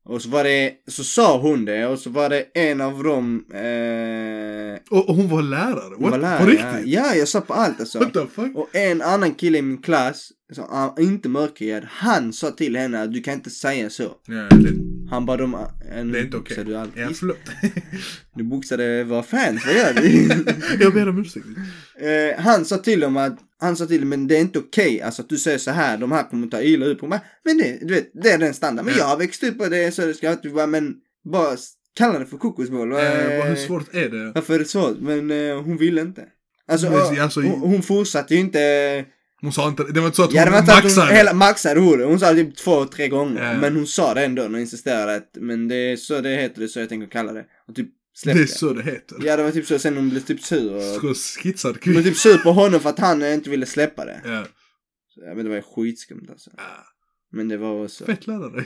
Och 0.08 0.22
så 0.22 0.28
var 0.28 0.44
det, 0.44 0.72
så 0.88 1.04
sa 1.04 1.38
hon 1.38 1.64
det 1.64 1.86
och 1.86 1.98
så 1.98 2.10
var 2.10 2.28
det 2.28 2.46
en 2.54 2.80
av 2.80 3.02
dem, 3.02 3.44
eh, 3.54 4.98
Och, 4.98 5.08
och 5.08 5.14
hon 5.16 5.28
var 5.28 5.42
lärare? 5.42 5.96
What? 5.98 6.10
var 6.10 6.18
lärare. 6.18 6.38
På 6.38 6.46
riktigt? 6.46 6.92
Ja, 6.92 7.14
jag 7.14 7.28
sa 7.28 7.40
på 7.40 7.54
allt 7.54 7.80
alltså. 7.80 7.98
What 7.98 8.12
the 8.12 8.26
fuck? 8.34 8.56
Och 8.56 8.76
en 8.76 9.02
annan 9.02 9.34
kille 9.34 9.58
i 9.58 9.62
min 9.62 9.82
klass, 9.82 10.32
som 10.52 10.64
ah, 10.64 10.94
inte 11.00 11.28
mörkhyad, 11.28 11.84
han 11.90 12.32
sa 12.32 12.50
till 12.50 12.76
henne 12.76 13.02
att 13.02 13.12
du 13.12 13.22
kan 13.22 13.34
inte 13.34 13.50
säga 13.50 13.90
så. 13.90 14.02
Ja, 14.26 14.34
det, 14.56 14.72
Han 15.10 15.26
bara, 15.26 15.36
de, 15.36 15.54
eh, 15.54 16.04
nu 16.04 16.12
det 16.12 16.18
är 16.18 16.24
inte 16.24 16.36
okej. 16.36 16.64
du 16.64 16.76
allt. 16.76 16.90
Ja, 16.96 17.08
förlåt. 17.14 17.38
Du 18.34 18.44
boxade 18.44 19.04
våra 19.04 19.22
fans, 19.22 19.66
vad 19.66 19.74
gör 19.74 19.92
du? 19.94 20.28
jag 20.84 20.94
ber 20.94 21.08
om 21.08 21.18
ursäkt. 21.20 21.46
eh, 21.98 22.42
han 22.44 22.64
sa 22.64 22.76
till 22.78 23.00
dem 23.00 23.16
att, 23.16 23.38
han 23.58 23.76
sa 23.76 23.86
till 23.86 24.00
dem, 24.00 24.08
men 24.08 24.26
det 24.26 24.36
är 24.36 24.40
inte 24.40 24.58
okej, 24.58 25.02
alltså 25.02 25.22
att 25.22 25.28
du 25.28 25.38
säger 25.38 25.58
så 25.58 25.70
här, 25.70 25.98
de 25.98 26.12
här 26.12 26.30
kommer 26.30 26.46
ta 26.46 26.62
illa 26.62 26.86
ut 26.86 26.98
på 27.00 27.06
mig. 27.06 27.20
Men 27.44 27.58
det, 27.58 27.78
du 27.82 27.94
vet, 27.94 28.10
det 28.22 28.30
är 28.30 28.38
den 28.38 28.54
standard. 28.54 28.84
Men 28.84 28.94
Ja. 28.94 29.00
jag 29.00 29.06
har 29.06 29.16
växt 29.16 29.42
upp 29.42 29.58
på 29.58 29.68
det 29.68 29.94
så 29.94 30.06
det 30.06 30.14
ska 30.14 30.36
vara, 30.44 30.66
men 30.66 30.94
bara 31.32 31.56
kalla 31.96 32.18
det 32.18 32.26
för 32.26 32.36
kokosboll. 32.38 32.92
Eh, 32.92 32.96
vad- 32.96 33.04
hur 33.46 33.50
Eh, 33.50 33.54
svårt 33.66 33.94
är 33.94 34.08
det? 34.08 34.32
Varför 34.34 34.54
är 34.54 34.58
det 34.58 34.64
svårt? 34.64 34.96
Men 35.00 35.30
eh, 35.30 35.62
hon 35.62 35.76
ville 35.76 36.00
inte. 36.00 36.24
Alltså, 36.68 36.90
Men, 36.90 37.16
eh, 37.16 37.24
alltså, 37.24 37.40
hon, 37.40 37.60
hon 37.60 37.82
fortsatte 37.82 38.34
ju 38.34 38.40
inte. 38.40 39.04
Hon 39.40 39.52
sa 39.52 39.68
inte, 39.68 39.82
det 39.84 40.00
var 40.00 40.06
inte 40.06 40.16
så 40.16 40.22
att 40.22 40.28
hon 40.30 40.36
Ja 40.36 40.44
det 40.44 40.50
var 40.50 40.58
inte 40.58 40.72
att 40.72 40.78
hon 40.82 40.84
maxade. 40.94 41.14
hela, 41.16 41.32
maxade 41.34 41.80
ordet. 41.80 42.06
Hon 42.06 42.20
sa 42.20 42.32
det 42.32 42.44
typ 42.44 42.56
två, 42.56 42.84
tre 42.84 43.08
gånger. 43.08 43.52
Ja. 43.52 43.60
Men 43.60 43.76
hon 43.76 43.86
sa 43.86 44.14
det 44.14 44.24
ändå 44.24 44.42
och 44.44 44.60
insisterade 44.60 45.14
att, 45.14 45.30
men 45.34 45.68
det 45.68 45.74
är 45.76 45.96
så 45.96 46.20
det 46.20 46.28
heter, 46.36 46.58
det 46.58 46.64
är 46.64 46.68
så 46.68 46.80
jag 46.80 46.88
tänker 46.88 47.06
kalla 47.08 47.32
det. 47.32 47.46
Och 47.68 47.74
typ 47.74 47.86
Det 47.86 48.18
släppte. 48.18 48.42
är 48.42 48.46
så 48.46 48.72
det 48.72 48.82
heter. 48.82 49.16
Ja 49.24 49.36
det 49.36 49.42
var 49.42 49.50
typ 49.50 49.66
så, 49.66 49.78
sen 49.78 49.96
hon 49.96 50.08
blev 50.10 50.20
typ 50.20 50.40
sur. 50.42 50.74
Och, 50.76 51.16
Så 51.16 51.40
skitsad 51.40 51.72
hon 51.74 51.80
blev 51.82 51.92
kvinna. 51.94 52.02
typ 52.08 52.16
sur 52.16 52.38
på 52.38 52.52
honom 52.52 52.80
för 52.80 52.90
att 52.90 52.98
han 52.98 53.24
inte 53.24 53.50
ville 53.50 53.66
släppa 53.66 54.04
det. 54.04 54.20
Ja. 54.24 54.44
Så, 55.08 55.20
jag 55.20 55.34
vet, 55.36 55.44
det 55.44 55.50
var 55.50 55.60
skitskumt 55.60 56.26
alltså. 56.30 56.50
Ah, 56.56 56.84
Men 57.32 57.48
det 57.48 57.56
var 57.56 57.84
också, 57.84 58.04
Fett 58.04 58.26
lärare. 58.26 58.64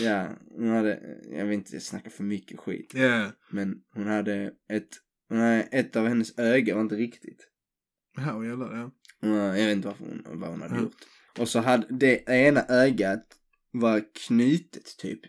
ja, 0.00 0.28
hon 0.56 0.68
hade, 0.68 0.98
jag 1.32 1.44
vill 1.44 1.54
inte 1.54 1.80
snacka 1.80 2.10
för 2.10 2.24
mycket 2.24 2.58
skit. 2.58 2.92
Ja. 2.94 3.30
Men 3.50 3.74
hon 3.94 4.06
hade 4.06 4.50
ett, 4.72 4.88
hon 5.28 5.38
hade 5.38 5.60
ett 5.62 5.96
av 5.96 6.06
hennes 6.08 6.38
ögon 6.38 6.74
var 6.76 6.82
inte 6.82 6.94
riktigt. 6.96 7.46
Ja, 8.16 8.44
jävlar, 8.44 8.76
ja. 8.76 8.90
Ja, 9.20 9.56
Jag 9.56 9.66
vet 9.66 9.76
inte 9.76 9.88
varför 9.88 10.04
hon, 10.04 10.40
vad 10.40 10.50
hon 10.50 10.62
hade 10.62 10.74
Ja. 10.74 10.80
gjort. 10.80 10.96
Och 11.38 11.48
så 11.48 11.60
hade 11.60 11.86
det 11.90 12.28
ena 12.28 12.64
ögat 12.68 13.24
var 13.72 14.02
knutet 14.26 14.96
typ 14.98 15.20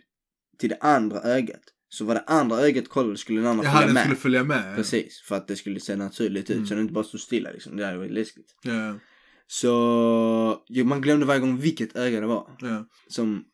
till 0.58 0.68
det 0.68 0.78
andra 0.80 1.20
ögat. 1.20 1.60
Så 1.88 2.04
vad 2.04 2.16
det 2.16 2.24
andra 2.26 2.56
ögat 2.56 2.88
kollade 2.88 3.16
skulle 3.18 3.40
den 3.40 3.50
andra 3.50 3.64
Jaha, 3.64 3.72
följa 3.72 3.86
den 3.86 3.94
med. 3.94 4.02
skulle 4.02 4.16
följa 4.16 4.44
med. 4.44 4.76
Precis, 4.76 5.20
för 5.20 5.36
att 5.36 5.48
det 5.48 5.56
skulle 5.56 5.80
se 5.80 5.96
naturligt 5.96 6.50
ut 6.50 6.56
Mm. 6.56 6.66
så 6.66 6.74
det 6.74 6.80
inte 6.80 6.92
bara 6.92 7.04
stod 7.04 7.20
stilla 7.20 7.50
liksom. 7.50 7.76
Det 7.76 7.84
hade 7.86 7.98
varit 7.98 8.12
läskigt. 8.12 8.54
Ja, 8.62 8.98
Så 9.46 10.64
jo, 10.68 10.84
man 10.84 11.00
glömde 11.00 11.26
varje 11.26 11.40
gång 11.40 11.58
vilket 11.58 11.96
öga 11.96 12.20
det 12.20 12.26
var 12.26 12.56
ja, 12.60 12.84
som 13.08 13.44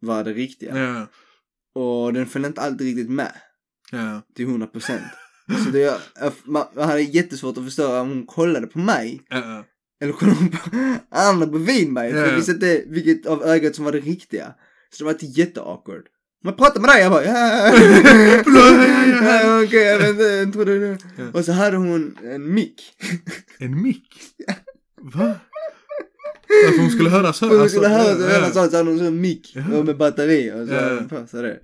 var 0.00 0.24
det 0.24 0.32
riktiga. 0.32 0.78
ja, 0.78 1.06
Och 1.82 2.12
den 2.12 2.26
följde 2.26 2.48
inte 2.48 2.60
alltid 2.60 2.86
riktigt 2.86 3.10
med 3.10 3.32
ja. 3.92 4.22
till 4.34 4.44
100 4.44 4.66
procent. 4.66 5.02
Så 5.64 5.70
det, 5.70 5.78
jag, 5.78 6.00
man 6.44 6.66
hade 6.76 7.00
jättesvårt 7.02 7.58
att 7.58 7.64
förstå 7.64 8.00
om 8.00 8.08
hon 8.08 8.26
kollade 8.26 8.66
på 8.66 8.78
mig 8.78 9.22
ja. 9.28 9.64
Eller 10.02 10.12
kollade 10.12 10.38
hon 10.38 10.50
på 10.50 10.58
andra 11.16 11.46
bredvid 11.46 11.92
mig. 11.92 12.12
För 12.12 12.18
Ja. 12.18 12.26
jag 12.26 12.36
visste 12.36 12.52
inte 12.52 12.82
vilket 12.86 13.26
av 13.26 13.42
ögat 13.42 13.74
som 13.76 13.84
var 13.84 13.92
det 13.92 14.00
riktiga. 14.00 14.54
Så 14.90 14.98
det 14.98 15.04
var 15.04 15.12
inte 15.12 15.26
jätteawkward. 15.26 16.02
Man 16.44 16.56
pratar 16.56 16.80
med 16.80 16.90
dig, 16.90 17.00
jag 17.02 17.12
bara 17.12 17.24
ja. 17.24 17.32
Ja, 19.22 19.62
Okej, 19.64 19.82
jag 19.82 19.98
vet 19.98 20.08
inte, 20.10 20.22
jag 20.24 20.52
trodde 20.52 20.78
det. 20.78 20.98
Och 21.34 21.44
så 21.44 21.52
hade 21.52 21.76
hon 21.76 22.16
en 22.24 22.54
mick. 22.54 22.82
En 23.58 23.82
mick? 23.82 24.08
Va? 25.14 25.34
Att 26.68 26.76
hon 26.78 26.90
skulle 26.90 27.10
höras 27.10 27.38
För 27.38 27.58
hon 27.58 27.68
skulle 27.68 27.88
höra 27.88 28.14
så 28.16 28.22
ja, 28.58 28.68
så 28.68 28.76
hade 28.76 28.90
hon 28.90 28.98
så 28.98 29.04
en 29.04 29.20
mick 29.20 29.56
med 29.84 29.96
batteri 29.96 30.52
och 30.52 30.68
så 30.68 30.74
Ja. 30.74 31.26
sig 31.26 31.42
det. 31.42 31.58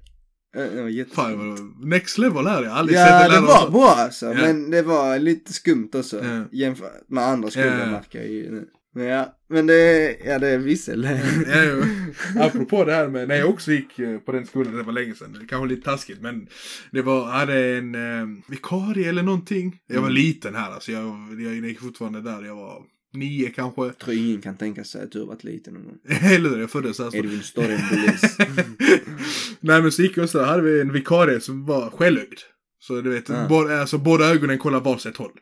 Ja, 0.55 0.61
Det. 0.61 1.15
Fan, 1.15 1.55
det 1.81 1.87
next 1.89 2.19
level 2.19 2.47
här. 2.47 2.63
Jag 2.63 2.71
har 2.71 2.79
aldrig 2.79 2.99
sett 2.99 3.09
Ja, 3.09 3.17
en 3.25 3.31
det 3.31 3.35
lärare 3.35 3.47
var 3.47 3.65
så- 3.65 3.71
bra 3.71 3.89
alltså. 3.89 4.27
Ja. 4.27 4.35
Men 4.35 4.71
det 4.71 4.83
var 4.83 5.19
lite 5.19 5.53
skumt 5.53 5.91
också. 5.95 6.25
Ja. 6.25 6.45
Jämfört 6.53 7.09
med 7.09 7.25
andra 7.25 7.51
skolor 7.51 7.67
Ja. 7.81 7.87
märker 7.91 8.19
jag 8.19 8.29
ju 8.29 8.51
nu. 8.51 8.69
Men 8.95 9.07
ja, 9.07 9.35
men 9.49 9.67
det, 9.67 10.17
ja 10.25 10.39
det 10.39 10.49
är 10.49 10.59
vissel. 10.59 11.09
Ja. 11.47 12.45
Apropå 12.47 12.85
det 12.85 12.93
här 12.93 13.09
med 13.09 13.29
när 13.29 13.37
jag 13.37 13.51
också 13.51 13.73
gick 13.73 13.99
eh, 13.99 14.19
på 14.19 14.33
den 14.33 14.47
skolan, 14.47 14.77
det 14.77 14.83
var 14.83 14.93
länge 14.93 15.15
sedan, 15.15 15.33
det 15.33 15.39
kanske 15.39 15.57
var 15.57 15.67
lite 15.67 15.91
taskigt 15.91 16.21
men 16.23 16.47
det 16.93 17.03
var, 17.03 17.17
jag 17.17 17.25
hade 17.39 17.77
en 17.79 17.95
eh, 17.95 18.27
vikarie 18.49 19.09
eller 19.09 19.23
någonting. 19.23 19.77
Jag 19.87 20.01
var 20.01 20.09
Mm. 20.09 20.15
liten 20.15 20.55
här 20.55 20.71
alltså, 20.73 20.93
jag, 20.93 21.17
jag 21.41 21.55
gick 21.55 21.81
fortfarande 21.81 22.21
där, 22.21 22.43
jag 22.45 22.55
var 22.55 22.83
nio 23.15 23.51
kanske. 23.51 23.83
Jag 23.83 23.99
tror 23.99 24.17
ingen 24.17 24.41
kan 24.43 24.57
tänka 24.57 24.85
sig 24.85 25.03
att 25.03 25.13
du 25.13 25.19
har 25.21 25.27
varit 25.27 25.45
liten 25.45 25.75
någon 25.75 25.85
gång. 25.85 25.99
Eller 26.09 26.51
hur, 26.51 26.59
jag 26.61 26.71
föddes 26.71 26.99
här. 26.99 27.11
så- 27.11 27.17
Edvin 27.17 27.43
Storrenbolis. 27.43 28.37
Nej 29.61 29.83
men 29.83 29.93
så 29.93 30.03
gick 30.03 30.17
jag 30.17 30.29
så 30.31 30.43
hade 30.45 30.63
vi 30.63 30.81
en 30.81 30.93
vikarie 30.93 31.41
som 31.41 31.67
var 31.67 31.91
självögd. 31.91 32.39
Så 32.81 33.01
du 33.01 33.11
vet, 33.11 33.29
Ja. 33.29 33.47
båda, 33.49 33.81
alltså, 33.81 33.99
båda 33.99 34.25
ögonen 34.31 34.59
kollade 34.59 34.85
varsitt 34.85 35.17
håll. 35.17 35.33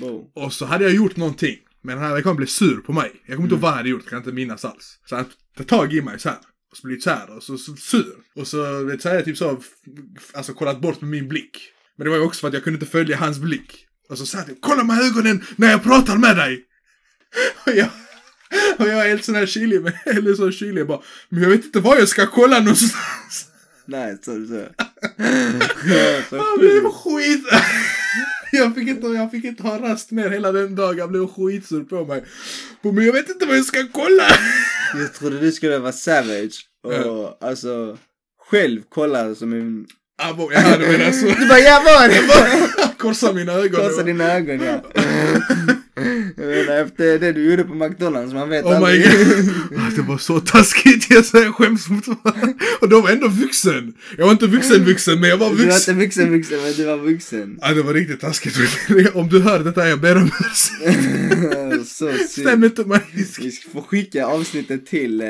Bo. 0.00 0.30
Och 0.34 0.52
så 0.52 0.64
hade 0.66 0.84
jag 0.84 0.94
gjort 0.94 1.16
någonting. 1.16 1.56
Men 1.84 1.98
han 1.98 2.12
verkade 2.12 2.34
bli 2.34 2.46
sur 2.46 2.76
på 2.76 2.92
mig. 2.92 3.12
Jag 3.26 3.36
kommer 3.36 3.46
inte 3.46 3.54
ihåg 3.54 3.60
vad 3.62 3.70
jag 3.70 3.76
hade 3.76 3.88
gjort, 3.88 4.08
kan 4.08 4.18
inte 4.18 4.32
minnas 4.32 4.64
alls. 4.64 4.98
Så 5.06 5.16
han 5.16 5.24
tar 5.56 5.64
tag 5.64 5.92
i 5.92 6.02
mig 6.02 6.18
så 6.18 6.28
här. 6.28 6.38
Och 6.70 6.76
så 6.76 6.86
blir 6.86 6.98
så 6.98 7.10
här 7.10 7.36
och 7.36 7.42
så, 7.42 7.58
så 7.58 7.76
sur. 7.76 8.14
Och 8.36 8.46
så, 8.46 8.84
vet, 8.84 9.02
så 9.02 9.08
hade 9.08 9.18
jag 9.18 9.24
typ 9.24 9.36
så, 9.36 9.60
alltså 10.34 10.52
kollat 10.54 10.80
bort 10.80 11.00
med 11.00 11.10
min 11.10 11.28
blick. 11.28 11.58
Men 11.96 12.04
det 12.04 12.10
var 12.10 12.16
ju 12.16 12.22
också 12.24 12.40
för 12.40 12.48
att 12.48 12.54
jag 12.54 12.64
kunde 12.64 12.76
inte 12.76 12.86
följa 12.90 13.16
hans 13.16 13.38
blick. 13.38 13.86
Och 14.08 14.18
så 14.18 14.26
sa 14.26 14.38
han 14.38 14.46
typ, 14.46 14.58
kolla 14.60 14.84
med 14.84 14.98
ögonen 15.00 15.42
när 15.56 15.70
jag 15.70 15.82
pratar 15.82 16.16
med 16.16 16.36
dig! 16.36 16.64
Och 17.66 17.72
jag, 17.72 17.88
och 18.78 18.88
jag 18.88 19.04
är 19.04 19.08
helt 19.08 19.24
sån 19.24 19.34
här 19.34 19.46
kylig, 19.46 19.82
men- 19.82 19.92
eller 20.16 20.34
så 20.34 20.64
jag 20.64 20.86
bara, 20.86 21.00
men 21.28 21.42
jag 21.42 21.50
vet 21.50 21.64
inte 21.64 21.80
var 21.80 21.96
jag 21.96 22.08
ska 22.08 22.26
kolla 22.26 22.58
någonstans. 22.58 23.46
Nej, 23.86 24.18
så 24.24 24.30
du 24.30 24.46
så. 24.46 24.64
Ja, 25.88 26.22
så 26.30 26.36
Jag 26.36 26.58
blev 26.58 26.82
skit... 26.92 27.44
Jag 28.54 28.74
fick, 28.74 28.88
inte, 28.88 29.06
jag 29.06 29.30
fick 29.30 29.44
inte 29.44 29.62
ha 29.62 29.78
rast 29.78 30.10
mer 30.10 30.30
hela 30.30 30.52
den 30.52 30.74
dagen. 30.74 30.98
Jag 30.98 31.10
blev 31.10 31.26
skitsur 31.26 31.84
på 31.84 32.04
mig. 32.04 32.24
Men 32.82 33.06
jag 33.06 33.12
vet 33.12 33.30
inte 33.30 33.46
vad 33.46 33.56
jag 33.56 33.64
ska 33.64 33.86
kolla. 33.92 34.24
Jag 34.94 35.14
trodde 35.14 35.38
du 35.40 35.52
skulle 35.52 35.78
vara 35.78 35.92
savage. 35.92 36.66
Och 36.84 36.92
Ja. 36.92 37.38
alltså, 37.40 37.98
själv 38.50 38.80
kolla 38.88 39.34
som 39.34 39.52
en... 39.52 39.86
Abo, 40.22 40.52
jag 40.52 40.60
hade 40.60 40.86
men 40.92 41.06
alltså. 41.06 41.26
Du 41.40 41.48
bara, 41.48 41.58
ja 41.58 41.82
vad 41.84 42.04
är 42.04 42.08
det? 42.08 42.94
Korsa 42.98 43.32
mina 43.32 43.52
ögon. 43.52 43.80
Korsa 43.88 44.02
dina 44.02 44.32
ögon 44.32 44.60
ja. 44.60 44.82
Menar 46.36 46.76
efter 46.76 47.18
det 47.18 47.32
du 47.32 47.50
gjorde 47.50 47.64
på 47.64 47.74
McDonalds, 47.74 48.32
man 48.32 48.48
vet 48.48 48.64
Oh 48.64 48.70
my 48.70 48.86
aldrig. 48.86 49.04
god. 49.04 49.54
Ah, 49.78 49.90
Det 49.96 50.02
var 50.02 50.18
så 50.18 50.40
taskigt. 50.40 51.10
Jag 51.10 51.24
säger 51.24 51.52
skäms 51.52 51.86
fortfarande. 51.86 52.54
Och 52.80 52.88
då 52.88 53.00
var 53.00 53.10
ändå 53.10 53.28
vuxen. 53.28 53.94
Jag 54.18 54.24
var 54.24 54.32
inte 54.32 54.46
vuxen 54.46 54.84
vuxen 54.84 55.20
men 55.20 55.30
jag 55.30 55.36
var 55.36 55.50
Du 55.50 55.54
var 55.56 55.62
inte 55.62 55.74
vuxen. 55.74 55.98
vuxen 55.98 56.30
vuxen, 56.32 56.58
men 56.62 56.72
du 56.72 56.84
var 56.84 56.96
vuxen. 56.96 57.58
Ja, 57.62 57.74
det 57.74 57.82
var 57.82 57.94
riktigt 57.94 58.20
taskigt. 58.20 58.56
Om 59.14 59.28
du 59.28 59.40
hör 59.40 59.58
detta 59.64 59.88
jag 59.88 60.00
ber 60.00 60.16
om 60.16 60.30
ursäkt. 60.40 61.88
Så 61.88 62.12
Stäm 62.28 62.64
inte 62.64 62.84
mig. 62.84 63.00
Vi 63.14 63.24
ska 63.50 63.70
få 63.72 63.82
skicka 63.82 64.26
avsnittet 64.26 64.86
till 64.86 65.20
eh, 65.20 65.26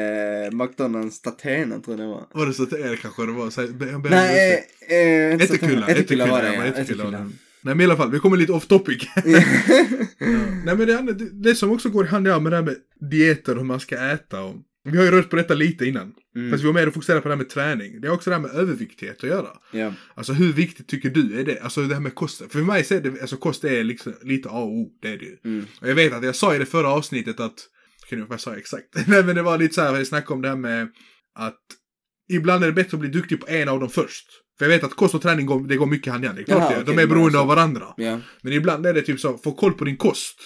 McDonalds 0.53 1.17
Statena 1.17 1.79
tror 1.81 1.99
jag 1.99 2.07
det 2.07 2.11
var. 2.11 2.25
Var 2.35 2.47
det 2.47 2.55
så 2.55 2.63
att 2.63 2.71
det 2.71 2.97
kanske 3.03 3.27
det 3.27 3.33
var? 3.33 3.51
Så 3.51 3.61
jag 3.61 3.75
ber 3.75 3.95
om 3.95 4.03
Nej, 4.11 4.53
ursäkt. 4.55 4.93
eh, 4.93 4.97
eh, 4.99 5.33
inte 5.33 5.45
Ättekullan, 5.45 5.83
Statena. 5.83 5.89
Ättekullan 6.01 6.29
var 6.31 6.43
det 6.43 6.55
ja, 6.55 6.65
ja. 7.13 7.27
Nej 7.63 7.75
men 7.75 7.81
i 7.81 7.85
alla 7.85 7.97
fall, 7.97 8.11
vi 8.11 8.19
kommer 8.19 8.37
lite 8.37 8.53
off 8.53 8.67
topic. 8.67 9.09
Nej 10.65 10.77
men 10.77 10.79
det, 10.79 11.13
det, 11.13 11.43
det 11.43 11.55
som 11.55 11.71
också 11.71 11.89
går 11.89 12.05
hand 12.05 12.27
i 12.27 12.31
hand 12.31 12.43
med 12.43 12.53
det 12.53 12.57
här 12.57 12.65
med 12.65 12.77
dieter 13.11 13.53
och 13.53 13.59
hur 13.59 13.67
man 13.67 13.81
ska 13.81 13.97
äta 13.97 14.43
och 14.43 14.57
vi 14.85 14.97
har 14.97 15.05
ju 15.05 15.11
rört 15.11 15.31
på 15.31 15.37
detta 15.37 15.55
lite 15.55 15.87
innan. 15.87 16.15
Mm. 16.37 16.51
Fast 16.51 16.63
vi 16.63 16.67
var 16.67 16.75
mer 16.75 16.87
och 16.87 16.95
fokuserade 16.95 17.23
på 17.23 17.29
det 17.29 17.35
här 17.35 17.39
med 17.39 17.49
träning. 17.49 18.01
Det 18.01 18.09
har 18.09 18.15
också 18.15 18.31
det 18.31 18.37
här 18.37 18.43
med 18.43 18.51
överviktighet 18.51 19.17
att 19.17 19.31
göra. 19.31 19.49
Ja. 19.73 19.95
Alltså 20.15 20.33
hur 20.33 20.53
viktigt 20.53 20.89
tycker 20.89 21.11
du 21.11 21.41
är 21.41 21.45
det? 21.45 21.61
Alltså 21.61 21.83
det 21.83 21.95
här 21.95 22.01
med 22.01 22.15
kosten. 22.15 22.49
För 22.49 22.59
mig 22.59 22.85
så 22.85 22.95
är 22.95 23.01
det, 23.01 23.21
alltså 23.21 23.37
kost 23.37 23.65
är 23.65 23.85
liksom 23.85 24.15
lite 24.23 24.49
A 24.49 24.53
och 24.53 24.73
O, 24.73 24.91
det 25.03 25.09
är 25.09 25.19
det 25.19 25.25
ju. 25.25 25.37
Mm. 25.45 25.67
Och 25.81 25.89
jag 25.89 25.95
vet 25.95 26.13
att 26.13 26.25
jag 26.25 26.37
sa 26.37 26.55
i 26.55 26.59
det 26.59 26.67
förra 26.67 26.89
avsnittet 26.89 27.41
att, 27.41 27.69
jag 28.01 28.09
kan 28.09 28.19
inte 28.19 28.29
vad 28.29 28.35
jag 28.35 28.41
sa 28.41 28.57
exakt. 28.57 28.87
Nej 29.07 29.25
men 29.25 29.37
det 29.37 29.43
var 29.43 29.59
lite 29.59 29.75
så 29.75 29.81
här, 29.81 29.97
jag 29.97 30.07
snackade 30.07 30.35
om 30.35 30.43
det 30.43 30.49
här 30.49 30.57
med 30.57 30.89
att 31.35 31.61
ibland 32.33 32.63
är 32.65 32.67
det 32.69 32.73
bättre 32.73 32.95
att 32.97 33.01
bli 33.01 33.09
duktig 33.09 33.41
på 33.41 33.49
en 33.49 33.69
av 33.69 33.81
dem 33.81 33.91
först. 33.91 34.27
För 34.59 34.65
jag 34.65 34.71
vet 34.71 34.85
att 34.85 34.95
kost 34.95 35.15
och 35.15 35.23
träning 35.23 35.47
går, 35.47 35.61
det 35.69 35.77
går 35.77 35.87
mycket 35.87 36.13
hand 36.13 36.25
i 36.25 36.27
hand. 36.27 36.39
Det 36.39 36.43
är 36.43 36.45
klart 36.45 36.71
Jaha, 36.73 36.79
det, 36.85 36.93
de 36.93 37.03
är 37.03 37.07
beroende 37.07 37.25
alltså- 37.27 37.39
av 37.41 37.47
varandra. 37.47 37.87
Ja. 37.97 38.21
Men 38.43 38.53
ibland 38.53 38.87
är 38.87 38.95
det 38.95 39.03
typ 39.03 39.21
så, 39.21 39.39
få 39.39 39.53
koll 39.53 39.73
på 39.73 39.85
din 39.85 39.97
kost. 39.97 40.37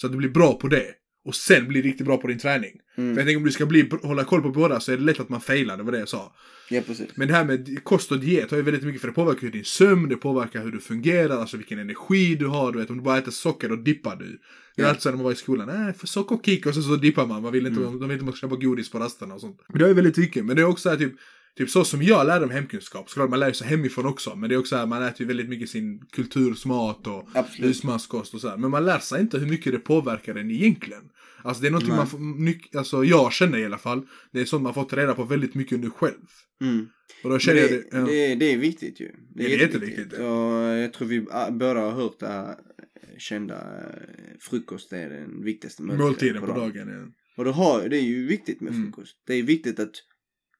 Så 0.00 0.06
att 0.06 0.12
du 0.12 0.18
blir 0.18 0.28
bra 0.28 0.52
på 0.58 0.68
det. 0.68 0.86
Och 1.24 1.34
sen 1.34 1.68
bli 1.68 1.82
riktigt 1.82 2.06
bra 2.06 2.16
på 2.16 2.26
din 2.26 2.38
träning. 2.38 2.70
För 2.94 3.02
Mm. 3.02 3.16
jag 3.16 3.26
tänker 3.26 3.36
om 3.36 3.44
du 3.44 3.50
ska 3.50 3.66
bli, 3.66 3.90
hålla 4.02 4.24
koll 4.24 4.42
på 4.42 4.50
båda 4.50 4.80
så 4.80 4.92
är 4.92 4.96
det 4.96 5.02
lätt 5.02 5.20
att 5.20 5.28
man 5.28 5.40
failar, 5.40 5.76
det 5.76 5.82
var 5.82 5.92
det 5.92 5.98
jag 5.98 6.08
sa. 6.08 6.34
ja, 6.70 6.80
precis. 6.86 7.06
Men 7.14 7.28
det 7.28 7.34
här 7.34 7.44
med 7.44 7.84
kost 7.84 8.12
och 8.12 8.18
diet 8.20 8.50
har 8.50 8.56
ju 8.58 8.62
väldigt 8.62 8.82
mycket 8.84 9.00
för 9.00 9.08
det 9.08 9.14
påverkar 9.14 9.42
ju 9.42 9.50
din 9.50 9.64
sömn, 9.64 10.08
det 10.08 10.16
påverkar 10.16 10.62
hur 10.64 10.72
du 10.72 10.80
fungerar, 10.80 11.38
alltså 11.40 11.56
vilken 11.56 11.78
energi 11.78 12.34
du 12.34 12.46
har. 12.46 12.72
Du 12.72 12.78
vet 12.78 12.90
om 12.90 12.96
du 12.96 13.02
bara 13.02 13.18
äter 13.18 13.30
socker 13.30 13.68
då 13.68 13.76
dippar 13.76 14.16
du. 14.16 14.38
Det 14.76 14.82
är 14.82 14.86
alltid 14.86 15.02
så 15.02 15.08
när 15.10 15.16
man 15.16 15.24
var 15.24 15.32
i 15.32 15.36
skolan, 15.36 15.68
nej 15.84 15.92
för 15.94 16.06
sockerkick 16.06 16.66
och 16.66 16.74
så, 16.74 16.82
så 16.82 16.96
dippar 16.96 17.26
man. 17.26 17.42
Man 17.42 17.52
vill 17.52 17.66
inte, 17.66 17.80
Mm. 17.80 17.92
de 17.98 18.08
vill 18.08 18.12
inte 18.12 18.24
man 18.24 18.34
ska 18.34 18.46
köpa 18.46 18.56
godis 18.56 18.90
på 18.90 18.98
rasterna 18.98 19.34
och 19.34 19.40
sånt. 19.40 19.60
Men 19.68 19.78
det 19.78 19.88
är 19.88 19.94
väldigt 19.94 20.16
mycket. 20.16 20.44
Men 20.44 20.56
det 20.56 20.62
är 20.62 20.66
också 20.66 20.82
så 20.82 20.88
här, 20.90 20.96
typ, 20.96 21.12
typ 21.56 21.70
så 21.70 21.84
som 21.84 22.02
jag 22.02 22.26
lärde 22.26 22.46
mig 22.46 22.56
hemkunskap. 22.56 23.10
Såklart 23.10 23.30
man 23.30 23.40
lär 23.40 23.52
sig 23.52 23.66
hemifrån 23.68 24.06
också. 24.06 24.36
Men 24.36 24.48
det 24.48 24.54
är 24.54 24.58
också 24.58 24.68
så 24.68 24.76
här, 24.76 24.86
man 24.86 25.02
äter 25.02 25.20
ju 25.20 25.26
väldigt 25.26 25.48
mycket 25.48 25.70
sin 25.70 26.00
kultursmat 26.12 27.06
och 27.06 27.28
Absolut. 27.34 27.70
husmanskost 27.70 28.34
och 28.34 28.40
så 28.40 28.48
här. 28.48 28.56
Men 28.56 28.70
man 28.70 28.84
lär 28.84 28.98
sig 28.98 29.20
inte 29.20 29.38
hur 29.38 29.46
mycket 29.46 29.72
det 29.72 29.78
påverkar 29.78 30.34
en 30.34 30.50
egentligen. 30.50 31.02
Alltså 31.42 31.62
det 31.62 31.68
är 31.68 31.70
någonting 31.70 31.90
Nej. 31.90 31.98
man 31.98 32.06
får, 32.06 32.78
alltså 32.78 33.04
jag 33.04 33.32
känner 33.32 33.58
i 33.58 33.64
alla 33.64 33.78
fall. 33.78 34.06
Det 34.32 34.40
är 34.40 34.44
sånt 34.44 34.62
man 34.62 34.74
fått 34.74 34.92
reda 34.92 35.14
på 35.14 35.24
väldigt 35.24 35.54
mycket 35.54 35.80
nu 35.80 35.90
själv. 35.90 36.26
Mm. 36.60 36.86
Och 37.24 37.30
då 37.30 37.38
känner 37.38 37.60
jag 37.60 37.70
det, 37.70 37.76
det. 37.76 37.98
Ja. 37.98 38.04
det, 38.04 38.34
det 38.34 38.52
är 38.52 38.56
viktigt 38.56 39.00
ju. 39.00 39.10
Det 39.34 39.54
är 39.54 39.58
jätteviktigt, 39.58 40.12
ja. 40.18 40.24
Och 40.24 40.78
jag 40.78 40.92
tror 40.92 41.08
vi 41.08 41.20
båda 41.50 41.80
har 41.80 41.90
hört 41.90 42.20
det 42.20 42.26
här 42.26 42.54
kända 43.18 43.54
eh, 43.54 44.38
frukost 44.40 44.92
är 44.92 45.10
den 45.10 45.44
viktigaste 45.44 45.82
Måltiden 45.82 46.40
på 46.40 46.46
dagen. 46.46 46.88
Ja. 46.88 47.12
Och 47.36 47.44
då 47.44 47.50
har, 47.50 47.88
det 47.88 47.96
är 47.96 48.02
ju 48.02 48.26
viktigt 48.26 48.60
med 48.60 48.72
Mm. 48.72 48.84
frukost. 48.84 49.16
Det 49.26 49.34
är 49.34 49.42
viktigt 49.42 49.80
att 49.80 49.94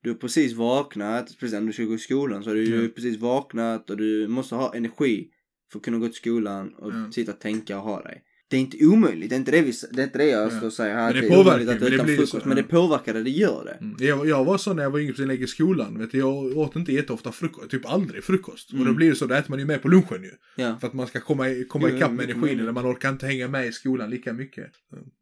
du 0.06 0.10
har 0.12 0.16
precis 0.18 0.52
vaknat, 0.52 1.30
speciellt 1.30 1.62
när 1.62 1.66
du 1.66 1.72
ska 1.72 1.84
gå 1.84 1.94
i 1.94 1.98
skolan 1.98 2.42
så 2.44 2.50
har 2.50 2.54
du 2.54 2.82
Ja. 2.84 2.88
precis 2.94 3.20
vaknat 3.20 3.90
och 3.90 3.96
du 3.96 4.28
måste 4.28 4.54
ha 4.54 4.74
energi 4.74 5.28
för 5.72 5.78
att 5.78 5.84
kunna 5.84 5.98
gå 5.98 6.06
till 6.06 6.14
skolan 6.14 6.74
och 6.78 6.92
Ja. 6.92 7.10
sitta 7.12 7.32
och 7.32 7.40
tänka 7.40 7.76
och 7.78 7.82
ha 7.84 8.02
dig. 8.02 8.22
Det 8.50 8.56
är 8.56 8.60
inte 8.60 8.86
omöjligt, 8.86 9.30
det 9.30 9.34
är 9.36 9.38
inte 9.38 9.50
det, 9.50 9.62
vi, 9.62 9.72
det, 9.92 10.00
är 10.02 10.04
inte 10.04 10.18
det 10.18 10.26
jag 10.26 10.46
Ja. 10.46 10.50
står 10.50 10.66
och 10.66 10.72
säger 10.72 10.94
här. 10.94 11.14
Men 11.14 11.16
att 11.16 11.22
det 11.22 11.34
är 11.34 11.36
påverkar, 11.36 11.60
att 11.74 11.80
men 11.80 11.90
det 11.90 12.04
blir 12.04 12.16
frukost, 12.16 12.32
så, 12.42 12.48
men 12.48 12.56
det 12.56 12.62
påverkar 12.62 13.14
det, 13.14 13.22
det 13.22 13.30
gör 13.30 13.64
det. 13.64 13.84
Mm. 13.84 13.96
Jag, 14.00 14.26
jag 14.28 14.44
var 14.44 14.58
så 14.58 14.72
när 14.74 14.82
jag 14.82 14.90
var 14.90 14.98
yngre, 14.98 15.12
precis 15.12 15.26
jag 15.26 15.34
gick 15.34 15.44
i 15.44 15.46
skolan. 15.46 15.98
Vet 15.98 16.10
du, 16.12 16.18
jag 16.18 16.34
åt 16.56 16.76
inte 16.76 16.92
jätteofta 16.92 17.32
frukost, 17.32 17.70
typ 17.70 17.86
aldrig 17.86 18.24
frukost. 18.24 18.70
Och 18.70 18.76
då 18.78 18.82
Mm. 18.82 18.96
blir 18.96 19.10
det 19.10 19.16
så, 19.16 19.26
då 19.26 19.34
äter 19.34 19.50
man 19.50 19.58
ju 19.58 19.64
med 19.64 19.82
på 19.82 19.88
lunchen 19.88 20.22
ju. 20.22 20.30
Ja. 20.62 20.76
För 20.80 20.86
att 20.86 20.94
man 20.94 21.06
ska 21.06 21.20
komma, 21.20 21.48
i- 21.48 21.64
komma 21.64 21.90
ikapp 21.90 22.12
med 22.12 22.30
energin, 22.30 22.60
eller 22.60 22.72
man 22.72 22.86
orkar 22.92 23.08
inte 23.08 23.26
hänga 23.26 23.48
med 23.48 23.66
i 23.66 23.72
skolan 23.72 24.10
lika 24.10 24.32
mycket. 24.32 24.66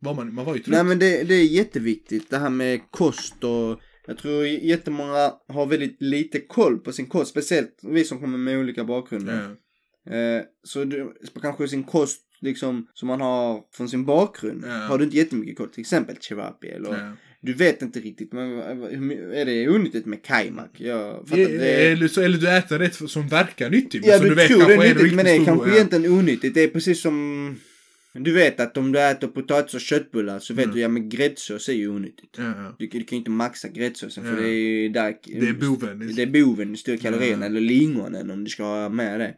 Var 0.00 0.14
man, 0.14 0.34
man 0.34 0.44
var 0.44 0.54
ju 0.54 0.60
trött. 0.62 0.72
Nej 0.74 0.84
men 0.84 0.98
det, 0.98 1.22
det 1.22 1.34
är 1.34 1.44
jätteviktigt 1.44 2.30
det 2.30 2.38
här 2.38 2.50
med 2.50 2.80
kost 2.90 3.44
och 3.44 3.80
jag 4.06 4.18
tror 4.18 4.46
jättemånga 4.46 5.32
har 5.48 5.66
väldigt 5.66 5.96
lite 6.02 6.40
koll 6.40 6.78
på 6.78 6.92
sin 6.92 7.06
kost, 7.06 7.30
speciellt 7.30 7.80
vi 7.82 8.04
som 8.04 8.20
kommer 8.20 8.38
med 8.38 8.58
olika 8.58 8.84
bakgrunder. 8.84 9.56
Eh, 10.10 10.42
så 10.62 10.84
du, 10.84 11.14
kanske 11.42 11.68
sin 11.68 11.84
kost 11.84 12.20
liksom 12.40 12.88
som 12.94 13.08
man 13.08 13.20
har 13.20 13.62
från 13.76 13.88
sin 13.88 14.04
bakgrund 14.04 14.64
Ja. 14.66 14.70
har 14.70 14.98
du 14.98 15.04
inte 15.04 15.16
jättemycket 15.16 15.56
koll, 15.56 15.68
till 15.68 15.80
exempel 15.80 16.16
chevapi 16.20 16.68
eller 16.68 17.16
du 17.40 17.54
vet 17.54 17.82
inte 17.82 18.00
riktigt 18.00 18.32
men 18.32 18.58
är 19.32 19.44
det 19.44 19.68
onyttigt 19.68 20.06
med 20.06 20.22
kajmak? 20.22 20.70
Jag 20.76 21.28
fattar 21.28 21.42
inte. 21.42 21.52
Det, 21.52 21.92
eller, 21.92 22.08
så, 22.08 22.20
eller 22.20 22.38
du 22.38 22.50
äter 22.56 22.78
rätt 22.78 23.10
som 23.10 23.28
verkar 23.28 23.70
nyttigt. 23.70 24.06
ja 24.06 24.18
som 24.18 24.28
du, 24.28 24.34
vet 24.34 24.48
tror 24.48 24.68
det 24.68 24.74
är 24.74 24.78
nyttigt 24.78 25.14
men 25.14 25.24
det 25.24 25.30
är 25.30 25.44
kanske 25.44 25.68
ja. 25.68 25.74
egentligen 25.74 26.12
onyttigt. 26.12 26.54
Det 26.54 26.62
är 26.62 26.68
precis 26.68 27.02
som 27.02 27.56
du 28.22 28.33
vet 28.33 28.61
att 28.61 28.77
om 28.77 28.92
du 28.92 29.00
äter 29.00 29.29
potatis 29.29 29.74
och 29.74 29.81
köttbullar 29.81 30.38
så 30.38 30.55
vet 30.55 30.64
Mm. 30.64 30.74
du 30.74 30.81
ja 30.83 30.88
men 30.88 31.09
gräddsås 31.09 31.68
är 31.68 31.72
ju 31.72 31.88
onyttigt. 31.88 32.35
Ja, 32.38 32.44
ja. 32.44 32.77
Du, 32.79 32.87
du 32.87 32.90
kan 33.05 33.09
ju 33.11 33.16
inte 33.16 33.31
maxa 33.31 33.68
gräddsåsen 33.68 34.24
för 34.24 34.37
det 34.37 34.48
är 34.48 34.53
ju 34.83 34.88
där 34.88 35.14
Det 35.24 35.48
är 35.48 35.53
boven. 35.53 36.12
det 36.16 36.22
är 36.22 36.27
boven, 36.44 36.72
det 36.72 36.79
styr 36.79 36.96
kalorierna 36.96 37.46
eller 37.46 37.61
lingonen 37.61 38.31
om 38.31 38.44
du 38.44 38.50
ska 38.50 38.62
ha 38.64 38.88
med 38.88 39.20
det. 39.20 39.35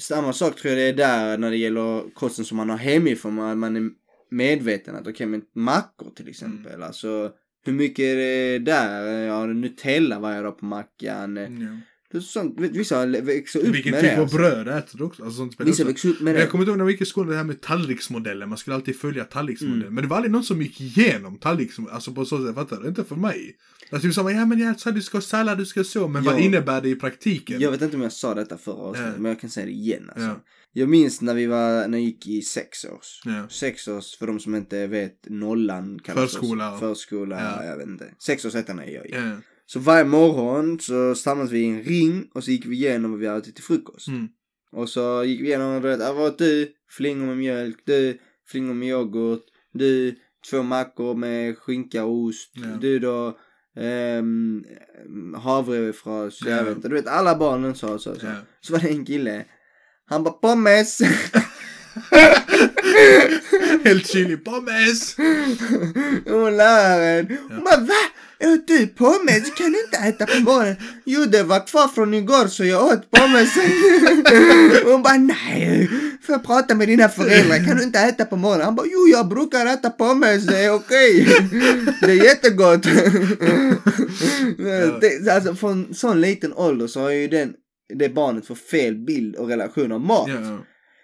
Samma 0.00 0.32
sak 0.32 0.56
tror 0.56 0.74
jag 0.74 0.78
det 0.78 0.88
är 1.02 1.06
där 1.08 1.38
när 1.38 1.50
det 1.50 1.56
gäller 1.56 2.14
kosten 2.14 2.44
som 2.44 2.56
man 2.56 2.70
har 2.70 2.76
hemifrån. 2.76 3.34
Man, 3.34 3.58
man 3.58 3.76
är 3.76 3.90
medveten 4.30 4.94
att 4.96 5.06
okej 5.06 5.26
men 5.26 5.42
mackor 5.54 6.10
till 6.16 6.28
exempel. 6.28 6.72
Mm. 6.74 6.86
Alltså 6.86 7.30
hur 7.64 7.72
mycket 7.72 8.04
är 8.04 8.16
det 8.16 8.58
där? 8.58 9.18
Ja, 9.26 9.46
Nutella 9.46 10.18
varje 10.18 10.42
dag 10.42 10.58
på 10.58 10.64
mackan. 10.64 11.36
Ja. 11.36 11.68
Sånt, 12.22 12.60
vissa 12.60 13.06
växer 13.06 13.60
upp 13.60 13.66
Vilken 13.74 13.92
med 13.92 14.00
typ 14.00 14.10
det. 14.10 14.16
av 14.16 14.22
Alltså. 14.22 14.36
bröd 14.36 14.68
äter 14.68 14.98
du 14.98 15.04
också? 15.04 15.24
Alltså, 15.24 15.48
Vissa 15.58 15.84
växer 15.84 16.08
upp 16.08 16.20
med 16.20 16.34
det. 16.34 16.40
jag 16.40 16.50
kommer 16.50 16.62
inte 16.64 16.70
ihåg 16.70 16.78
när 16.78 16.84
vi 16.84 16.92
gick 16.92 17.00
i 17.00 17.04
skolan 17.04 17.30
det 17.30 17.36
här 17.36 17.44
med 17.44 17.60
tallriksmodellen. 17.60 18.48
Man 18.48 18.58
skulle 18.58 18.76
alltid 18.76 18.96
följa 18.96 19.24
tallriksmodellen. 19.24 19.82
Mm. 19.82 19.94
Men 19.94 20.02
det 20.04 20.08
var 20.08 20.16
aldrig 20.16 20.32
någon 20.32 20.44
som 20.44 20.62
gick 20.62 20.80
igenom 20.80 21.38
tallriksmodellen. 21.38 21.94
Alltså 21.94 22.12
på 22.12 22.24
så 22.24 22.46
sätt, 22.46 22.54
fattar 22.54 22.80
du? 22.80 22.88
Inte 22.88 23.04
för 23.04 23.16
mig. 23.16 23.56
Alltså 23.92 24.08
typ 24.08 24.14
som, 24.14 24.30
ja 24.34 24.46
men 24.46 24.58
jag 24.58 24.80
sa 24.80 24.90
du 24.90 25.02
ska 25.02 25.16
ha 25.16 25.22
sallad, 25.22 25.58
du 25.58 25.66
ska 25.66 25.84
så. 25.84 26.08
Men 26.08 26.24
vad 26.24 26.34
Ja. 26.34 26.38
innebär 26.38 26.80
det 26.80 26.88
i 26.88 26.94
praktiken? 26.96 27.60
Jag 27.60 27.70
vet 27.70 27.82
inte 27.82 27.96
om 27.96 28.02
jag 28.02 28.12
sa 28.12 28.34
detta 28.34 28.58
förra 28.58 28.74
avsnittet, 28.74 29.12
Ja. 29.16 29.22
men 29.22 29.28
jag 29.28 29.40
kan 29.40 29.50
säga 29.50 29.66
det 29.66 29.72
igen 29.72 30.02
alltså. 30.08 30.20
Ja. 30.28 30.44
Jag 30.72 30.88
minns 30.88 31.20
när 31.20 31.34
vi 31.34 31.46
var, 31.46 31.88
när 31.88 31.98
jag 31.98 32.04
gick 32.04 32.26
i 32.26 32.42
sex 32.42 32.84
års. 32.84 33.22
Ja. 33.24 33.48
Sex 33.48 33.88
års, 33.88 34.16
för 34.18 34.26
de 34.26 34.40
som 34.40 34.54
inte 34.54 34.86
vet, 34.86 35.26
nollan 35.28 35.98
kallas 36.04 36.32
Förskola. 36.32 36.78
Förskola, 36.78 37.40
Ja. 37.58 37.64
jag 37.64 37.76
vet 37.76 37.86
inte. 37.88 38.04
Sex 38.18 38.44
års 38.44 38.54
ettan 38.54 38.78
är 38.78 38.90
jag 38.90 39.06
i. 39.06 39.14
Så 39.72 39.78
varje 39.78 40.04
morgon 40.04 40.80
så 40.80 41.14
stannade 41.14 41.50
vi 41.50 41.58
i 41.60 41.68
en 41.68 41.82
ring 41.82 42.28
och 42.34 42.44
så 42.44 42.50
gick 42.50 42.66
vi 42.66 42.76
igenom 42.76 43.10
vad 43.10 43.20
vi 43.20 43.26
hade 43.26 43.38
ätit 43.40 43.54
till 43.54 43.64
frukost. 43.64 44.08
Mm. 44.08 44.28
Och 44.72 44.88
så 44.88 45.24
gick 45.24 45.40
vi 45.40 45.46
igenom, 45.46 45.82
du 45.82 45.88
vet, 45.88 46.00
"Ah, 46.00 46.12
vad 46.12 46.38
du? 46.38 46.68
Flingor 46.96 47.26
med 47.26 47.36
mjölk, 47.38 47.76
du, 47.84 48.18
flingor 48.48 48.74
med 48.74 48.88
yoghurt, 48.88 49.42
du, 49.72 50.14
två 50.50 50.62
mackor 50.62 51.14
med 51.14 51.58
skinka 51.58 52.04
och 52.04 52.12
ost, 52.14 52.52
Ja. 52.54 52.76
du 52.80 52.98
då, 52.98 53.38
ehm, 53.80 54.64
havrefras, 55.36 56.38
Ja. 56.44 56.50
jag 56.50 56.64
vet 56.64 56.76
inte, 56.76 56.88
du 56.88 56.94
vet 56.94 57.06
alla 57.06 57.38
barnen 57.38 57.74
sa 57.74 57.98
så, 57.98 58.14
så. 58.14 58.26
Ja. 58.26 58.32
Så 58.60 58.72
var 58.72 58.80
det 58.80 58.88
en 58.88 59.04
kille, 59.04 59.44
han 60.06 60.24
bara 60.24 60.34
pommes. 60.34 60.98
Helt 63.84 64.06
chili 64.06 64.36
pommes! 64.36 65.16
Och 66.26 66.52
läraren, 66.52 67.38
hon 67.48 67.64
bara 67.64 67.80
va? 67.80 67.94
Åt 68.44 68.68
du 68.68 68.86
pommes? 68.86 69.54
Kan 69.54 69.72
du 69.72 69.80
inte 69.84 69.96
äta 69.96 70.26
på 70.26 70.40
morgonen? 70.40 70.76
Jo 71.04 71.24
det 71.24 71.42
var 71.42 71.66
kvar 71.66 71.88
från 71.88 72.14
igår 72.14 72.46
så 72.46 72.64
jag 72.64 72.86
åt 72.86 73.10
pommes. 73.10 73.54
Hon 74.84 75.02
bara 75.02 75.16
nej, 75.16 75.88
får 76.22 76.32
jag 76.32 76.44
prata 76.44 76.74
med 76.74 76.88
dina 76.88 77.08
föräldrar? 77.08 77.66
Kan 77.66 77.76
du 77.76 77.82
inte 77.82 77.98
äta 77.98 78.24
på 78.24 78.36
morgonen? 78.36 78.64
Han 78.64 78.74
bara 78.74 78.86
jo 78.86 79.08
jag 79.12 79.28
brukar 79.28 79.66
äta 79.66 79.90
pommes, 79.90 80.46
det 80.46 80.58
är 80.58 80.74
okej. 80.74 81.26
Det 82.00 82.12
är 82.12 82.24
jättegott. 82.24 82.82
det, 85.00 85.32
alltså 85.32 85.54
från 85.54 85.94
sån 85.94 86.20
liten 86.20 86.52
ålder 86.52 86.86
så 86.86 87.00
har 87.00 87.10
ju 87.10 87.28
den, 87.28 87.52
det 87.94 88.08
barnet 88.08 88.46
fått 88.46 88.58
fel 88.58 88.94
bild 88.94 89.36
och 89.36 89.48
relation 89.48 89.92
av 89.92 90.00
mat. 90.00 90.28
Ja, 90.28 90.40
ja. 90.40 90.58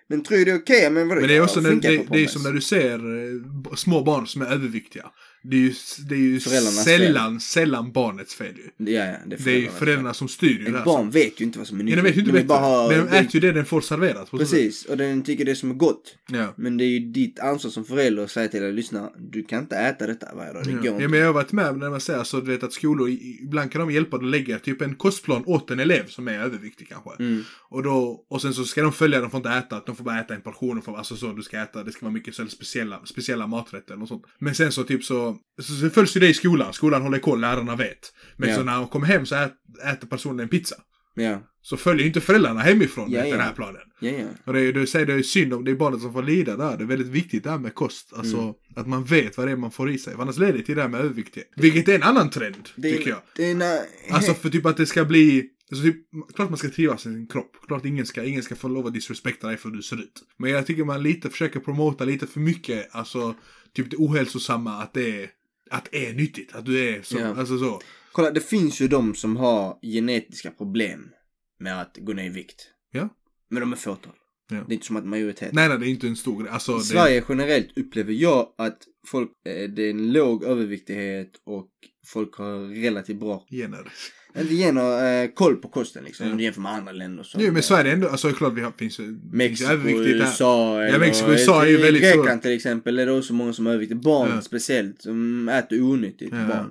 Men 0.09 0.23
tror 0.23 0.39
ju 0.39 0.45
det 0.45 0.51
är 0.51 0.59
okej, 0.59 0.91
men 0.91 1.09
vadå? 1.09 1.21
Men 1.21 1.29
det 1.29 1.37
är 1.37 1.43
också 1.43 1.61
när, 1.61 1.71
det, 1.71 1.99
på 1.99 2.15
det 2.15 2.25
är 2.25 2.27
som 2.27 2.43
när 2.43 2.53
du 2.53 2.61
ser 2.61 2.93
eh, 2.93 3.75
små 3.77 4.03
barn 4.03 4.27
som 4.27 4.43
är 4.43 4.47
överviktiga. 4.47 5.07
Det 5.51 5.57
är 5.57 5.61
ju, 5.61 5.75
det 6.09 6.15
är 6.15 6.19
ju 6.19 6.41
sällan, 6.41 7.41
sällan 7.41 7.93
barnets 7.93 8.35
fel 8.35 8.55
ju. 8.57 8.93
Ja, 8.93 9.05
ja, 9.05 9.17
det 9.27 9.35
är 9.37 9.45
Det 9.45 9.51
är 9.51 9.59
ju 9.59 9.69
föräldrarna 9.69 10.15
som 10.15 10.29
styr 10.29 10.49
ju 10.59 10.65
det 10.65 10.79
här. 10.79 10.85
barn 10.85 11.11
vet 11.11 11.41
ju 11.41 11.45
inte 11.45 11.59
vad 11.59 11.67
som 11.69 11.77
är 11.77 11.81
Ja, 11.81 11.85
nyttigt. 11.85 11.97
den 11.97 12.05
vet 12.05 12.17
ju 12.17 12.21
inte 12.21 12.33
vill 12.33 12.43
bättre. 12.43 12.47
bara 12.49 12.59
ha- 12.61 12.89
Den 12.89 13.09
äter 13.09 13.29
ju 13.35 13.41
det 13.41 13.53
den 13.53 13.65
får 13.65 13.81
serverat. 13.81 14.31
Precis, 14.31 14.85
och 14.85 14.97
den 14.97 15.23
tycker 15.23 15.45
det 15.45 15.57
som 15.57 15.71
är 15.71 15.75
gott. 15.75 16.17
Ja. 16.33 16.55
Men 16.57 16.77
det 16.77 16.85
är 16.85 16.89
ju 16.89 16.99
ditt 17.01 17.39
ansvar 17.41 17.71
som 17.71 17.85
förälder 17.85 18.25
att 18.25 18.31
säga 18.31 18.49
till 18.49 18.61
dig, 18.63 18.73
lyssna, 18.73 19.11
du 19.19 19.43
kan 19.43 19.63
inte 19.63 19.77
äta 19.77 20.07
detta 20.07 20.35
varje 20.35 20.53
dag, 20.53 20.65
det 20.65 20.73
går 20.73 20.85
Ja. 20.87 20.91
inte. 20.93 21.03
ja, 21.03 21.09
men 21.09 21.19
jag 21.21 21.27
har 21.27 21.33
varit 21.35 21.53
med 21.53 21.79
när 21.79 21.91
man 21.91 22.01
säger 22.01 22.25
så, 22.25 22.41
du 22.41 22.51
vet 22.51 22.63
att 22.63 22.73
skolor, 22.73 23.09
ibland 23.43 23.73
kan 23.73 23.81
de 23.81 23.91
hjälpa 23.91 24.19
dig 24.19 24.25
att 24.27 24.31
lägga 24.31 24.59
typ 24.59 24.83
en 24.83 24.95
kostplan 24.95 25.43
åt 25.47 25.71
en 25.71 25.81
elev 25.81 26.07
som 26.09 26.29
är 26.29 26.39
överviktig 26.39 26.89
kanske. 26.89 27.11
Mm. 27.25 27.43
Och 27.69 27.83
då, 27.83 28.25
och 28.29 28.43
sen 28.43 28.55
så 28.55 28.65
ska 28.65 28.83
de 28.83 28.93
följa, 28.93 29.21
de 29.21 29.31
får 29.31 29.39
inte 29.39 29.51
äta, 29.51 29.83
de 29.87 29.97
får 29.97 30.05
bara 30.05 30.21
äta 30.21 30.35
en 30.35 30.41
portion, 30.41 30.77
de 30.77 30.83
får, 30.83 30.97
alltså 30.99 31.17
så, 31.17 31.33
du 31.33 31.43
ska 31.43 31.61
äta, 31.63 31.85
det 31.85 31.93
ska 31.93 32.07
vara 32.07 32.13
mycket 32.13 32.35
speciella, 32.51 33.01
speciella 33.05 33.47
maträtter 33.47 34.03
och 34.03 34.09
sånt. 34.09 34.23
Men 34.39 34.55
sen 34.55 34.73
så 34.73 34.85
typ 34.85 35.05
så, 35.05 35.36
så, 35.63 35.73
så 35.73 35.91
följs 35.91 36.17
ju 36.17 36.21
det 36.21 36.29
i 36.29 36.35
skolan, 36.35 36.73
skolan 36.73 37.03
håller 37.03 37.19
koll, 37.19 37.41
lärarna 37.41 37.77
vet. 37.77 38.13
Men 38.37 38.49
Ja. 38.49 38.57
så 38.57 38.63
när 38.63 38.77
de 38.77 38.89
kommer 38.89 39.07
hem 39.07 39.27
så 39.27 39.35
ät, 39.35 39.53
äter 39.93 40.07
personen 40.09 40.41
en 40.41 40.49
pizza. 40.49 40.77
Ja, 41.19 41.43
Så 41.63 41.77
följer 41.77 42.03
ju 42.03 42.07
inte 42.09 42.21
föräldrarna 42.21 42.61
hemifrån 42.61 43.11
vet, 43.13 43.31
den 43.31 43.41
här 43.41 43.53
planen. 43.53 43.81
ja. 44.01 44.11
Och 44.45 44.53
det 44.53 44.73
du 44.73 44.87
säger 44.87 45.07
det 45.07 45.13
är 45.15 45.23
synd 45.23 45.53
om 45.55 45.65
det 45.65 45.71
är 45.71 45.75
barnet 45.75 46.01
som 46.01 46.13
får 46.13 46.23
lida 46.23 46.57
där. 46.57 46.77
Det 46.77 46.85
är 46.85 46.87
väldigt 46.87 47.09
viktigt 47.09 47.45
det 47.45 47.51
här 47.51 47.59
med 47.59 47.75
kost. 47.75 48.13
Alltså 48.17 48.37
Mm. 48.39 48.55
att 48.77 48.87
man 48.87 49.05
vet 49.05 49.37
vad 49.37 49.47
det 49.47 49.53
är 49.53 49.57
man 49.57 49.71
får 49.71 49.91
i 49.91 49.99
sig. 49.99 50.15
För 50.15 50.23
annars 50.23 50.39
leder 50.39 50.53
det 50.53 50.63
till 50.63 50.77
det 50.77 50.83
här 50.83 50.89
med 50.89 51.01
överviktighet. 51.01 51.51
Vilket 51.57 51.89
är 51.89 51.95
en 51.95 52.03
annan 52.03 52.31
trend, 52.31 52.69
Det 52.77 52.91
tycker 52.97 53.11
jag. 53.11 53.19
Det 53.37 53.55
när, 53.55 53.79
Alltså 54.11 54.35
för 54.35 54.51
typ 54.51 54.67
att 54.67 54.77
det 54.77 54.87
ska 54.87 55.05
bli... 55.05 55.51
Alltså 55.71 55.85
typ, 55.85 55.97
klart 56.35 56.49
man 56.51 56.59
ska 56.59 56.69
trivas 56.71 57.01
i 57.01 57.03
sin 57.03 57.27
kropp. 57.29 57.51
Klart 57.67 57.85
ingen 57.85 58.07
ska, 58.07 58.25
ingen 58.25 58.43
ska 58.43 58.57
få 58.57 58.69
lov 58.69 58.87
att 58.87 58.95
disrespekta 58.95 59.47
dig 59.49 59.57
för 59.57 59.69
hur 59.69 59.77
du 59.77 59.83
ser 59.83 59.97
ut. 59.97 60.23
Men 60.39 60.51
jag 60.51 60.67
tycker 60.67 60.85
man 60.85 61.03
lite 61.03 61.31
försöker 61.31 61.61
promota 61.61 62.05
lite 62.05 62.27
för 62.27 62.41
mycket, 62.41 62.89
alltså 62.95 63.35
typ 63.77 63.91
det 63.91 63.97
ohälsosamma 63.97 64.83
att 64.83 64.93
det 64.95 65.23
är, 65.23 65.31
att 65.71 65.89
det 65.93 66.07
är 66.09 66.15
nyttigt. 66.15 66.55
Att 66.55 66.65
du 66.65 66.89
är 66.89 67.03
så, 67.03 67.19
Ja. 67.19 67.27
alltså 67.37 67.59
så. 67.59 67.81
Kolla, 68.13 68.31
det 68.31 68.41
finns 68.41 68.81
ju 68.81 68.89
de 68.89 69.15
som 69.15 69.37
har 69.37 69.79
genetiska 69.83 70.51
problem 70.51 71.11
med 71.59 71.81
att 71.81 71.97
gå 72.01 72.13
ner 72.13 72.25
i 72.25 72.29
vikt. 72.29 72.71
Ja. 72.91 73.09
Men 73.49 73.61
de 73.61 73.73
är 73.73 73.77
fåtal. 73.77 74.13
Ja. 74.51 74.57
Det 74.67 74.73
är 74.73 74.75
inte 74.75 74.87
som 74.87 74.97
att 74.97 75.05
majoritet. 75.07 75.53
Nej 75.53 75.69
nej, 75.69 75.79
det 75.79 75.87
är 75.87 75.91
inte 75.91 76.07
en 76.07 76.17
stor 76.17 76.43
grej. 76.43 76.53
Alltså, 76.53 76.73
I 76.73 76.75
det, 76.75 76.81
Sverige 76.81 77.25
generellt 77.29 77.79
upplever 77.79 78.13
jag 78.13 78.49
att 78.59 78.79
folk, 79.07 79.31
eh, 79.49 79.71
det 79.71 79.83
är 79.83 79.91
en 79.91 80.13
låg 80.13 80.45
överviktighet 80.45 81.31
och 81.47 81.71
folk 82.07 82.35
har 82.35 82.83
relativt 82.83 83.21
bra, 83.21 83.47
gener. 83.51 83.93
inte 84.39 84.55
gener, 84.55 85.23
eh, 85.25 85.31
koll 85.31 85.57
på 85.57 85.69
kosten 85.69 86.05
liksom. 86.05 86.27
Ja. 86.27 86.33
Om 86.33 86.39
du 86.39 86.45
jämför 86.45 86.61
med 86.61 86.73
andra 86.73 86.93
länder 86.93 87.23
så. 87.23 87.39
Jo 87.41 87.53
men 87.53 87.63
Sverige 87.63 87.93
ändå, 87.93 88.09
alltså 88.09 88.33
klart 88.33 88.53
vi 88.53 88.61
har, 88.61 88.73
finns, 88.79 88.97
finns 88.97 89.23
Mexiko, 89.33 89.73
överviktigt. 89.73 90.17
USA 90.17 90.83
eller 90.83 90.99
Mexiko, 90.99 91.31
USA 91.31 91.63
är 91.65 91.69
ju 91.69 91.77
väldigt 91.77 92.03
Grekland 92.03 92.43
till 92.43 92.55
exempel 92.55 92.99
är 92.99 93.07
det 93.07 93.13
också 93.13 93.33
många 93.33 93.53
som 93.53 93.67
är 93.67 93.71
överviktiga. 93.71 93.99
Barn 93.99 94.31
Ja. 94.35 94.41
speciellt 94.41 95.03
som 95.03 95.49
äter 95.49 95.83
onyttigt. 95.83 96.33
Ja. 96.35 96.47
Barn 96.49 96.71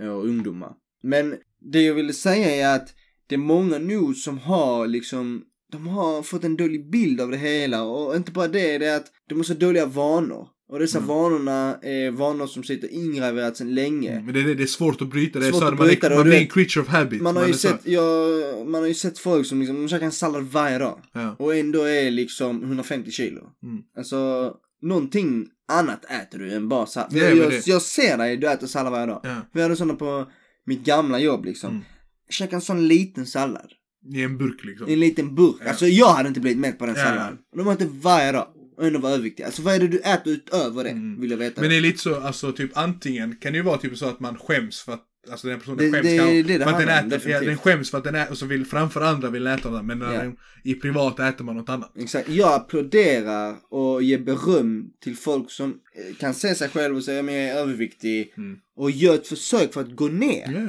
ja, 0.00 0.10
och 0.10 0.24
ungdomar. 0.24 0.72
Men 1.02 1.34
det 1.72 1.82
jag 1.82 1.94
ville 1.94 2.12
säga 2.12 2.70
är 2.70 2.76
att 2.76 2.94
det 3.26 3.34
är 3.34 3.38
många 3.38 3.78
nu 3.78 4.14
som 4.14 4.38
har 4.38 4.86
liksom 4.86 5.42
de 5.72 5.86
har 5.86 6.22
fått 6.22 6.44
en 6.44 6.56
dålig 6.56 6.90
bild 6.90 7.20
av 7.20 7.30
det 7.30 7.36
hela 7.36 7.82
och 7.82 8.16
inte 8.16 8.32
bara 8.32 8.48
det, 8.48 8.78
det 8.78 8.86
är 8.86 8.96
att 8.96 9.06
de 9.28 9.34
har 9.34 9.42
så 9.44 9.54
dåliga 9.54 9.86
vanor. 9.86 10.48
Och 10.68 10.78
dessa 10.78 10.98
Mm. 10.98 11.08
vanorna 11.08 11.78
är 11.82 12.10
vanor 12.10 12.46
som 12.46 12.64
sitter 12.64 12.88
ingraverat 12.88 13.56
sedan 13.56 13.74
länge. 13.74 14.22
Men 14.24 14.34
det, 14.34 14.40
är- 14.40 14.54
det 14.54 14.62
är 14.62 14.66
svårt 14.66 15.02
att 15.02 15.08
bryta 15.10 15.38
det. 15.38 15.44
Svårt 15.50 15.60
så 15.60 15.66
att 15.66 15.78
man, 15.78 15.86
bryta 15.86 16.08
det, 16.08 16.14
är, 16.14 16.18
och 16.18 16.24
man 16.24 16.30
blir 16.30 16.40
en 16.40 16.46
creature 16.46 16.82
of 16.82 16.88
habit. 16.88 17.22
Man 17.22 17.36
har 17.36 17.44
ju 17.44 17.48
är 17.48 17.52
så- 17.52 17.68
sett, 17.68 17.80
ja, 17.86 18.02
man 18.66 18.80
har 18.80 18.88
ju 18.88 18.94
sett 18.94 19.18
folk 19.18 19.46
som 19.46 19.60
liksom, 19.60 19.76
de 19.76 19.88
käkar 19.88 20.06
en 20.06 20.12
sallad 20.12 20.42
varje 20.42 20.78
dag. 20.78 21.00
Ja. 21.12 21.36
Och 21.38 21.54
ändå 21.56 21.82
är 21.82 22.10
liksom 22.10 22.62
150 22.62 23.10
kilo. 23.10 23.40
Mm. 23.62 23.82
Alltså, 23.96 24.52
någonting 24.82 25.46
annat 25.68 26.04
äter 26.04 26.38
du 26.38 26.52
än 26.52 26.68
bara 26.68 26.86
sallad. 26.86 27.12
Ja, 27.12 27.24
jag, 27.28 27.50
det- 27.50 27.66
jag 27.66 27.82
ser 27.82 28.18
dig, 28.18 28.36
du 28.36 28.48
äter 28.50 28.66
sallad 28.66 28.92
varje 28.92 29.06
dag. 29.06 29.20
Ja. 29.24 29.36
Vi 29.52 29.62
hade 29.62 29.76
sådana 29.76 29.94
på 29.94 30.26
mitt 30.66 30.84
gamla 30.84 31.18
jobb 31.18 31.44
liksom. 31.44 31.70
Mm. 31.70 31.82
Käka 32.30 32.56
en 32.56 32.62
sån 32.62 32.88
liten 32.88 33.26
sallad. 33.26 33.70
I 34.14 34.22
en 34.22 34.38
burk 34.38 34.64
liksom. 34.64 34.88
I 34.88 34.92
en 34.92 35.00
liten 35.00 35.34
burk. 35.34 35.56
Ja. 35.60 35.68
Alltså 35.68 35.86
jag 35.86 36.08
hade 36.12 36.28
inte 36.28 36.40
blivit 36.40 36.58
mätt 36.58 36.78
på 36.78 36.86
den 36.86 36.94
Ja. 36.98 37.04
salladen. 37.04 37.38
De 37.56 37.68
äter 37.68 37.86
varje 38.02 38.32
dag. 38.32 38.48
Och 38.78 38.86
ändå 38.86 38.98
var 38.98 39.10
överviktiga. 39.10 39.46
Alltså 39.46 39.62
vad 39.62 39.74
är 39.74 39.78
det 39.78 39.88
du 39.88 39.98
äter 39.98 40.32
utöver 40.32 40.84
det? 40.84 40.90
Mm. 40.90 41.20
Vill 41.20 41.30
jag 41.30 41.38
veta. 41.38 41.60
Men 41.60 41.70
det 41.70 41.76
är 41.76 41.80
lite 41.80 41.98
så, 41.98 42.20
alltså 42.20 42.52
typ 42.52 42.70
antingen 42.74 43.36
kan 43.36 43.52
det 43.52 43.56
ju 43.58 43.64
vara 43.64 43.78
typ 43.78 43.96
så 43.98 44.06
att 44.06 44.20
man 44.20 44.36
skäms 44.38 44.80
för 44.80 44.92
att 44.92 45.02
Alltså 45.30 45.48
den 45.48 45.58
personen 45.58 45.78
Det- 45.78 45.90
skäms 45.92 46.02
det 46.06 46.16
kanske 46.18 46.42
det 46.42 46.58
det 46.58 46.64
för 46.64 46.70
att 46.72 46.78
den 46.78 46.88
äter, 46.88 47.04
ja, 47.04 47.16
definitivt. 47.16 47.46
den 47.46 47.58
skäms 47.58 47.90
för 47.90 47.98
att 47.98 48.04
den 48.04 48.14
äter 48.14 48.30
och 48.30 48.38
så 48.38 48.46
vill 48.46 48.64
framför 48.66 49.00
andra 49.00 49.30
vill 49.30 49.46
äta 49.46 49.70
den 49.70 49.86
men 49.86 50.00
Ja. 50.00 50.06
den, 50.12 50.36
i 50.64 50.74
privat 50.74 51.20
äter 51.20 51.44
man 51.44 51.56
något 51.56 51.68
annat. 51.68 51.92
Exakt. 51.98 52.28
Jag 52.28 52.52
applåderar 52.52 53.56
och 53.70 54.02
ger 54.02 54.18
beröm 54.18 54.84
till 55.02 55.16
folk 55.16 55.50
som 55.50 55.70
eh, 55.70 56.16
kan 56.16 56.34
se 56.34 56.54
sig 56.54 56.68
själv 56.68 56.96
och 56.96 57.04
säga 57.04 57.20
att 57.20 57.26
jag 57.26 57.34
är 57.34 57.54
överviktig. 57.56 58.32
Mm. 58.36 58.56
Och 58.76 58.90
gör 58.90 59.14
ett 59.14 59.26
försök 59.28 59.72
för 59.74 59.80
att 59.80 59.96
gå 59.96 60.08
ner. 60.08 60.52
Ja. 60.52 60.68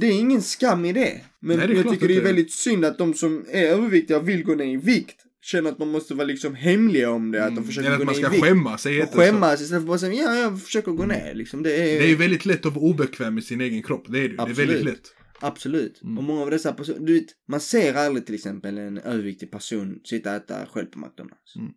Det 0.00 0.06
är 0.06 0.12
ingen 0.12 0.42
skam 0.42 0.84
i 0.84 0.92
det. 0.92 1.20
Men 1.40 1.58
Nej, 1.58 1.66
det 1.66 1.72
är 1.72 1.76
jag 1.76 1.90
tycker 1.92 2.08
det 2.08 2.14
är 2.14 2.18
att 2.18 2.22
är. 2.22 2.26
väldigt 2.26 2.52
synd 2.52 2.84
att 2.84 2.98
de 2.98 3.14
som 3.14 3.44
är 3.50 3.66
överviktiga 3.66 4.16
och 4.16 4.28
vill 4.28 4.44
gå 4.44 4.54
ner 4.54 4.64
i 4.64 4.76
vikt 4.76 5.16
känner 5.42 5.70
att 5.70 5.78
de 5.78 5.88
måste 5.90 6.14
vara 6.14 6.26
liksom 6.26 6.54
hemliga 6.54 7.10
om 7.10 7.32
det. 7.32 7.44
Att 7.44 7.54
de 7.56 7.64
försöker 7.64 7.88
Eller 7.88 7.96
gå 7.96 8.02
att 8.02 8.06
man 8.06 8.14
ner 8.14 8.22
ska 8.22 8.28
i 8.28 8.30
vikt. 8.36 8.44
skämmas. 8.44 8.82
säg 8.82 8.96
och 8.96 9.00
inte 9.00 9.12
så. 9.12 9.18
skämmas 9.18 9.60
istället 9.60 9.70
för 9.70 9.76
att 9.76 9.86
bara 9.86 9.98
säga 9.98 10.12
ja, 10.22 10.36
jag 10.36 10.62
försöker 10.62 10.92
gå 10.92 11.06
ner. 11.06 11.34
Liksom, 11.34 11.62
det 11.62 11.72
är, 11.76 11.98
Det 11.98 12.04
är 12.04 12.08
ju 12.08 12.16
väldigt 12.16 12.46
lätt 12.46 12.66
att 12.66 12.74
vara 12.74 12.84
obekväm 12.84 13.34
med 13.34 13.44
sin 13.44 13.60
egen 13.60 13.82
kropp. 13.82 14.04
Det 14.08 14.18
är 14.18 14.22
det 14.22 14.28
ju. 14.28 14.36
Det 14.36 14.42
är 14.42 14.66
väldigt 14.66 14.84
lätt. 14.84 15.12
Absolut. 15.40 16.02
Mm. 16.02 16.18
Och 16.18 16.24
många 16.24 16.42
av 16.42 16.50
dessa 16.50 16.72
personer, 16.72 17.00
du 17.00 17.14
vet, 17.14 17.26
man 17.48 17.60
ser 17.60 17.94
aldrig 17.94 18.26
till 18.26 18.34
exempel 18.34 18.78
en 18.78 18.98
överviktig 18.98 19.50
person 19.50 20.00
sitta 20.04 20.30
och 20.30 20.36
äta 20.36 20.66
själv 20.72 20.86
på 20.86 20.98
McDonalds. 20.98 21.56
Mm. 21.56 21.70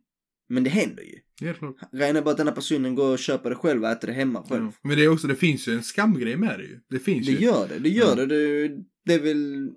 Men 0.50 0.64
det 0.64 0.70
händer 0.70 1.04
ju. 1.04 1.20
Ja, 1.41 1.54
klart. 1.54 1.76
Bara 2.24 2.32
att 2.32 2.38
den 2.38 2.47
här 2.47 2.56
personen 2.56 2.95
går 2.95 3.12
och 3.14 3.20
köper 3.20 3.50
det 3.50 3.56
själv 3.56 3.84
och 3.84 3.89
äter 3.89 4.08
det 4.08 4.14
hemma 4.14 4.43
själv. 4.43 4.64
Ja. 4.66 4.72
Men 4.89 4.97
det 4.97 5.04
är 5.04 5.08
också, 5.08 5.28
det 5.28 5.36
finns 5.36 5.68
ju 5.68 5.74
en 5.74 5.84
skamgrej 5.84 6.38
med 6.38 6.60
det 6.60 6.64
ju. 6.66 6.80
Det 6.89 7.00
finns 7.00 7.26
Det 7.28 7.32
ju. 7.34 7.39
gör 7.45 7.68
det, 7.68 7.80
det 7.80 7.89
gör 7.89 8.18
Ja. 8.18 8.26
det. 8.26 8.68
det. 8.68 8.84
Det 9.06 9.14
är 9.14 9.20
väl 9.20 9.70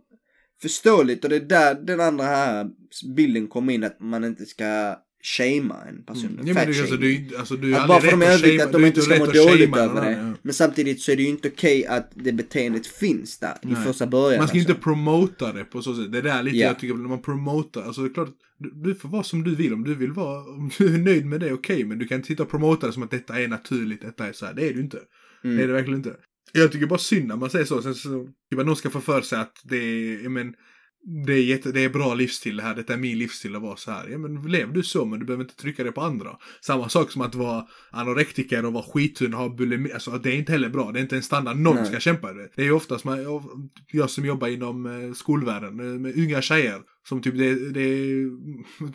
förståeligt 0.62 1.24
och 1.24 1.30
det 1.30 1.36
är 1.36 1.40
där 1.40 1.74
den 1.74 2.00
andra 2.00 2.24
här 2.24 2.70
bilden 3.16 3.48
kommer 3.48 3.72
in 3.72 3.84
att 3.84 4.00
man 4.00 4.24
inte 4.24 4.46
ska 4.46 4.96
shamea 5.22 5.76
en 5.88 6.02
person. 6.02 6.30
Mm. 6.30 6.46
Ja, 6.46 6.54
men 6.54 6.72
det, 6.72 6.80
alltså, 6.80 6.96
du, 6.96 7.36
alltså, 7.38 7.56
du 7.56 7.74
att 7.74 7.88
bara 7.88 8.00
för 8.00 8.08
att 8.08 8.20
de 8.20 8.22
är 8.22 8.30
överviktiga 8.30 8.64
att 8.64 8.72
du 8.72 8.78
de 8.78 8.86
inte 8.86 9.00
ska 9.02 9.18
må 9.18 9.26
dåligt 9.26 9.76
över 9.76 10.00
det. 10.04 10.12
ja. 10.12 10.32
Men 10.42 10.54
samtidigt 10.54 11.00
så 11.00 11.12
är 11.12 11.16
det 11.16 11.22
ju 11.22 11.28
inte 11.28 11.48
okej 11.48 11.86
att 11.86 12.10
det 12.14 12.32
beteendet 12.32 12.86
finns 12.86 13.38
där 13.38 13.54
i 13.62 13.66
Nej. 13.66 13.84
första 13.84 14.06
början. 14.06 14.38
Man 14.38 14.48
ska 14.48 14.58
alltså. 14.58 14.70
inte 14.70 14.82
promota 14.82 15.52
det 15.52 15.64
på 15.64 15.82
så 15.82 15.94
sätt. 15.94 16.12
Det 16.12 16.18
är 16.18 16.22
där 16.22 16.42
lite 16.42 16.56
Ja. 16.56 16.66
jag 16.66 16.78
tycker 16.78 16.94
när 16.94 17.08
man 17.08 17.22
promotar. 17.22 17.82
Alltså 17.82 18.00
det 18.00 18.08
är 18.08 18.14
klart, 18.14 18.30
du, 18.58 18.70
du 18.70 18.94
får 18.94 19.08
vara 19.08 19.22
som 19.22 19.44
du 19.44 19.54
vill. 19.54 19.72
Om 19.74 19.84
du 19.84 19.94
vill 19.94 20.12
vara, 20.12 20.38
om 20.38 20.70
du 20.78 20.94
är 20.94 20.98
nöjd 20.98 21.26
med 21.26 21.40
det, 21.40 21.52
okej. 21.52 21.84
men 21.84 21.98
du 21.98 22.06
kan 22.06 22.16
inte 22.16 22.28
sitta 22.28 22.42
och 22.42 22.50
promota 22.50 22.86
det 22.86 22.92
som 22.92 23.02
att 23.02 23.10
detta 23.10 23.40
är 23.40 23.48
naturligt, 23.48 24.00
detta 24.00 24.26
är 24.26 24.32
så 24.32 24.46
här. 24.46 24.54
Det 24.54 24.68
är 24.68 24.72
ju 24.72 24.80
inte. 24.80 24.98
Mm. 25.44 25.56
Det 25.56 25.62
är 25.62 25.66
det 25.66 25.72
verkligen 25.72 25.98
inte. 25.98 26.16
Jag 26.52 26.72
tycker 26.72 26.86
bara 26.86 26.98
synd 26.98 27.28
när 27.28 27.36
man 27.36 27.50
säger 27.50 27.64
så. 27.64 27.82
Sen 27.82 27.94
så, 27.94 28.28
typ 28.50 28.60
att 28.60 28.66
någon 28.66 28.76
ska 28.76 28.90
få 28.90 29.00
för 29.00 29.20
sig 29.20 29.38
att 29.38 29.56
det 29.64 29.76
är, 29.76 30.28
men, 30.28 30.54
det 31.04 31.32
är, 31.32 31.42
jätte, 31.42 31.72
det 31.72 31.84
är 31.84 31.88
bra 31.88 32.14
livsstil 32.14 32.56
det 32.56 32.62
här, 32.62 32.74
detta 32.74 32.92
är 32.92 32.96
min 32.96 33.18
livsstil 33.18 33.56
att 33.56 33.62
vara 33.62 33.76
så 33.76 33.90
här. 33.90 34.08
Ja 34.08 34.18
men 34.18 34.42
lev 34.42 34.72
du 34.72 34.82
så 34.82 35.04
men 35.04 35.18
du 35.18 35.26
behöver 35.26 35.44
inte 35.44 35.56
trycka 35.56 35.84
det 35.84 35.92
på 35.92 36.00
andra. 36.00 36.36
Samma 36.60 36.88
sak 36.88 37.10
som 37.10 37.22
att 37.22 37.34
vara 37.34 37.66
anorektiker 37.90 38.64
och 38.64 38.72
vara 38.72 38.84
skittunn 38.84 39.34
och 39.34 39.40
ha 39.40 39.48
bulimi. 39.48 39.92
Alltså 39.92 40.10
det 40.10 40.30
är 40.30 40.36
inte 40.36 40.52
heller 40.52 40.68
bra, 40.68 40.92
det 40.92 40.98
är 40.98 41.02
inte 41.02 41.16
en 41.16 41.22
standard 41.22 41.56
någon 41.56 41.76
Nej. 41.76 41.86
ska 41.86 42.00
kämpa 42.00 42.32
med. 42.32 42.48
Det 42.56 42.62
är 42.62 42.66
ju 42.66 42.72
oftast 42.72 43.04
man, 43.04 43.18
jag 43.86 44.10
som 44.10 44.26
jobbar 44.26 44.48
inom 44.48 44.86
eh, 44.86 45.12
skolvärlden 45.12 45.80
eh, 45.80 46.00
med 46.00 46.18
unga 46.18 46.42
tjejer 46.42 46.80
Som 47.08 47.22
typ 47.22 47.38
det, 47.38 47.70
det, 47.70 47.96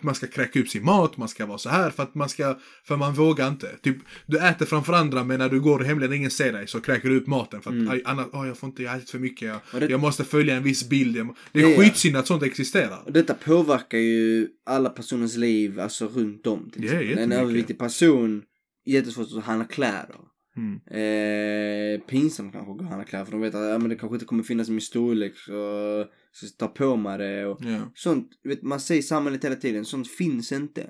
man 0.02 0.16
ska 0.16 0.28
kräka 0.28 0.60
upp 0.60 0.70
sin 0.70 0.86
mat, 0.86 1.18
man 1.18 1.28
ska 1.28 1.46
vara 1.46 1.58
så 1.58 1.70
här 1.70 1.90
för 1.90 2.04
att 2.04 2.16
man 2.16 2.30
ska, 2.30 2.58
för 2.84 2.98
man 2.98 3.14
vågar 3.14 3.48
inte. 3.48 3.68
Typ, 3.82 3.98
du 4.26 4.38
äter 4.40 4.66
framför 4.66 4.94
andra 4.94 5.24
men 5.24 5.40
när 5.40 5.50
du 5.50 5.60
går 5.60 5.80
hemligen 5.80 6.14
ingen 6.14 6.32
ser 6.32 6.54
dig 6.54 6.68
så 6.68 6.82
kräker 6.82 7.10
du 7.10 7.18
upp 7.18 7.28
maten 7.28 7.62
för 7.62 7.70
att 7.70 7.76
Mm. 7.76 8.02
annars, 8.06 8.28
oh, 8.34 8.48
jag 8.48 8.58
får 8.58 8.70
inte, 8.70 8.84
jag 8.84 8.92
har 8.92 8.98
ätit 8.98 9.10
för 9.10 9.20
mycket, 9.20 9.48
jag, 9.72 9.82
det- 9.82 9.90
jag 9.90 10.00
måste 10.00 10.24
följa 10.24 10.56
en 10.56 10.64
viss 10.64 10.90
bild. 10.90 11.16
Jag, 11.18 11.36
det 11.52 11.62
är 11.62 11.78
skitsynd 11.78 12.18
att 12.18 12.28
sånt 12.28 12.44
existerar. 12.44 13.00
Och 13.06 13.12
detta 13.14 13.34
påverkar 13.34 13.98
ju 13.98 14.48
alla 14.66 14.90
personers 14.90 15.36
liv, 15.36 15.80
alltså 15.80 16.08
runt 16.08 16.48
om. 16.48 16.70
Till 16.74 16.84
exempel. 16.84 17.06
en 17.06 17.10
jättemycket. 17.10 17.40
överviktig 17.44 17.80
person, 17.80 18.44
jättesvårt 18.86 19.28
att 19.38 19.44
handla 19.44 19.66
kläder. 19.66 20.16
Mm. 20.58 20.74
Eh, 20.76 22.00
pinsamt 22.02 22.54
kanske 22.54 22.72
att 22.72 22.78
gå 22.78 22.84
och 22.84 22.90
handla 22.90 23.06
kläder 23.06 23.26
för 23.26 23.32
de 23.32 23.42
vet 23.42 23.56
att 23.56 23.70
ja, 23.70 23.78
men 23.78 23.90
det 23.90 23.96
kanske 23.96 24.16
inte 24.16 24.26
kommer 24.26 24.44
finnas 24.44 24.70
i 24.70 24.72
min 24.72 24.82
storlek 24.82 25.38
så 25.38 26.06
så 26.38 26.48
ta 26.48 26.68
på 26.68 26.96
mig 26.96 27.18
det 27.18 27.46
och 27.46 27.60
Ja. 27.62 27.92
sånt. 27.96 28.30
Vet, 28.44 28.64
man 28.64 28.80
säger 28.80 29.02
samhället 29.02 29.46
hela 29.46 29.56
tiden, 29.56 29.86
sånt 29.86 30.08
finns 30.12 30.52
inte. 30.52 30.88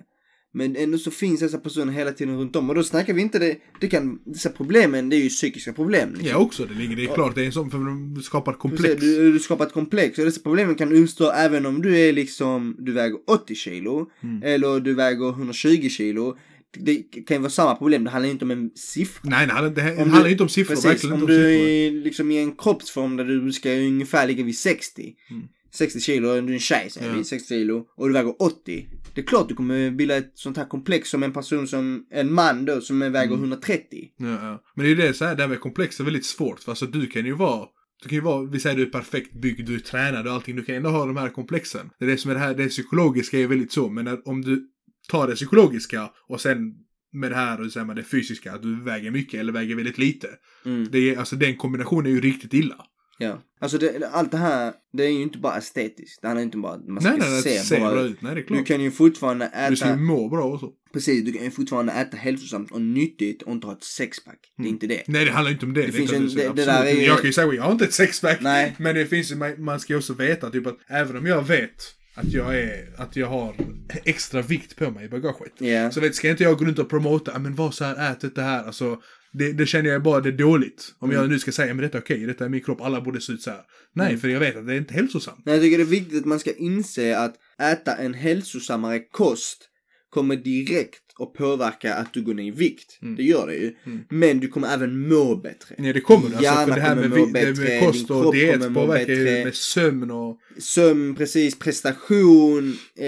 Men 0.54 0.76
ändå 0.76 0.98
så 0.98 1.12
finns 1.12 1.40
dessa 1.40 1.58
personer 1.58 1.94
hela 1.94 2.12
tiden 2.12 2.38
runt 2.38 2.56
om 2.56 2.70
och 2.70 2.76
då 2.76 2.84
snackar 2.84 3.14
vi 3.14 3.22
inte 3.22 3.40
det, 3.40 3.58
det 3.82 3.88
kan, 3.88 4.20
dessa 4.26 4.50
problemen 4.50 5.10
det 5.10 5.16
är 5.16 5.24
ju 5.24 5.30
psykiska 5.30 5.74
problem. 5.74 6.10
liksom. 6.10 6.30
ja, 6.30 6.38
också 6.38 6.66
det 6.66 6.74
ligger, 6.74 6.96
det 6.96 7.04
är 7.04 7.14
klart, 7.14 7.36
det 7.36 7.42
är 7.42 7.46
en 7.46 7.52
sån, 7.52 7.72
för 7.72 7.78
de 7.78 8.22
skapar 8.24 8.54
komplex. 8.54 8.84
Precis, 8.96 9.18
Du, 9.18 9.32
du 9.34 9.40
skapar 9.40 9.66
ett 9.66 9.74
komplex 9.74 10.20
och 10.20 10.26
dessa 10.26 10.42
problemen 10.42 10.76
kan 10.76 10.94
uppstå 10.94 11.32
även 11.32 11.66
om 11.66 11.82
du 11.82 11.98
är 12.00 12.14
liksom, 12.14 12.76
du 12.80 12.92
väger 12.92 13.18
80 13.28 13.56
kilo 13.56 14.10
Mm. 14.24 14.44
eller 14.44 14.80
du 14.80 14.94
väger 14.94 15.30
120 15.30 15.90
kilo. 15.90 16.38
Det 16.80 16.96
kan 17.28 17.38
ju 17.38 17.42
vara 17.42 17.50
samma 17.50 17.76
problem, 17.76 18.04
det 18.04 18.10
handlar 18.10 18.30
inte 18.30 18.46
om 18.46 18.52
en 18.52 18.70
siffra. 18.76 19.30
Nej, 19.30 19.48
det 19.48 19.68
inte, 19.68 19.82
det 19.82 19.92
Om 19.92 19.98
handlar 20.10 20.24
du- 20.24 20.32
inte 20.32 20.44
om 20.44 20.50
siffror, 20.50 20.76
Precis, 20.76 21.04
om 21.04 21.14
om 21.14 21.20
du 21.20 21.26
siffror. 21.28 21.68
är 21.70 21.92
liksom 22.04 22.32
i 22.32 22.38
en 22.38 22.56
kroppsform 22.56 23.16
där 23.18 23.26
du 23.26 23.52
ska 23.52 23.72
ungefär 23.72 24.28
ligga 24.28 24.44
vid 24.44 24.58
60. 24.58 25.14
Mm. 25.30 25.44
60 25.74 26.00
kilo, 26.00 26.28
du 26.28 26.50
är 26.50 26.54
en 26.54 26.60
tjej 26.60 26.90
säger 26.90 27.14
vi, 27.14 27.24
60 27.24 27.48
kilo 27.48 27.86
och 27.98 28.08
du 28.08 28.14
väger 28.14 28.42
80. 28.42 28.88
Det 29.14 29.22
är 29.22 29.26
klart 29.26 29.50
du 29.50 29.56
kommer 29.56 29.92
bilda 29.92 30.18
ett 30.18 30.32
sånt 30.36 30.58
här 30.58 30.66
komplex 30.66 31.10
som 31.10 31.24
en 31.24 31.34
person 31.34 31.68
som, 31.68 32.06
en 32.12 32.34
man 32.34 32.66
då 32.66 32.82
som 32.82 33.00
väger 33.00 33.24
Mm. 33.28 33.40
130. 33.40 34.10
Ja, 34.18 34.28
ja. 34.28 34.64
Men 34.76 34.86
det 34.86 34.92
är 34.92 34.96
ju 34.96 35.02
det, 35.02 35.14
så 35.14 35.26
här, 35.26 35.36
det 35.36 35.42
här 35.44 35.50
med 35.50 35.60
komplex 35.60 36.00
är 36.00 36.04
väldigt 36.04 36.26
svårt. 36.26 36.60
För 36.60 36.72
alltså 36.72 36.86
du 36.86 37.08
kan 37.08 37.26
ju 37.26 37.34
vara, 37.34 37.66
du 38.04 38.10
kan 38.10 38.16
ju 38.16 38.22
vara, 38.22 38.46
vi 38.46 38.60
säger 38.60 38.76
du 38.76 38.82
är 38.82 38.90
perfekt 38.90 39.34
byggd, 39.42 39.68
du 39.68 39.76
är 39.76 39.80
tränad 39.80 40.28
och 40.28 40.34
allting, 40.34 40.56
du 40.56 40.64
kan 40.64 40.76
ändå 40.76 40.90
ha 40.90 41.06
de 41.06 41.18
här 41.18 41.30
komplexen. 41.30 41.90
Det 42.00 42.06
är 42.06 42.10
det 42.10 42.18
som 42.18 42.32
är 42.32 42.36
det 42.36 42.42
här, 42.42 42.56
det 42.56 42.68
psykologiska 42.70 43.40
är 43.40 43.48
väldigt 43.48 43.72
så, 43.72 43.90
men 43.90 44.06
när, 44.06 44.28
om 44.28 44.42
du 44.42 44.68
tar 45.08 45.28
det 45.28 45.36
psykologiska 45.36 46.10
och 46.30 46.42
sen 46.42 46.74
med 47.14 47.32
det 47.32 47.36
här 47.36 47.62
och 47.62 47.72
säger 47.72 47.86
man 47.86 47.96
det 47.96 48.04
fysiska, 48.04 48.54
att 48.54 48.62
du 48.62 48.84
väger 48.84 49.12
mycket 49.12 49.40
eller 49.40 49.54
väger 49.54 49.76
väldigt 49.76 49.98
lite. 49.98 50.28
Mm. 50.66 50.88
Det 50.92 50.98
är, 51.14 51.18
alltså 51.20 51.36
den 51.36 51.56
kombinationen 51.56 52.06
är 52.06 52.16
ju 52.16 52.22
riktigt 52.22 52.54
illa. 52.54 52.76
Ja. 53.20 53.44
Alltså 53.60 53.78
det, 53.78 54.10
allt 54.12 54.32
det 54.32 54.38
här, 54.38 54.74
det 54.94 55.04
är 55.06 55.10
ju 55.10 55.22
inte 55.22 55.38
bara 55.38 55.58
estetiskt. 55.58 56.22
Det 56.22 56.28
handlar 56.28 56.44
inte 56.44 56.58
bara 56.58 56.74
om 56.74 56.82
att 56.82 56.88
man 56.88 57.02
ska 57.02 57.10
nej, 57.12 57.20
nej, 57.30 57.42
se 57.42 57.50
det 57.50 57.60
ser 57.60 57.80
bra 57.80 58.02
ut. 58.02 58.22
Nej, 58.22 58.36
det 58.36 58.42
är 58.42 58.44
Du 58.44 58.48
klart. 58.48 58.66
kan 58.68 58.82
ju 58.82 58.92
fortfarande 58.92 59.68
Du 59.70 59.76
ska 59.76 59.86
ju 59.86 59.92
äta, 59.94 60.02
må 60.02 60.30
bra 60.30 60.54
också. 60.54 60.70
precis, 60.94 61.26
du 61.26 61.34
kan 61.34 61.44
ju 61.44 61.52
fortfarande 61.52 61.94
äta 61.94 62.18
hälsosamt 62.18 62.72
och 62.72 62.82
nyttigt 62.82 63.42
och 63.42 63.52
inte 63.52 63.68
ha 63.68 63.74
ett 63.74 63.84
sexpack. 63.84 64.40
Det 64.58 64.62
är 64.62 64.66
Mm. 64.66 64.74
inte 64.76 64.88
det. 64.88 65.04
Nej, 65.08 65.26
det 65.26 65.32
handlar 65.32 65.52
inte 65.52 65.66
om 65.66 65.74
det. 65.74 65.82
det, 65.82 65.88
är 65.88 65.92
finns 65.92 66.14
en- 66.14 66.28
det, 66.28 66.36
det- 66.36 66.54
det 66.54 66.66
där 66.66 66.86
är 66.86 66.92
ju- 66.92 67.02
Jag 67.06 67.18
kan 67.18 67.26
ju 67.26 67.34
säga, 67.34 67.54
jag 67.54 67.64
har 67.64 67.72
inte 67.72 67.86
ett 67.86 67.94
sexpack. 67.94 68.38
Nej. 68.42 68.76
Men 68.80 68.96
det 68.96 69.06
finns 69.06 69.32
ju, 69.32 69.36
man- 69.36 69.64
man 69.64 69.80
ska 69.80 69.94
ju 69.94 69.98
också 69.98 70.14
veta 70.14 70.50
typ 70.50 70.68
att 70.68 70.78
även 70.88 71.18
om 71.18 71.26
jag 71.26 71.44
vet 71.48 71.94
att 72.18 72.34
jag 72.34 72.60
är, 72.60 72.90
att 72.98 73.16
jag 73.16 73.28
har 73.28 73.56
extra 74.04 74.42
vikt 74.42 74.76
på 74.76 74.92
mig 74.92 75.06
i 75.06 75.10
bagaget. 75.10 75.54
Ja. 75.58 75.92
Så 75.92 76.00
vet, 76.02 76.16
ska 76.16 76.30
inte 76.30 76.44
jag 76.44 76.58
gå 76.58 76.66
runt 76.66 76.80
och 76.80 76.90
promota, 76.90 77.32
"Ja, 77.34 77.40
men 77.40 77.56
var 77.56 77.72
så 77.72 77.84
här, 77.86 78.12
ät 78.12 78.36
det 78.36 78.42
här. 78.42 78.64
Alltså, 78.64 79.02
det, 79.34 79.52
det 79.54 79.66
känner 79.66 79.90
jag 79.90 80.04
bara, 80.04 80.22
det 80.22 80.30
är 80.30 80.34
dåligt. 80.38 80.96
Om 81.00 81.10
Mm. 81.10 81.22
jag 81.22 81.30
nu 81.30 81.40
ska 81.40 81.52
säga, 81.52 81.74
men 81.74 81.84
detta 81.84 81.98
är 81.98 82.02
okej, 82.02 82.26
detta 82.26 82.46
är 82.46 82.50
min 82.50 82.62
kropp, 82.64 82.82
alla 82.82 83.02
borde 83.02 83.22
se 83.22 83.34
ut 83.34 83.42
så 83.42 83.50
här. 83.52 83.62
Nej, 83.96 84.08
Mm. 84.08 84.20
för 84.20 84.28
jag 84.28 84.40
vet 84.40 84.56
att 84.58 84.68
det 84.68 84.74
är 84.74 84.78
inte 84.78 84.94
hälsosamt. 84.94 85.42
Jag 85.46 85.62
tycker 85.62 85.78
det 85.78 85.84
är 85.84 85.86
viktigt 85.86 86.20
att 86.20 86.26
man 86.26 86.40
ska 86.40 86.54
inse 86.54 87.18
att 87.20 87.36
äta 87.62 87.96
en 87.96 88.14
hälsosammare 88.14 89.00
kost 89.00 89.70
kommer 90.10 90.36
direkt 90.36 91.04
att 91.20 91.34
påverka 91.34 91.94
att 91.94 92.14
du 92.14 92.22
går 92.22 92.34
ner 92.34 92.44
i 92.44 92.52
vikt. 92.52 93.00
Mm. 93.02 93.16
Det 93.16 93.24
gör 93.24 93.48
det 93.48 93.56
ju. 93.56 93.74
Mm. 93.86 94.00
Men 94.10 94.40
du 94.40 94.48
kommer 94.48 94.74
även 94.74 95.08
må 95.10 95.36
bättre. 95.36 95.76
Nej, 95.78 95.94
det 95.94 96.02
kommer 96.02 96.26
alltså, 96.26 96.44
Hjärnan 96.44 96.68
för 96.68 96.76
det 96.76 96.82
här 96.82 96.96
med, 96.96 97.10
må 97.10 97.26
det 97.26 97.58
med 97.60 97.80
kost 97.84 98.12
och 98.12 98.34
diet 98.34 98.74
påverkar 98.74 99.14
ju 99.14 99.24
med 99.44 99.56
sömn 99.56 100.12
och 100.12 100.38
Sömn, 100.60 101.16
precis, 101.16 101.60
prestation, 101.60 102.78
eh, 103.00 103.06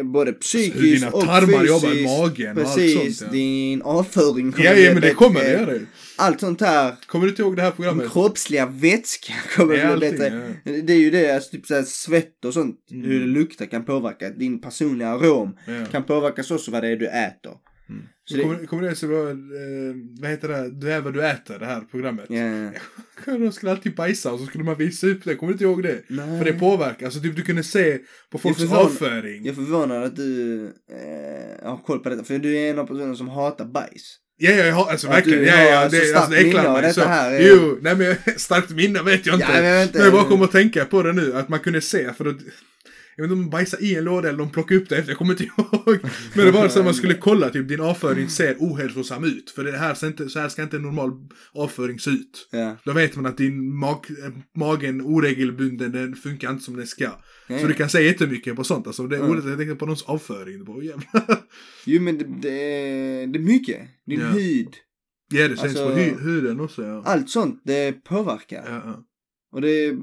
eh, 0.00 0.04
både 0.04 0.30
hur 0.30 0.38
psykiskt 0.38 0.80
dina 0.80 1.10
och 1.10 1.24
tarmar 1.24 1.46
fysiskt. 1.60 1.68
jobbar 1.68 1.96
i 1.96 2.02
magen 2.04 2.56
och 2.58 2.62
allt 2.64 2.74
Precis, 2.76 3.18
sånt. 3.18 3.30
Ja, 3.32 3.38
din 3.38 3.82
avföring 3.82 4.52
kommer 4.52 4.66
ja, 4.68 4.74
bli 4.74 4.84
ja 4.84 4.92
men 4.92 5.02
det 5.02 5.10
kommer 5.14 5.40
det 5.40 5.50
göra 5.52 5.66
det. 5.72 5.80
Allt 6.18 6.40
sånt 6.40 6.60
här, 6.60 6.94
Kommer 7.06 7.24
du 7.26 7.30
inte 7.30 7.42
ihåg 7.42 7.56
det 7.56 7.62
här 7.62 7.70
programmet? 7.70 8.12
kroppsliga 8.12 8.66
vätska 8.66 9.32
kommer 9.56 9.74
Ja, 9.74 9.96
bli 9.96 10.10
bättre. 10.10 10.54
ja. 10.64 10.72
Det 10.82 10.92
är 10.92 10.98
ju 10.98 11.10
det, 11.10 11.30
alltså 11.34 11.50
typ 11.50 11.66
såhär 11.66 11.82
svett 11.82 12.44
och 12.44 12.54
sånt, 12.54 12.76
Mm. 12.90 13.06
hur 13.10 13.20
det 13.20 13.26
luktar 13.26 13.66
kan 13.66 13.84
påverka. 13.84 14.30
Din 14.30 14.60
personliga 14.60 15.08
arom 15.08 15.56
Ja. 15.66 15.86
kan 15.92 16.04
påverkas 16.04 16.50
också 16.50 16.70
vad 16.70 16.82
det 16.82 16.88
är 16.88 16.96
du 16.96 17.06
äter. 17.06 17.45
Så 17.88 17.92
Så 18.32 18.36
det- 18.36 18.42
kommer, 18.42 18.66
kommer 18.66 18.82
det 18.88 18.94
så 18.96 19.06
bra, 19.06 19.28
eh, 19.30 19.34
vad 20.20 20.30
heter 20.30 20.48
det, 20.48 20.70
du 20.80 20.92
är 20.92 21.00
vad 21.00 21.14
du 21.14 21.26
äter, 21.26 21.58
det 21.58 21.66
här 21.66 21.80
programmet. 21.80 22.26
Ja. 22.28 22.70
De 23.38 23.52
skulle 23.52 23.72
alltid 23.72 23.94
bajsa 23.94 24.32
och 24.32 24.38
så 24.40 24.46
skulle 24.46 24.64
man 24.64 24.78
visa 24.78 25.06
upp 25.06 25.24
det, 25.24 25.34
kommer 25.34 25.52
du 25.52 25.54
inte 25.54 25.64
ihåg 25.64 25.82
det? 25.82 26.02
Nej. 26.08 26.38
För 26.38 26.44
det 26.44 26.52
påverkar, 26.52 27.06
alltså 27.06 27.20
typ 27.20 27.36
du 27.36 27.42
kunde 27.42 27.62
se 27.62 27.98
på 28.30 28.38
folks 28.38 28.60
Jag 28.60 28.64
är 28.66 28.68
förvånad- 28.74 28.86
avföring. 28.86 29.44
Jag 29.44 29.52
är 29.52 29.54
förvånad 29.54 30.02
att 30.04 30.16
du 30.16 30.64
eh, 30.64 31.68
har 31.68 31.82
koll 31.82 31.98
på 31.98 32.08
detta, 32.08 32.24
för 32.24 32.38
du 32.38 32.56
är 32.58 32.70
en 32.70 32.78
av 32.78 32.86
personerna 32.86 33.14
som 33.14 33.28
hatar 33.28 33.64
bajs. 33.64 34.16
Ja, 34.38 34.50
ja, 34.50 34.64
jag 34.64 34.74
har, 34.74 34.90
alltså 34.90 35.08
verkligen, 35.08 35.38
du 35.40 35.46
ja, 35.46 35.62
ja, 35.62 35.90
så 35.90 35.96
det, 35.96 36.14
alltså, 36.14 36.30
det 36.30 36.36
äcklar 36.38 36.82
mig. 36.82 36.94
Så, 36.94 37.00
här 37.00 37.32
är- 37.32 37.48
Jo, 37.48 37.78
nej 37.82 37.96
men 37.96 38.16
starkt 38.36 38.70
minne 38.70 39.02
vet 39.02 39.26
jag 39.26 39.34
inte. 39.36 39.46
Ja, 39.52 39.56
jag 39.62 39.62
vet 39.78 39.86
inte. 39.86 39.98
Men 39.98 40.04
jag 40.04 40.14
bara 40.14 40.24
kommer 40.28 40.44
att 40.44 40.52
tänka 40.52 40.84
på 40.84 41.02
det 41.02 41.12
nu, 41.12 41.34
att 41.36 41.48
man 41.48 41.60
kunde 41.60 41.80
se, 41.80 42.12
för 42.12 42.26
att 42.26 42.36
jag 43.16 43.22
vet 43.24 43.30
inte 43.32 43.32
om 43.32 43.42
de 43.42 43.50
bajsade 43.50 43.82
i 43.82 43.94
en 43.94 44.04
låda 44.04 44.28
eller 44.28 44.38
de 44.38 44.50
plockade 44.50 44.80
upp 44.80 44.88
det 44.88 44.96
efter, 44.96 45.10
jag 45.10 45.18
kommer 45.18 45.32
inte 45.32 45.44
ihåg. 45.44 45.98
Men 46.34 46.46
det 46.46 46.50
var 46.52 46.68
så 46.68 46.78
att 46.78 46.84
man 46.84 46.94
skulle 46.94 47.14
kolla, 47.14 47.50
typ 47.50 47.68
din 47.68 47.80
avföring 47.80 48.28
ser 48.28 48.56
ohälsosam 48.58 49.24
ut. 49.24 49.50
För 49.50 49.64
det 49.64 49.78
här 49.78 49.94
ser 49.94 50.06
inte, 50.06 50.28
så 50.28 50.38
här 50.38 50.48
ska 50.48 50.62
inte 50.62 50.76
en 50.76 50.82
normal 50.82 51.10
avföring 51.52 51.98
se 51.98 52.10
ut. 52.10 52.48
Ja. 52.52 52.76
Då 52.84 52.92
vet 52.92 53.16
man 53.16 53.26
att 53.26 53.36
din 53.38 53.76
mag, 53.76 54.06
magen 54.56 55.00
oregelbunden, 55.00 55.92
den 55.92 56.14
funkar 56.14 56.50
inte 56.50 56.64
som 56.64 56.76
den 56.76 56.86
ska. 56.86 57.10
Ja. 57.48 57.58
Så 57.58 57.66
du 57.66 57.74
kan 57.74 57.88
säga 57.88 58.06
jättemycket 58.06 58.56
på 58.56 58.64
sånt. 58.64 58.86
Alltså 58.86 59.06
det 59.06 59.16
är 59.16 59.30
ordet, 59.30 59.44
jag 59.44 59.58
tänkte 59.58 59.74
på 59.76 59.86
någons 59.86 60.02
avföring. 60.02 60.64
Bara, 60.64 60.82
jävlar. 60.82 61.40
Jo 61.86 62.02
men 62.02 62.18
det, 62.18 62.24
det, 62.42 62.48
är, 62.50 63.26
det 63.26 63.38
är 63.38 63.42
mycket. 63.42 63.80
Din 64.06 64.20
Ja. 64.20 64.26
hud, 64.26 64.68
Ja, 65.32 65.48
det 65.48 65.56
känns 65.56 65.62
Alltså- 65.76 65.90
på 65.94 66.00
huden 66.20 66.60
också. 66.60 66.82
Ja. 66.84 67.02
allt 67.04 67.30
sånt 67.30 67.60
det 67.64 67.92
påverkar. 68.04 68.64
Ja, 68.66 68.82
ja. 68.84 69.04
Och 69.52 69.60
det... 69.60 69.96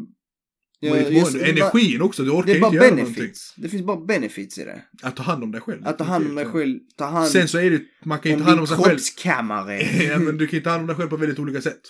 Ja, 0.87 0.97
just- 0.97 1.35
energin 1.35 2.01
också, 2.01 2.23
du 2.23 2.29
orkar 2.31 2.55
inte 2.55 2.75
göra 2.75 2.89
någonting. 2.89 3.13
benefits. 3.13 3.53
Det 3.57 3.69
finns 3.69 3.83
bara 3.83 4.05
benefits 4.05 4.57
i 4.57 4.63
det. 4.63 4.81
Att 5.03 5.15
ta 5.15 5.23
hand 5.23 5.43
om 5.43 5.51
dig 5.51 5.61
själv. 5.61 5.87
Att 5.87 5.97
ta 5.97 6.03
hand 6.03 6.25
om 6.27 6.35
dig 6.35 6.45
själv, 6.45 6.79
ta 6.97 7.05
hand 7.05 7.27
Sen 7.29 7.47
så 7.47 7.57
är 7.57 7.71
det, 7.71 7.81
man 8.05 8.19
kan 8.19 8.31
ju 8.31 8.37
ta 8.37 8.43
hand 8.43 8.59
om 8.59 8.67
sig 8.67 8.77
själv. 8.77 8.89
kroppskammare. 8.89 9.81
ja, 10.03 10.19
men 10.19 10.37
du 10.37 10.47
kan 10.47 10.57
ju 10.59 10.63
ta 10.63 10.69
hand 10.69 10.81
om 10.81 10.87
dig 10.87 10.95
själv 10.95 11.09
på 11.09 11.17
väldigt 11.17 11.39
olika 11.39 11.61
sätt. 11.61 11.81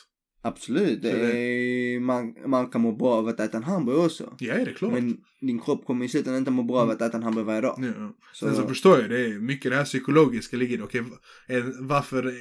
Absolut, 0.46 1.02
det 1.02 1.10
är, 1.12 2.00
man, 2.00 2.34
man 2.48 2.68
kan 2.70 2.82
må 2.82 2.92
bra 2.96 3.10
av 3.14 3.28
att 3.28 3.40
äta 3.40 3.58
en 3.58 3.64
hamburgare 3.64 4.06
också. 4.06 4.36
Ja, 4.40 4.54
det 4.56 4.62
är 4.62 4.74
klart. 4.74 4.94
Men 4.94 5.18
din 5.42 5.60
kropp 5.60 5.86
kommer 5.86 6.06
i 6.06 6.10
slutändan 6.10 6.40
inte 6.40 6.52
må 6.52 6.64
bra 6.64 6.78
av 6.80 6.90
att 6.90 7.02
äta 7.02 7.18
en 7.18 7.24
hamburgare 7.24 7.46
varje 7.48 7.62
dag. 7.62 7.76
Ja. 7.98 8.16
Så, 8.34 8.46
Sen 8.46 8.56
så 8.56 8.68
förstår 8.68 9.00
jag, 9.02 9.10
det 9.10 9.26
är 9.26 9.40
mycket 9.40 9.72
det 9.72 9.78
här 9.78 9.86
psykologiska 9.86 10.58
ligger 10.58 10.78
det. 10.78 10.84
Okej, 10.84 11.02
eh, 11.50 11.64
varför 11.80 12.34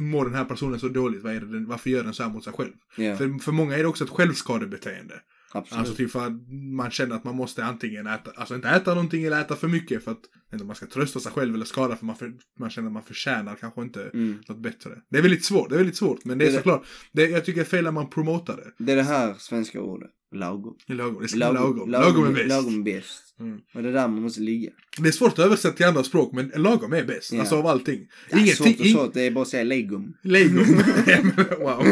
mår 0.00 0.24
den 0.24 0.34
här 0.34 0.44
personen 0.44 0.80
så 0.80 0.88
dåligt? 0.88 1.22
Vad 1.22 1.34
är 1.36 1.40
det, 1.40 1.52
den- 1.52 1.66
varför 1.68 1.90
gör 1.90 2.04
den 2.04 2.14
så 2.14 2.22
här 2.22 2.30
mot 2.30 2.44
sig 2.44 2.52
själv? 2.52 2.72
ja, 2.96 3.16
För, 3.16 3.42
för 3.42 3.52
många 3.52 3.74
är 3.76 3.78
det 3.82 3.88
också 3.88 4.04
ett 4.04 4.10
självskadebeteende. 4.10 5.14
Absolut. 5.52 5.78
Alltså 5.78 5.94
typ 5.94 6.10
för 6.10 6.26
att 6.26 6.32
man 6.72 6.90
känner 6.90 7.16
att 7.16 7.24
man 7.24 7.34
måste 7.36 7.64
antingen 7.64 8.06
äta, 8.06 8.30
alltså 8.36 8.54
inte 8.54 8.68
äta 8.68 8.94
någonting 8.94 9.24
eller 9.24 9.40
äta 9.40 9.56
för 9.56 9.68
mycket 9.68 10.04
för 10.04 10.10
att 10.10 10.20
inte, 10.52 10.64
man 10.64 10.76
ska 10.76 10.86
trösta 10.86 11.20
sig 11.20 11.32
själv 11.32 11.54
eller 11.54 11.64
skada 11.64 11.96
för 11.96 12.06
man, 12.06 12.16
för, 12.16 12.32
man 12.58 12.70
känner 12.70 12.88
att 12.88 12.92
man 12.92 13.02
förtjänar 13.02 13.54
kanske 13.54 13.82
inte 13.82 14.10
Mm. 14.14 14.38
något 14.48 14.58
bättre. 14.62 14.90
Det 15.10 15.18
är 15.18 15.22
väldigt 15.22 15.44
svårt, 15.44 15.68
det 15.68 15.74
är 15.74 15.78
väldigt 15.78 15.96
svårt. 15.96 16.24
Men 16.24 16.38
det 16.38 16.44
är 16.44 16.46
Det 16.46 16.54
är 16.54 16.56
såklart, 16.56 16.84
det, 17.12 17.28
jag 17.28 17.44
tycker 17.44 17.60
det 17.60 17.66
är 17.66 17.70
fel 17.70 17.84
när 17.84 17.90
man 17.90 18.10
promotar 18.10 18.56
det. 18.56 18.84
Det 18.84 18.92
är 18.92 18.96
det 18.96 19.02
här 19.02 19.34
svenska 19.38 19.80
ordet. 19.80 20.10
Lagom. 20.32 20.76
Lagom, 20.86 21.22
det 21.22 21.28
ska 21.28 21.38
vara 21.38 21.52
lagom. 21.52 21.90
lagom, 21.90 22.24
Lagom 22.24 22.26
är 22.26 22.32
bäst. 22.32 22.48
Lagom 22.48 22.80
är 22.80 22.84
bäst. 22.84 23.22
Mm. 23.40 23.58
Och 23.74 23.82
det 23.82 23.88
är 23.88 23.92
där 23.92 24.08
man 24.08 24.22
måste 24.22 24.40
ligga. 24.40 24.70
Det 24.98 25.08
är 25.08 25.12
svårt 25.12 25.32
att 25.32 25.38
översätta 25.38 25.76
till 25.76 25.86
andra 25.86 26.02
språk 26.04 26.32
men 26.32 26.52
lagom 26.56 26.92
är 26.92 27.04
bäst. 27.04 27.32
Ja. 27.32 27.40
Alltså 27.40 27.56
av 27.56 27.66
allting. 27.66 28.00
Ja, 28.30 28.38
Ingenting, 28.38 28.76
svårt 28.76 28.80
och 28.80 28.86
svårt, 28.86 29.14
det 29.14 29.22
är 29.22 29.30
bara 29.30 29.42
att 29.42 29.48
säga 29.48 29.64
legum. 29.64 30.14
Legum. 30.22 30.64
wow. 31.60 31.86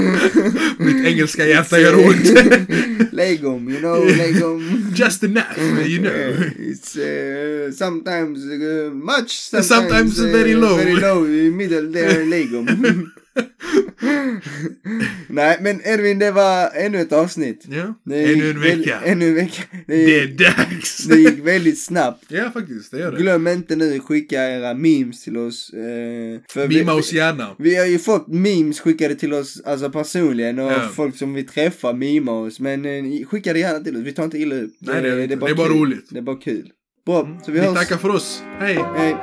Mitt 0.79 1.07
engelska 1.07 1.47
hjärta 1.47 1.79
gör 1.79 1.95
ont. 2.07 3.13
legum, 3.13 3.69
you 3.69 3.79
know, 3.79 4.05
legum. 4.07 4.93
Just 4.97 5.25
enough, 5.25 5.59
you 5.87 5.99
know. 6.03 6.45
It's 6.59 6.97
uh, 6.97 7.73
sometimes 7.73 8.39
uh, 8.39 8.93
much, 8.93 9.31
sometimes, 9.31 9.69
Sometimes 9.69 10.19
very 10.19 10.55
low. 10.55 10.77
Very 10.77 10.95
low, 10.95 11.25
middle 11.57 11.93
there, 11.93 12.25
legum. 12.25 12.67
Nej, 15.29 15.59
men 15.61 15.81
Edvin, 15.85 16.19
det 16.19 16.31
var 16.31 16.71
ännu 16.75 17.01
ett 17.01 17.13
avsnitt. 17.13 17.65
Ja, 17.69 17.95
Det 18.05 18.33
ännu 18.33 18.51
en 18.51 18.61
väl- 18.61 18.79
vecka. 18.79 19.01
Ännu 19.05 19.29
en 19.29 19.35
vecka. 19.35 19.63
Det, 19.87 20.07
Det 20.07 20.21
är 20.21 20.27
dags! 20.27 21.05
det 21.05 21.17
gick 21.21 21.39
väldigt 21.47 21.79
snabbt. 21.85 22.25
Ja, 22.29 22.51
faktiskt, 22.51 22.91
det 22.91 22.99
gör 22.99 23.13
det. 23.13 23.19
Glöm 23.19 23.47
inte 23.47 23.77
nu 23.77 24.01
skicka 24.01 24.43
era 24.51 24.75
memes 24.75 25.25
till 25.25 25.37
oss. 25.37 25.71
Eh, 25.73 26.41
för 26.53 26.69
Mima 26.69 26.95
vi, 26.95 27.01
oss 27.01 27.13
gärna. 27.13 27.57
vi 27.59 27.77
har 27.77 27.87
ju 27.87 27.99
fått 27.99 28.29
memes 28.29 28.81
skickade 28.81 29.15
till 29.15 29.33
oss 29.35 29.63
alltså 29.65 29.91
personligen 29.91 30.59
och 30.59 30.73
Ja. 30.73 30.89
folk 30.95 31.17
som 31.17 31.35
vi 31.35 31.43
träffar 31.43 31.93
mimar 31.95 32.33
oss. 32.33 32.61
Men 32.61 32.85
eh, 32.85 33.27
skicka 33.27 33.53
det 33.53 33.59
gärna 33.59 33.79
till 33.85 33.97
oss, 33.97 34.03
vi 34.03 34.13
tar 34.13 34.25
inte 34.25 34.39
illa 34.39 34.55
upp. 34.57 34.73
Nej, 34.81 35.03
det 35.03 35.09
är 35.09 35.21
inte. 35.23 35.37
Det 35.37 35.51
är 35.51 35.55
bara 35.55 35.69
roligt. 35.69 36.07
Det 36.11 36.19
är 36.19 36.23
bara 36.23 36.37
kul. 36.37 36.71
Bra, 37.07 37.41
så 37.45 37.53
vi 37.53 37.61
Vi 37.61 37.67
hörs. 37.67 37.79
tackar 37.79 37.97
för 37.97 38.09
oss. 38.09 38.43
Hej! 38.61 38.79
Hej. 38.97 39.17